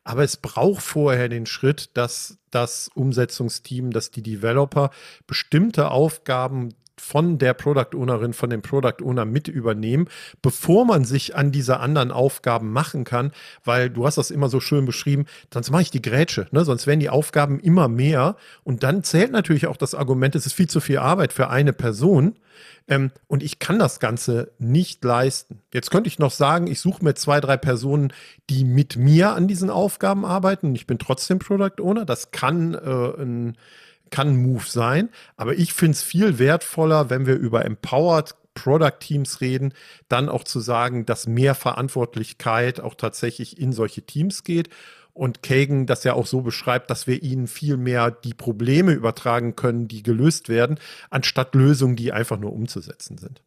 Aber 0.03 0.23
es 0.23 0.37
braucht 0.37 0.81
vorher 0.81 1.29
den 1.29 1.45
Schritt, 1.45 1.91
dass 1.93 2.39
das 2.49 2.89
Umsetzungsteam, 2.95 3.91
dass 3.91 4.09
die 4.09 4.23
Developer 4.23 4.89
bestimmte 5.27 5.91
Aufgaben 5.91 6.73
von 6.99 7.37
der 7.37 7.53
Product 7.53 7.95
Ownerin, 7.95 8.33
von 8.33 8.49
dem 8.49 8.61
Product 8.61 9.03
Owner 9.03 9.25
mit 9.25 9.47
übernehmen, 9.47 10.07
bevor 10.41 10.85
man 10.85 11.05
sich 11.05 11.35
an 11.35 11.51
diese 11.51 11.79
anderen 11.79 12.11
Aufgaben 12.11 12.71
machen 12.71 13.03
kann, 13.03 13.31
weil 13.63 13.89
du 13.89 14.05
hast 14.05 14.17
das 14.17 14.31
immer 14.31 14.49
so 14.49 14.59
schön 14.59 14.85
beschrieben, 14.85 15.25
sonst 15.53 15.71
mache 15.71 15.83
ich 15.83 15.91
die 15.91 16.01
Grätsche, 16.01 16.47
ne? 16.51 16.65
sonst 16.65 16.87
werden 16.87 16.99
die 16.99 17.09
Aufgaben 17.09 17.59
immer 17.59 17.87
mehr 17.87 18.35
und 18.63 18.83
dann 18.83 19.03
zählt 19.03 19.31
natürlich 19.31 19.67
auch 19.67 19.77
das 19.77 19.95
Argument, 19.95 20.35
es 20.35 20.45
ist 20.45 20.53
viel 20.53 20.69
zu 20.69 20.79
viel 20.79 20.97
Arbeit 20.97 21.33
für 21.33 21.49
eine 21.49 21.73
Person. 21.73 22.35
Ähm, 22.87 23.11
und 23.27 23.43
ich 23.43 23.59
kann 23.59 23.79
das 23.79 23.99
Ganze 23.99 24.51
nicht 24.59 25.03
leisten. 25.03 25.61
Jetzt 25.73 25.91
könnte 25.91 26.07
ich 26.07 26.19
noch 26.19 26.31
sagen, 26.31 26.67
ich 26.67 26.79
suche 26.79 27.03
mir 27.03 27.15
zwei, 27.15 27.41
drei 27.41 27.57
Personen, 27.57 28.13
die 28.49 28.63
mit 28.63 28.95
mir 28.95 29.33
an 29.33 29.47
diesen 29.47 29.69
Aufgaben 29.69 30.25
arbeiten. 30.25 30.73
Ich 30.73 30.87
bin 30.87 30.97
trotzdem 30.97 31.39
Product 31.39 31.81
Owner. 31.81 32.05
Das 32.05 32.31
kann 32.31 32.73
äh, 32.73 33.21
ein 33.21 33.57
kann 34.09 34.29
ein 34.29 34.41
Move 34.41 34.65
sein. 34.67 35.09
Aber 35.35 35.55
ich 35.55 35.73
finde 35.73 35.93
es 35.93 36.03
viel 36.03 36.39
wertvoller, 36.39 37.09
wenn 37.09 37.25
wir 37.25 37.35
über 37.35 37.65
Empowered 37.65 38.35
Product 38.53 38.99
Teams 38.99 39.39
reden, 39.39 39.73
dann 40.09 40.29
auch 40.29 40.43
zu 40.43 40.59
sagen, 40.59 41.05
dass 41.05 41.27
mehr 41.27 41.53
Verantwortlichkeit 41.53 42.79
auch 42.79 42.95
tatsächlich 42.95 43.59
in 43.59 43.71
solche 43.71 44.01
Teams 44.01 44.43
geht. 44.43 44.69
Und 45.13 45.41
Kagan 45.41 45.87
das 45.87 46.03
ja 46.03 46.13
auch 46.13 46.27
so 46.27 46.41
beschreibt, 46.41 46.89
dass 46.89 47.07
wir 47.07 47.23
ihnen 47.23 47.47
viel 47.47 47.77
mehr 47.77 48.11
die 48.11 48.33
Probleme 48.33 48.93
übertragen 48.93 49.55
können, 49.55 49.87
die 49.87 50.03
gelöst 50.03 50.49
werden, 50.49 50.79
anstatt 51.09 51.55
Lösungen, 51.55 51.95
die 51.95 52.11
einfach 52.11 52.37
nur 52.37 52.53
umzusetzen 52.53 53.17
sind. 53.17 53.41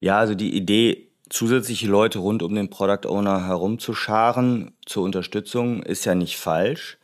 Ja, 0.00 0.18
also 0.18 0.34
die 0.34 0.54
Idee, 0.54 1.08
zusätzliche 1.28 1.88
Leute 1.88 2.20
rund 2.20 2.42
um 2.42 2.54
den 2.54 2.70
Product 2.70 3.08
Owner 3.08 3.46
herumzuscharen 3.46 4.72
zur 4.84 5.04
Unterstützung, 5.04 5.82
ist 5.82 6.04
ja 6.04 6.14
nicht 6.14 6.36
falsch. 6.36 6.98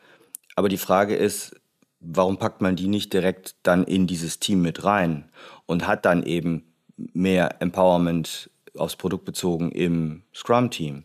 Aber 0.54 0.68
die 0.68 0.76
Frage 0.76 1.16
ist, 1.16 1.56
warum 2.02 2.36
packt 2.36 2.60
man 2.60 2.76
die 2.76 2.88
nicht 2.88 3.12
direkt 3.12 3.54
dann 3.62 3.84
in 3.84 4.06
dieses 4.06 4.38
Team 4.38 4.62
mit 4.62 4.84
rein 4.84 5.30
und 5.66 5.86
hat 5.86 6.04
dann 6.04 6.22
eben 6.22 6.64
mehr 6.96 7.60
Empowerment 7.60 8.50
aufs 8.76 8.96
Produkt 8.96 9.24
bezogen 9.24 9.70
im 9.70 10.22
Scrum-Team? 10.34 11.04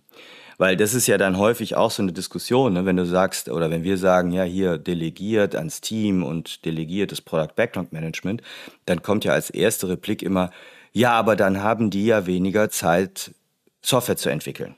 Weil 0.57 0.75
das 0.75 0.95
ist 0.95 1.05
ja 1.05 1.19
dann 1.19 1.37
häufig 1.37 1.75
auch 1.75 1.91
so 1.91 2.01
eine 2.01 2.13
Diskussion, 2.13 2.73
ne? 2.73 2.85
wenn 2.85 2.97
du 2.97 3.05
sagst, 3.05 3.47
oder 3.49 3.69
wenn 3.69 3.83
wir 3.83 3.97
sagen, 3.97 4.31
ja, 4.31 4.43
hier 4.43 4.79
delegiert 4.79 5.55
ans 5.55 5.81
Team 5.81 6.23
und 6.23 6.65
delegiert 6.65 7.11
das 7.11 7.21
Product 7.21 7.53
Backlog 7.55 7.93
Management, 7.93 8.41
dann 8.85 9.03
kommt 9.03 9.23
ja 9.23 9.33
als 9.33 9.51
erste 9.51 9.87
Replik 9.87 10.23
immer, 10.23 10.49
ja, 10.93 11.11
aber 11.11 11.35
dann 11.35 11.61
haben 11.61 11.91
die 11.91 12.07
ja 12.07 12.25
weniger 12.25 12.71
Zeit, 12.71 13.35
Software 13.83 14.17
zu 14.17 14.29
entwickeln. 14.29 14.75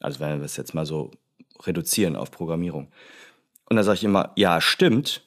Also 0.00 0.20
wenn 0.20 0.40
wir 0.40 0.44
es 0.44 0.58
jetzt 0.58 0.74
mal 0.74 0.84
so 0.84 1.10
reduzieren 1.62 2.14
auf 2.14 2.30
Programmierung. 2.30 2.92
Und 3.64 3.76
dann 3.76 3.84
sage 3.84 3.96
ich 3.96 4.04
immer, 4.04 4.32
ja, 4.36 4.60
stimmt, 4.60 5.22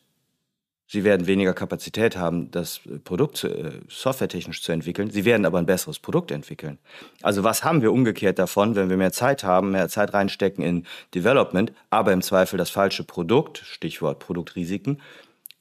Sie 0.92 1.06
werden 1.06 1.26
weniger 1.26 1.54
Kapazität 1.54 2.18
haben, 2.18 2.52
das 2.52 2.82
Produkt 3.06 3.46
äh, 3.46 3.80
softwaretechnisch 3.88 4.62
zu 4.62 4.74
entwickeln. 4.74 5.10
Sie 5.10 5.24
werden 5.24 5.46
aber 5.46 5.58
ein 5.58 5.66
besseres 5.66 6.00
Produkt 6.00 6.32
entwickeln. 6.32 6.80
Also 7.22 7.46
was 7.46 7.64
haben 7.64 7.82
wir 7.82 7.94
umgekehrt 7.94 8.38
davon, 8.38 8.76
wenn 8.76 8.90
wir 8.90 8.98
mehr 8.98 9.14
Zeit 9.14 9.46
haben, 9.46 9.72
mehr 9.72 9.88
Zeit 9.88 10.14
reinstecken 10.14 10.62
in 10.62 10.86
Development, 11.16 11.72
aber 11.92 12.12
im 12.12 12.22
Zweifel 12.22 12.58
das 12.58 12.72
falsche 12.72 13.06
Produkt, 13.06 13.60
Stichwort 13.60 14.20
Produktrisiken, 14.20 15.00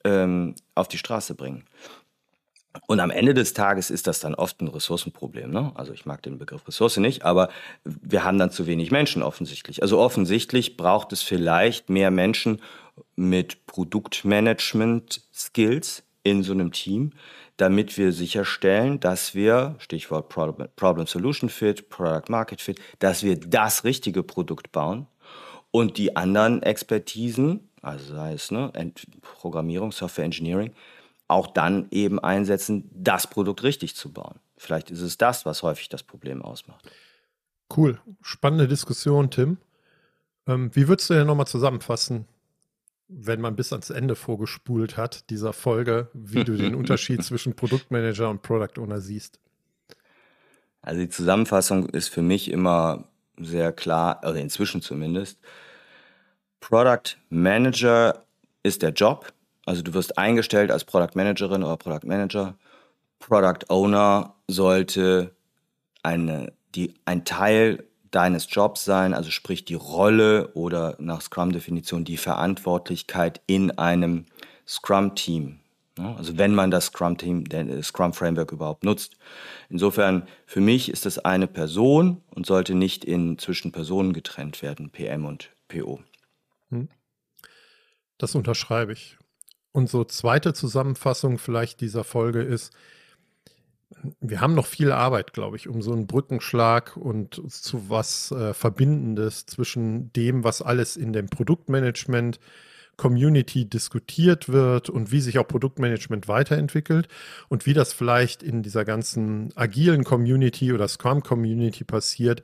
ähm, 0.02 0.56
auf 0.74 0.88
die 0.88 0.98
Straße 0.98 1.36
bringen? 1.36 1.62
Und 2.88 2.98
am 2.98 3.10
Ende 3.10 3.32
des 3.32 3.54
Tages 3.54 3.90
ist 3.90 4.08
das 4.08 4.18
dann 4.18 4.34
oft 4.34 4.60
ein 4.60 4.66
Ressourcenproblem. 4.68 5.50
Ne? 5.50 5.70
Also 5.76 5.92
ich 5.92 6.06
mag 6.06 6.22
den 6.22 6.38
Begriff 6.38 6.66
Ressource 6.66 6.96
nicht, 6.96 7.24
aber 7.24 7.50
wir 7.84 8.24
haben 8.24 8.38
dann 8.38 8.50
zu 8.50 8.66
wenig 8.66 8.90
Menschen 8.90 9.22
offensichtlich. 9.22 9.80
Also 9.80 10.00
offensichtlich 10.00 10.76
braucht 10.76 11.12
es 11.12 11.22
vielleicht 11.22 11.88
mehr 11.88 12.10
Menschen, 12.10 12.60
mit 13.16 13.66
Produktmanagement-Skills 13.66 16.04
in 16.22 16.42
so 16.42 16.52
einem 16.52 16.72
Team, 16.72 17.12
damit 17.56 17.96
wir 17.98 18.12
sicherstellen, 18.12 19.00
dass 19.00 19.34
wir, 19.34 19.76
Stichwort 19.78 20.28
Problem 20.28 21.06
Solution 21.06 21.48
Fit, 21.48 21.88
Product 21.88 22.28
Market 22.28 22.60
Fit, 22.60 22.78
dass 22.98 23.22
wir 23.22 23.38
das 23.38 23.84
richtige 23.84 24.22
Produkt 24.22 24.72
bauen 24.72 25.06
und 25.70 25.98
die 25.98 26.16
anderen 26.16 26.62
Expertisen, 26.62 27.68
also 27.82 28.14
sei 28.14 28.34
es 28.34 28.50
ne, 28.50 28.72
Programmierung, 29.20 29.92
Software 29.92 30.24
Engineering, 30.24 30.72
auch 31.28 31.46
dann 31.46 31.86
eben 31.90 32.18
einsetzen, 32.18 32.90
das 32.92 33.28
Produkt 33.28 33.62
richtig 33.62 33.94
zu 33.94 34.12
bauen. 34.12 34.40
Vielleicht 34.56 34.90
ist 34.90 35.00
es 35.00 35.16
das, 35.16 35.46
was 35.46 35.62
häufig 35.62 35.88
das 35.88 36.02
Problem 36.02 36.42
ausmacht. 36.42 36.90
Cool, 37.74 38.00
spannende 38.20 38.66
Diskussion, 38.66 39.30
Tim. 39.30 39.58
Ähm, 40.46 40.74
wie 40.74 40.88
würdest 40.88 41.08
du 41.08 41.14
denn 41.14 41.26
nochmal 41.26 41.46
zusammenfassen, 41.46 42.26
wenn 43.12 43.40
man 43.40 43.56
bis 43.56 43.72
ans 43.72 43.90
Ende 43.90 44.14
vorgespult 44.14 44.96
hat, 44.96 45.28
dieser 45.30 45.52
Folge, 45.52 46.08
wie 46.12 46.44
du 46.44 46.56
den 46.56 46.74
Unterschied 46.76 47.24
zwischen 47.24 47.54
Produktmanager 47.54 48.30
und 48.30 48.42
Product 48.42 48.80
Owner 48.80 49.00
siehst. 49.00 49.40
Also 50.82 51.00
die 51.00 51.08
Zusammenfassung 51.08 51.88
ist 51.88 52.08
für 52.08 52.22
mich 52.22 52.50
immer 52.50 53.08
sehr 53.38 53.72
klar, 53.72 54.22
also 54.22 54.38
inzwischen 54.38 54.80
zumindest. 54.80 55.38
Product 56.60 57.16
Manager 57.28 58.24
ist 58.62 58.82
der 58.82 58.90
Job. 58.90 59.32
Also 59.66 59.82
du 59.82 59.92
wirst 59.94 60.16
eingestellt 60.16 60.70
als 60.70 60.84
Product 60.84 61.14
Managerin 61.14 61.64
oder 61.64 61.76
Product 61.76 62.06
Manager. 62.06 62.56
Product 63.18 63.68
Owner 63.68 64.34
sollte 64.48 65.34
eine, 66.02 66.52
die, 66.74 66.94
ein 67.04 67.24
Teil 67.24 67.84
deines 68.10 68.46
Jobs 68.50 68.84
sein, 68.84 69.14
also 69.14 69.30
sprich 69.30 69.64
die 69.64 69.74
Rolle 69.74 70.52
oder 70.54 70.96
nach 70.98 71.20
Scrum-Definition 71.20 72.04
die 72.04 72.16
Verantwortlichkeit 72.16 73.40
in 73.46 73.70
einem 73.72 74.26
Scrum-Team. 74.66 75.60
Also 75.98 76.38
wenn 76.38 76.54
man 76.54 76.70
das 76.70 76.86
Scrum-Team, 76.86 77.48
das 77.48 77.88
Scrum-Framework 77.88 78.52
überhaupt 78.52 78.84
nutzt. 78.84 79.16
Insofern, 79.68 80.26
für 80.46 80.60
mich 80.60 80.88
ist 80.88 81.04
das 81.04 81.18
eine 81.18 81.46
Person 81.46 82.22
und 82.34 82.46
sollte 82.46 82.74
nicht 82.74 83.04
in 83.04 83.38
zwischen 83.38 83.72
Personen 83.72 84.12
getrennt 84.12 84.62
werden, 84.62 84.90
PM 84.90 85.26
und 85.26 85.50
PO. 85.68 86.00
Hm. 86.70 86.88
Das 88.18 88.34
unterschreibe 88.34 88.92
ich. 88.92 89.18
Und 89.72 89.88
so 89.88 90.04
zweite 90.04 90.54
Zusammenfassung 90.54 91.38
vielleicht 91.38 91.80
dieser 91.80 92.04
Folge 92.04 92.42
ist, 92.42 92.72
wir 94.20 94.40
haben 94.40 94.54
noch 94.54 94.66
viel 94.66 94.92
Arbeit, 94.92 95.32
glaube 95.32 95.56
ich, 95.56 95.68
um 95.68 95.82
so 95.82 95.92
einen 95.92 96.06
Brückenschlag 96.06 96.96
und 96.96 97.40
zu 97.48 97.90
was 97.90 98.30
äh, 98.32 98.54
Verbindendes 98.54 99.46
zwischen 99.46 100.12
dem, 100.12 100.44
was 100.44 100.62
alles 100.62 100.96
in 100.96 101.12
dem 101.12 101.28
Produktmanagement 101.28 102.40
Community 102.96 103.64
diskutiert 103.64 104.50
wird 104.50 104.90
und 104.90 105.10
wie 105.10 105.22
sich 105.22 105.38
auch 105.38 105.48
Produktmanagement 105.48 106.28
weiterentwickelt 106.28 107.08
und 107.48 107.64
wie 107.64 107.72
das 107.72 107.94
vielleicht 107.94 108.42
in 108.42 108.62
dieser 108.62 108.84
ganzen 108.84 109.56
agilen 109.56 110.04
Community 110.04 110.74
oder 110.74 110.86
Scrum 110.86 111.22
Community 111.22 111.82
passiert, 111.84 112.42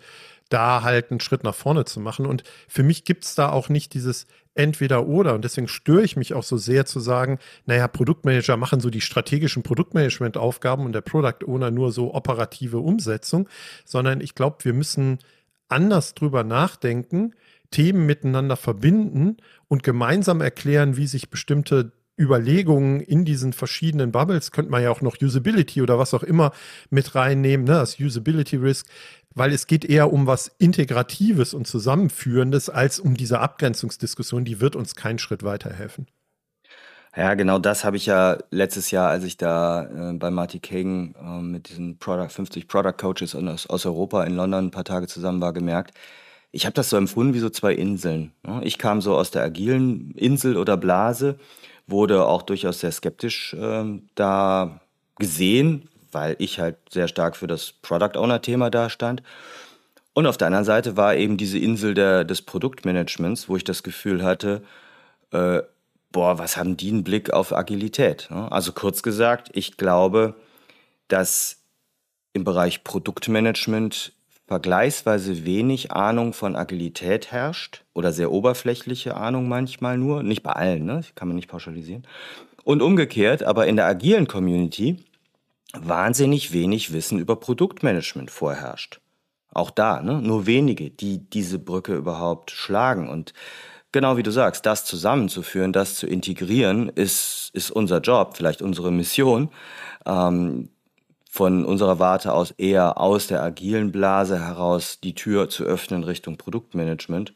da 0.48 0.82
halt 0.82 1.10
einen 1.10 1.20
Schritt 1.20 1.44
nach 1.44 1.54
vorne 1.54 1.84
zu 1.84 2.00
machen. 2.00 2.24
Und 2.24 2.42
für 2.68 2.82
mich 2.82 3.04
gibt 3.04 3.24
es 3.24 3.34
da 3.34 3.50
auch 3.50 3.68
nicht 3.68 3.92
dieses 3.92 4.26
entweder 4.56 5.06
oder. 5.06 5.34
Und 5.34 5.44
deswegen 5.44 5.68
störe 5.68 6.02
ich 6.02 6.16
mich 6.16 6.34
auch 6.34 6.42
so 6.42 6.56
sehr 6.56 6.86
zu 6.86 6.98
sagen, 6.98 7.38
naja, 7.66 7.86
Produktmanager 7.88 8.56
machen 8.56 8.80
so 8.80 8.90
die 8.90 9.00
strategischen 9.00 9.62
Produktmanagement-Aufgaben 9.62 10.84
und 10.84 10.92
der 10.92 11.02
Product 11.02 11.46
Owner 11.46 11.70
nur 11.70 11.92
so 11.92 12.14
operative 12.14 12.78
Umsetzung, 12.78 13.48
sondern 13.84 14.20
ich 14.20 14.34
glaube, 14.34 14.64
wir 14.64 14.72
müssen 14.72 15.18
anders 15.68 16.14
drüber 16.14 16.44
nachdenken, 16.44 17.34
Themen 17.70 18.06
miteinander 18.06 18.56
verbinden 18.56 19.36
und 19.68 19.82
gemeinsam 19.82 20.40
erklären, 20.40 20.96
wie 20.96 21.06
sich 21.06 21.30
bestimmte 21.30 21.92
Überlegungen 22.18 23.00
in 23.00 23.24
diesen 23.24 23.52
verschiedenen 23.52 24.12
Bubbles, 24.12 24.50
könnte 24.50 24.70
man 24.70 24.82
ja 24.82 24.90
auch 24.90 25.02
noch 25.02 25.20
Usability 25.20 25.82
oder 25.82 25.98
was 25.98 26.14
auch 26.14 26.22
immer 26.22 26.52
mit 26.90 27.14
reinnehmen, 27.14 27.66
ne, 27.66 27.74
das 27.74 28.00
Usability 28.00 28.56
Risk, 28.56 28.86
weil 29.34 29.52
es 29.52 29.66
geht 29.66 29.84
eher 29.84 30.12
um 30.12 30.26
was 30.26 30.50
Integratives 30.58 31.52
und 31.52 31.66
Zusammenführendes 31.66 32.70
als 32.70 32.98
um 32.98 33.16
diese 33.16 33.40
Abgrenzungsdiskussion, 33.40 34.44
die 34.44 34.60
wird 34.60 34.76
uns 34.76 34.94
keinen 34.94 35.18
Schritt 35.18 35.42
weiterhelfen. 35.42 36.06
Ja, 37.14 37.32
genau 37.32 37.58
das 37.58 37.84
habe 37.84 37.96
ich 37.96 38.04
ja 38.04 38.36
letztes 38.50 38.90
Jahr, 38.90 39.08
als 39.08 39.24
ich 39.24 39.38
da 39.38 40.10
äh, 40.10 40.12
bei 40.14 40.30
Marty 40.30 40.58
Kagan 40.60 41.14
äh, 41.18 41.40
mit 41.40 41.70
diesen 41.70 41.98
Product, 41.98 42.28
50 42.28 42.68
Product 42.68 42.96
Coaches 42.98 43.34
aus, 43.34 43.66
aus 43.66 43.86
Europa 43.86 44.24
in 44.24 44.36
London 44.36 44.66
ein 44.66 44.70
paar 44.70 44.84
Tage 44.84 45.06
zusammen 45.06 45.40
war, 45.40 45.54
gemerkt. 45.54 45.94
ich 46.52 46.66
habe 46.66 46.74
das 46.74 46.90
so 46.90 46.96
empfunden 46.96 47.34
wie 47.34 47.38
so 47.40 47.50
zwei 47.50 47.74
Inseln. 47.74 48.32
Ne? 48.46 48.60
Ich 48.64 48.78
kam 48.78 49.00
so 49.00 49.16
aus 49.16 49.30
der 49.30 49.42
agilen 49.42 50.12
Insel 50.12 50.56
oder 50.58 50.76
Blase, 50.76 51.38
wurde 51.86 52.26
auch 52.26 52.42
durchaus 52.42 52.80
sehr 52.80 52.92
skeptisch 52.92 53.54
äh, 53.54 54.00
da 54.14 54.80
gesehen, 55.18 55.88
weil 56.12 56.36
ich 56.38 56.58
halt 56.60 56.76
sehr 56.90 57.08
stark 57.08 57.36
für 57.36 57.46
das 57.46 57.72
Product 57.82 58.16
Owner 58.16 58.42
Thema 58.42 58.70
da 58.70 58.90
stand. 58.90 59.22
Und 60.14 60.26
auf 60.26 60.38
der 60.38 60.46
anderen 60.46 60.64
Seite 60.64 60.96
war 60.96 61.14
eben 61.14 61.36
diese 61.36 61.58
Insel 61.58 61.94
der, 61.94 62.24
des 62.24 62.42
Produktmanagements, 62.42 63.48
wo 63.48 63.56
ich 63.56 63.64
das 63.64 63.82
Gefühl 63.82 64.24
hatte, 64.24 64.62
äh, 65.30 65.60
boah, 66.10 66.38
was 66.38 66.56
haben 66.56 66.76
die 66.76 66.90
einen 66.90 67.04
Blick 67.04 67.30
auf 67.30 67.52
Agilität? 67.52 68.28
Ne? 68.30 68.50
Also 68.50 68.72
kurz 68.72 69.02
gesagt, 69.02 69.50
ich 69.52 69.76
glaube, 69.76 70.34
dass 71.08 71.58
im 72.32 72.44
Bereich 72.44 72.84
Produktmanagement 72.84 74.12
vergleichsweise 74.46 75.44
wenig 75.44 75.92
Ahnung 75.92 76.32
von 76.32 76.56
Agilität 76.56 77.32
herrscht 77.32 77.84
oder 77.94 78.12
sehr 78.12 78.30
oberflächliche 78.30 79.16
Ahnung 79.16 79.48
manchmal 79.48 79.98
nur, 79.98 80.22
nicht 80.22 80.42
bei 80.42 80.52
allen, 80.52 80.84
ne? 80.84 81.02
kann 81.14 81.28
man 81.28 81.36
nicht 81.36 81.48
pauschalisieren. 81.48 82.06
Und 82.62 82.82
umgekehrt, 82.82 83.42
aber 83.42 83.66
in 83.66 83.76
der 83.76 83.86
agilen 83.86 84.26
Community 84.26 85.04
wahnsinnig 85.74 86.52
wenig 86.52 86.92
Wissen 86.92 87.18
über 87.18 87.36
Produktmanagement 87.36 88.30
vorherrscht. 88.30 89.00
Auch 89.52 89.70
da, 89.70 90.02
ne? 90.02 90.20
nur 90.22 90.46
wenige, 90.46 90.90
die 90.90 91.18
diese 91.18 91.58
Brücke 91.58 91.94
überhaupt 91.94 92.50
schlagen. 92.50 93.08
Und 93.08 93.32
genau 93.90 94.16
wie 94.16 94.22
du 94.22 94.30
sagst, 94.30 94.64
das 94.66 94.84
zusammenzuführen, 94.84 95.72
das 95.72 95.96
zu 95.96 96.06
integrieren, 96.06 96.88
ist, 96.88 97.50
ist 97.52 97.70
unser 97.70 98.00
Job, 98.00 98.36
vielleicht 98.36 98.62
unsere 98.62 98.92
Mission. 98.92 99.50
Ähm, 100.04 100.68
von 101.36 101.66
unserer 101.66 101.98
Warte 101.98 102.32
aus 102.32 102.52
eher 102.52 102.98
aus 102.98 103.26
der 103.26 103.42
agilen 103.42 103.92
Blase 103.92 104.40
heraus 104.40 105.00
die 105.00 105.14
Tür 105.14 105.50
zu 105.50 105.64
öffnen 105.64 106.02
Richtung 106.02 106.38
Produktmanagement. 106.38 107.34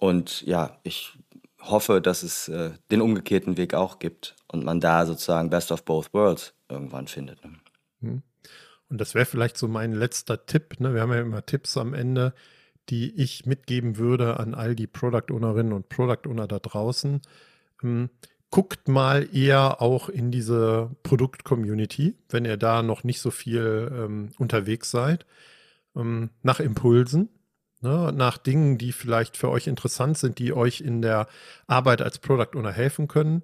Und 0.00 0.42
ja, 0.42 0.80
ich 0.82 1.16
hoffe, 1.60 2.00
dass 2.00 2.24
es 2.24 2.48
äh, 2.48 2.72
den 2.90 3.00
umgekehrten 3.00 3.56
Weg 3.56 3.74
auch 3.74 4.00
gibt 4.00 4.34
und 4.48 4.64
man 4.64 4.80
da 4.80 5.06
sozusagen 5.06 5.50
Best 5.50 5.70
of 5.70 5.84
Both 5.84 6.12
Worlds 6.12 6.54
irgendwann 6.68 7.06
findet. 7.06 7.44
Ne? 7.44 7.52
Hm. 8.00 8.22
Und 8.88 9.00
das 9.00 9.14
wäre 9.14 9.24
vielleicht 9.24 9.56
so 9.56 9.68
mein 9.68 9.92
letzter 9.92 10.44
Tipp. 10.44 10.80
Ne? 10.80 10.92
Wir 10.92 11.02
haben 11.02 11.12
ja 11.12 11.20
immer 11.20 11.46
Tipps 11.46 11.76
am 11.76 11.94
Ende, 11.94 12.34
die 12.88 13.14
ich 13.14 13.46
mitgeben 13.46 13.98
würde 13.98 14.40
an 14.40 14.54
all 14.54 14.74
die 14.74 14.88
Product 14.88 15.32
Ownerinnen 15.32 15.72
und 15.72 15.88
Product 15.88 16.28
Owner 16.28 16.48
da 16.48 16.58
draußen. 16.58 17.22
Hm 17.82 18.10
guckt 18.52 18.86
mal 18.86 19.28
eher 19.34 19.80
auch 19.82 20.08
in 20.10 20.30
diese 20.30 20.90
Produkt-Community, 21.02 22.14
wenn 22.28 22.44
ihr 22.44 22.58
da 22.58 22.82
noch 22.82 23.02
nicht 23.02 23.20
so 23.20 23.30
viel 23.32 23.90
ähm, 23.92 24.28
unterwegs 24.38 24.90
seid, 24.90 25.26
ähm, 25.96 26.30
nach 26.42 26.60
Impulsen, 26.60 27.30
ne, 27.82 28.12
nach 28.14 28.38
Dingen, 28.38 28.78
die 28.78 28.92
vielleicht 28.92 29.36
für 29.36 29.50
euch 29.50 29.66
interessant 29.66 30.18
sind, 30.18 30.38
die 30.38 30.52
euch 30.52 30.80
in 30.80 31.02
der 31.02 31.26
Arbeit 31.66 32.02
als 32.02 32.18
Product 32.18 32.56
Owner 32.56 32.72
helfen 32.72 33.08
können 33.08 33.42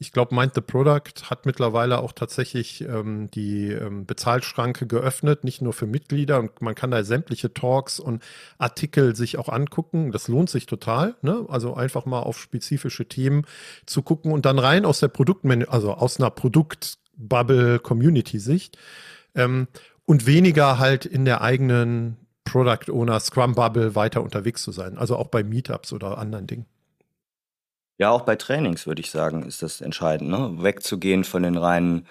ich 0.00 0.12
glaube, 0.12 0.32
Mind 0.34 0.54
the 0.54 0.60
Product 0.60 1.24
hat 1.24 1.44
mittlerweile 1.44 1.98
auch 1.98 2.12
tatsächlich 2.12 2.82
ähm, 2.82 3.28
die 3.32 3.72
ähm, 3.72 4.06
Bezahlschranke 4.06 4.86
geöffnet, 4.86 5.42
nicht 5.42 5.60
nur 5.60 5.72
für 5.72 5.88
Mitglieder. 5.88 6.38
Und 6.38 6.62
man 6.62 6.76
kann 6.76 6.92
da 6.92 7.02
sämtliche 7.02 7.52
Talks 7.52 7.98
und 7.98 8.22
Artikel 8.58 9.16
sich 9.16 9.38
auch 9.38 9.48
angucken. 9.48 10.12
Das 10.12 10.28
lohnt 10.28 10.50
sich 10.50 10.66
total. 10.66 11.16
Ne? 11.22 11.44
Also 11.48 11.74
einfach 11.74 12.06
mal 12.06 12.20
auf 12.20 12.38
spezifische 12.38 13.08
Themen 13.08 13.44
zu 13.86 14.02
gucken 14.02 14.30
und 14.30 14.46
dann 14.46 14.60
rein 14.60 14.84
aus 14.84 15.00
der 15.00 15.08
Produktmen 15.08 15.68
also 15.68 15.92
aus 15.92 16.20
einer 16.20 16.30
Produktbubble-Community-Sicht. 16.30 18.78
Ähm, 19.34 19.66
und 20.04 20.26
weniger 20.26 20.78
halt 20.78 21.06
in 21.06 21.24
der 21.24 21.40
eigenen 21.40 22.27
Product 22.50 22.92
Owner 22.92 23.20
Scrum 23.20 23.54
Bubble 23.54 23.94
weiter 23.94 24.22
unterwegs 24.22 24.62
zu 24.62 24.72
sein. 24.72 24.98
Also 24.98 25.16
auch 25.16 25.28
bei 25.28 25.42
Meetups 25.42 25.92
oder 25.92 26.18
anderen 26.18 26.46
Dingen. 26.46 26.66
Ja, 27.98 28.10
auch 28.10 28.22
bei 28.22 28.36
Trainings 28.36 28.86
würde 28.86 29.00
ich 29.00 29.10
sagen, 29.10 29.42
ist 29.42 29.62
das 29.62 29.80
entscheidend, 29.80 30.30
ne? 30.30 30.62
Wegzugehen 30.62 31.24
von 31.24 31.42
den 31.42 31.56
reinen 31.56 32.06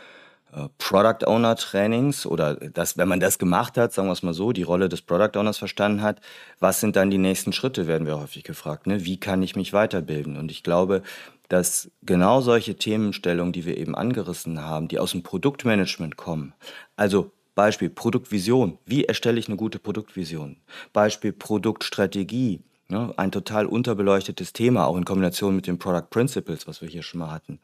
äh, 0.51 0.67
Product 0.77 1.25
Owner 1.25 1.55
Trainings 1.55 2.25
oder 2.25 2.55
das, 2.55 2.97
wenn 2.97 3.07
man 3.07 3.21
das 3.21 3.39
gemacht 3.39 3.77
hat, 3.77 3.93
sagen 3.93 4.09
wir 4.09 4.13
es 4.13 4.21
mal 4.21 4.33
so, 4.33 4.51
die 4.51 4.63
Rolle 4.63 4.89
des 4.89 5.01
Product 5.01 5.39
Owners 5.39 5.57
verstanden 5.57 6.01
hat, 6.01 6.19
was 6.59 6.81
sind 6.81 6.97
dann 6.97 7.09
die 7.09 7.17
nächsten 7.17 7.53
Schritte, 7.53 7.88
werden 7.88 8.05
wir 8.05 8.19
häufig 8.19 8.43
gefragt, 8.43 8.85
ne? 8.85 9.05
Wie 9.05 9.17
kann 9.17 9.41
ich 9.41 9.55
mich 9.55 9.71
weiterbilden? 9.71 10.35
Und 10.35 10.51
ich 10.51 10.61
glaube, 10.61 11.03
dass 11.47 11.89
genau 12.03 12.41
solche 12.41 12.75
Themenstellungen, 12.75 13.53
die 13.53 13.65
wir 13.65 13.77
eben 13.77 13.95
angerissen 13.95 14.61
haben, 14.61 14.89
die 14.89 14.99
aus 14.99 15.11
dem 15.11 15.23
Produktmanagement 15.23 16.17
kommen, 16.17 16.53
also 16.97 17.31
Beispiel 17.57 17.89
Produktvision. 17.89 18.77
Wie 18.85 19.05
erstelle 19.05 19.39
ich 19.39 19.47
eine 19.47 19.57
gute 19.57 19.79
Produktvision? 19.79 20.57
Beispiel 20.93 21.33
Produktstrategie. 21.33 22.61
Ne? 22.87 23.11
Ein 23.17 23.31
total 23.31 23.65
unterbeleuchtetes 23.65 24.53
Thema, 24.53 24.85
auch 24.85 24.95
in 24.95 25.05
Kombination 25.05 25.55
mit 25.55 25.65
den 25.65 25.79
Product 25.79 26.07
Principles, 26.11 26.67
was 26.67 26.83
wir 26.83 26.87
hier 26.87 27.01
schon 27.01 27.19
mal 27.19 27.31
hatten. 27.31 27.59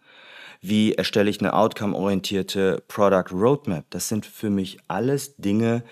Wie 0.62 0.94
erstelle 0.94 1.30
ich 1.30 1.40
eine 1.42 1.54
outcome-orientierte 1.54 2.82
Product 2.88 3.32
Roadmap? 3.32 3.86
Das 3.92 4.10
sind 4.10 4.26
für 4.26 4.50
mich 4.50 4.80
alles 4.88 5.36
Dinge, 5.36 5.84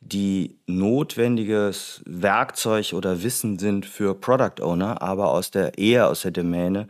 die 0.00 0.58
notwendiges 0.66 2.02
Werkzeug 2.06 2.92
oder 2.92 3.22
Wissen 3.22 3.60
sind 3.60 3.86
für 3.86 4.16
Product 4.16 4.62
Owner, 4.62 5.00
aber 5.00 5.30
aus 5.30 5.52
der 5.52 5.78
eher 5.78 6.08
aus 6.08 6.22
der 6.22 6.32
Domäne 6.32 6.88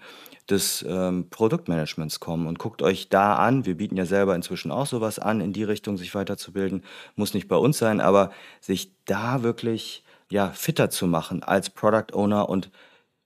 des 0.51 0.85
ähm, 0.87 1.29
Produktmanagements 1.31 2.21
kommen. 2.21 2.47
Und 2.47 2.59
guckt 2.59 2.83
euch 2.83 3.09
da 3.09 3.37
an, 3.37 3.67
wir 3.67 3.77
bieten 3.77 3.97
ja 3.97 4.07
selber 4.07 4.35
inzwischen 4.35 4.71
auch 4.71 4.87
sowas 4.87 5.19
an, 5.19 5.41
in 5.41 5.53
die 5.53 5.65
Richtung 5.65 5.97
sich 5.97 6.15
weiterzubilden. 6.15 6.83
Muss 7.17 7.35
nicht 7.35 7.49
bei 7.49 7.57
uns 7.57 7.79
sein, 7.79 8.01
aber 8.01 8.31
sich 8.61 8.93
da 9.07 9.43
wirklich 9.43 10.05
ja, 10.31 10.51
fitter 10.51 10.91
zu 10.91 11.07
machen 11.07 11.43
als 11.43 11.71
Product 11.71 12.13
Owner 12.13 12.49
und 12.49 12.71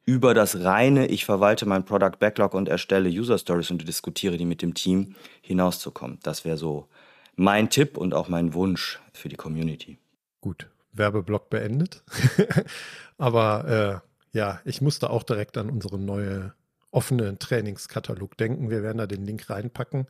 über 0.04 0.32
das 0.32 0.64
reine, 0.64 1.06
ich 1.06 1.26
verwalte 1.26 1.66
mein 1.66 1.84
Product 1.84 2.18
Backlog 2.18 2.54
und 2.54 2.66
erstelle 2.66 3.10
User 3.10 3.36
Stories 3.36 3.70
und 3.70 3.86
diskutiere 3.86 4.38
die 4.38 4.46
mit 4.46 4.62
dem 4.62 4.72
Team 4.72 5.14
hinauszukommen. 5.42 6.18
Das 6.22 6.46
wäre 6.46 6.56
so 6.56 6.88
mein 7.36 7.68
Tipp 7.68 7.98
und 7.98 8.14
auch 8.14 8.28
mein 8.28 8.54
Wunsch 8.54 9.00
für 9.12 9.28
die 9.28 9.36
Community. 9.36 9.98
Gut, 10.40 10.70
Werbeblock 10.92 11.50
beendet. 11.50 12.02
Aber 13.18 14.02
äh, 14.32 14.36
ja, 14.36 14.60
ich 14.64 14.80
musste 14.80 15.10
auch 15.10 15.24
direkt 15.24 15.58
an 15.58 15.68
unseren 15.68 16.06
neuen 16.06 16.52
offenen 16.90 17.38
Trainingskatalog 17.38 18.36
denken. 18.36 18.70
Wir 18.70 18.82
werden 18.82 18.98
da 18.98 19.06
den 19.06 19.24
Link 19.24 19.50
reinpacken. 19.50 20.06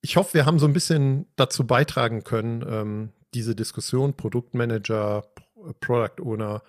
Ich 0.00 0.16
hoffe, 0.16 0.34
wir 0.34 0.46
haben 0.46 0.58
so 0.58 0.66
ein 0.66 0.72
bisschen 0.72 1.26
dazu 1.36 1.66
beitragen 1.66 2.24
können, 2.24 2.64
ähm, 2.68 3.12
diese 3.32 3.54
Diskussion 3.54 4.14
Produktmanager, 4.14 5.24
Product 5.80 6.22
Owner 6.22 6.62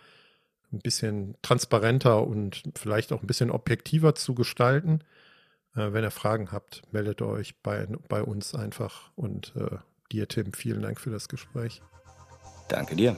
ein 0.71 0.79
bisschen 0.79 1.35
transparenter 1.41 2.25
und 2.25 2.63
vielleicht 2.75 3.11
auch 3.11 3.21
ein 3.21 3.27
bisschen 3.27 3.51
objektiver 3.51 4.15
zu 4.15 4.35
gestalten. 4.35 5.01
Äh, 5.75 5.93
wenn 5.93 6.03
ihr 6.03 6.11
Fragen 6.11 6.51
habt, 6.51 6.81
meldet 6.91 7.21
euch 7.21 7.55
bei, 7.61 7.87
bei 8.07 8.21
uns 8.23 8.55
einfach. 8.55 9.11
Und 9.15 9.53
äh, 9.55 9.77
dir, 10.11 10.27
Tim, 10.27 10.53
vielen 10.53 10.81
Dank 10.81 10.99
für 10.99 11.11
das 11.11 11.27
Gespräch. 11.27 11.81
Danke 12.69 12.95
dir. 12.95 13.17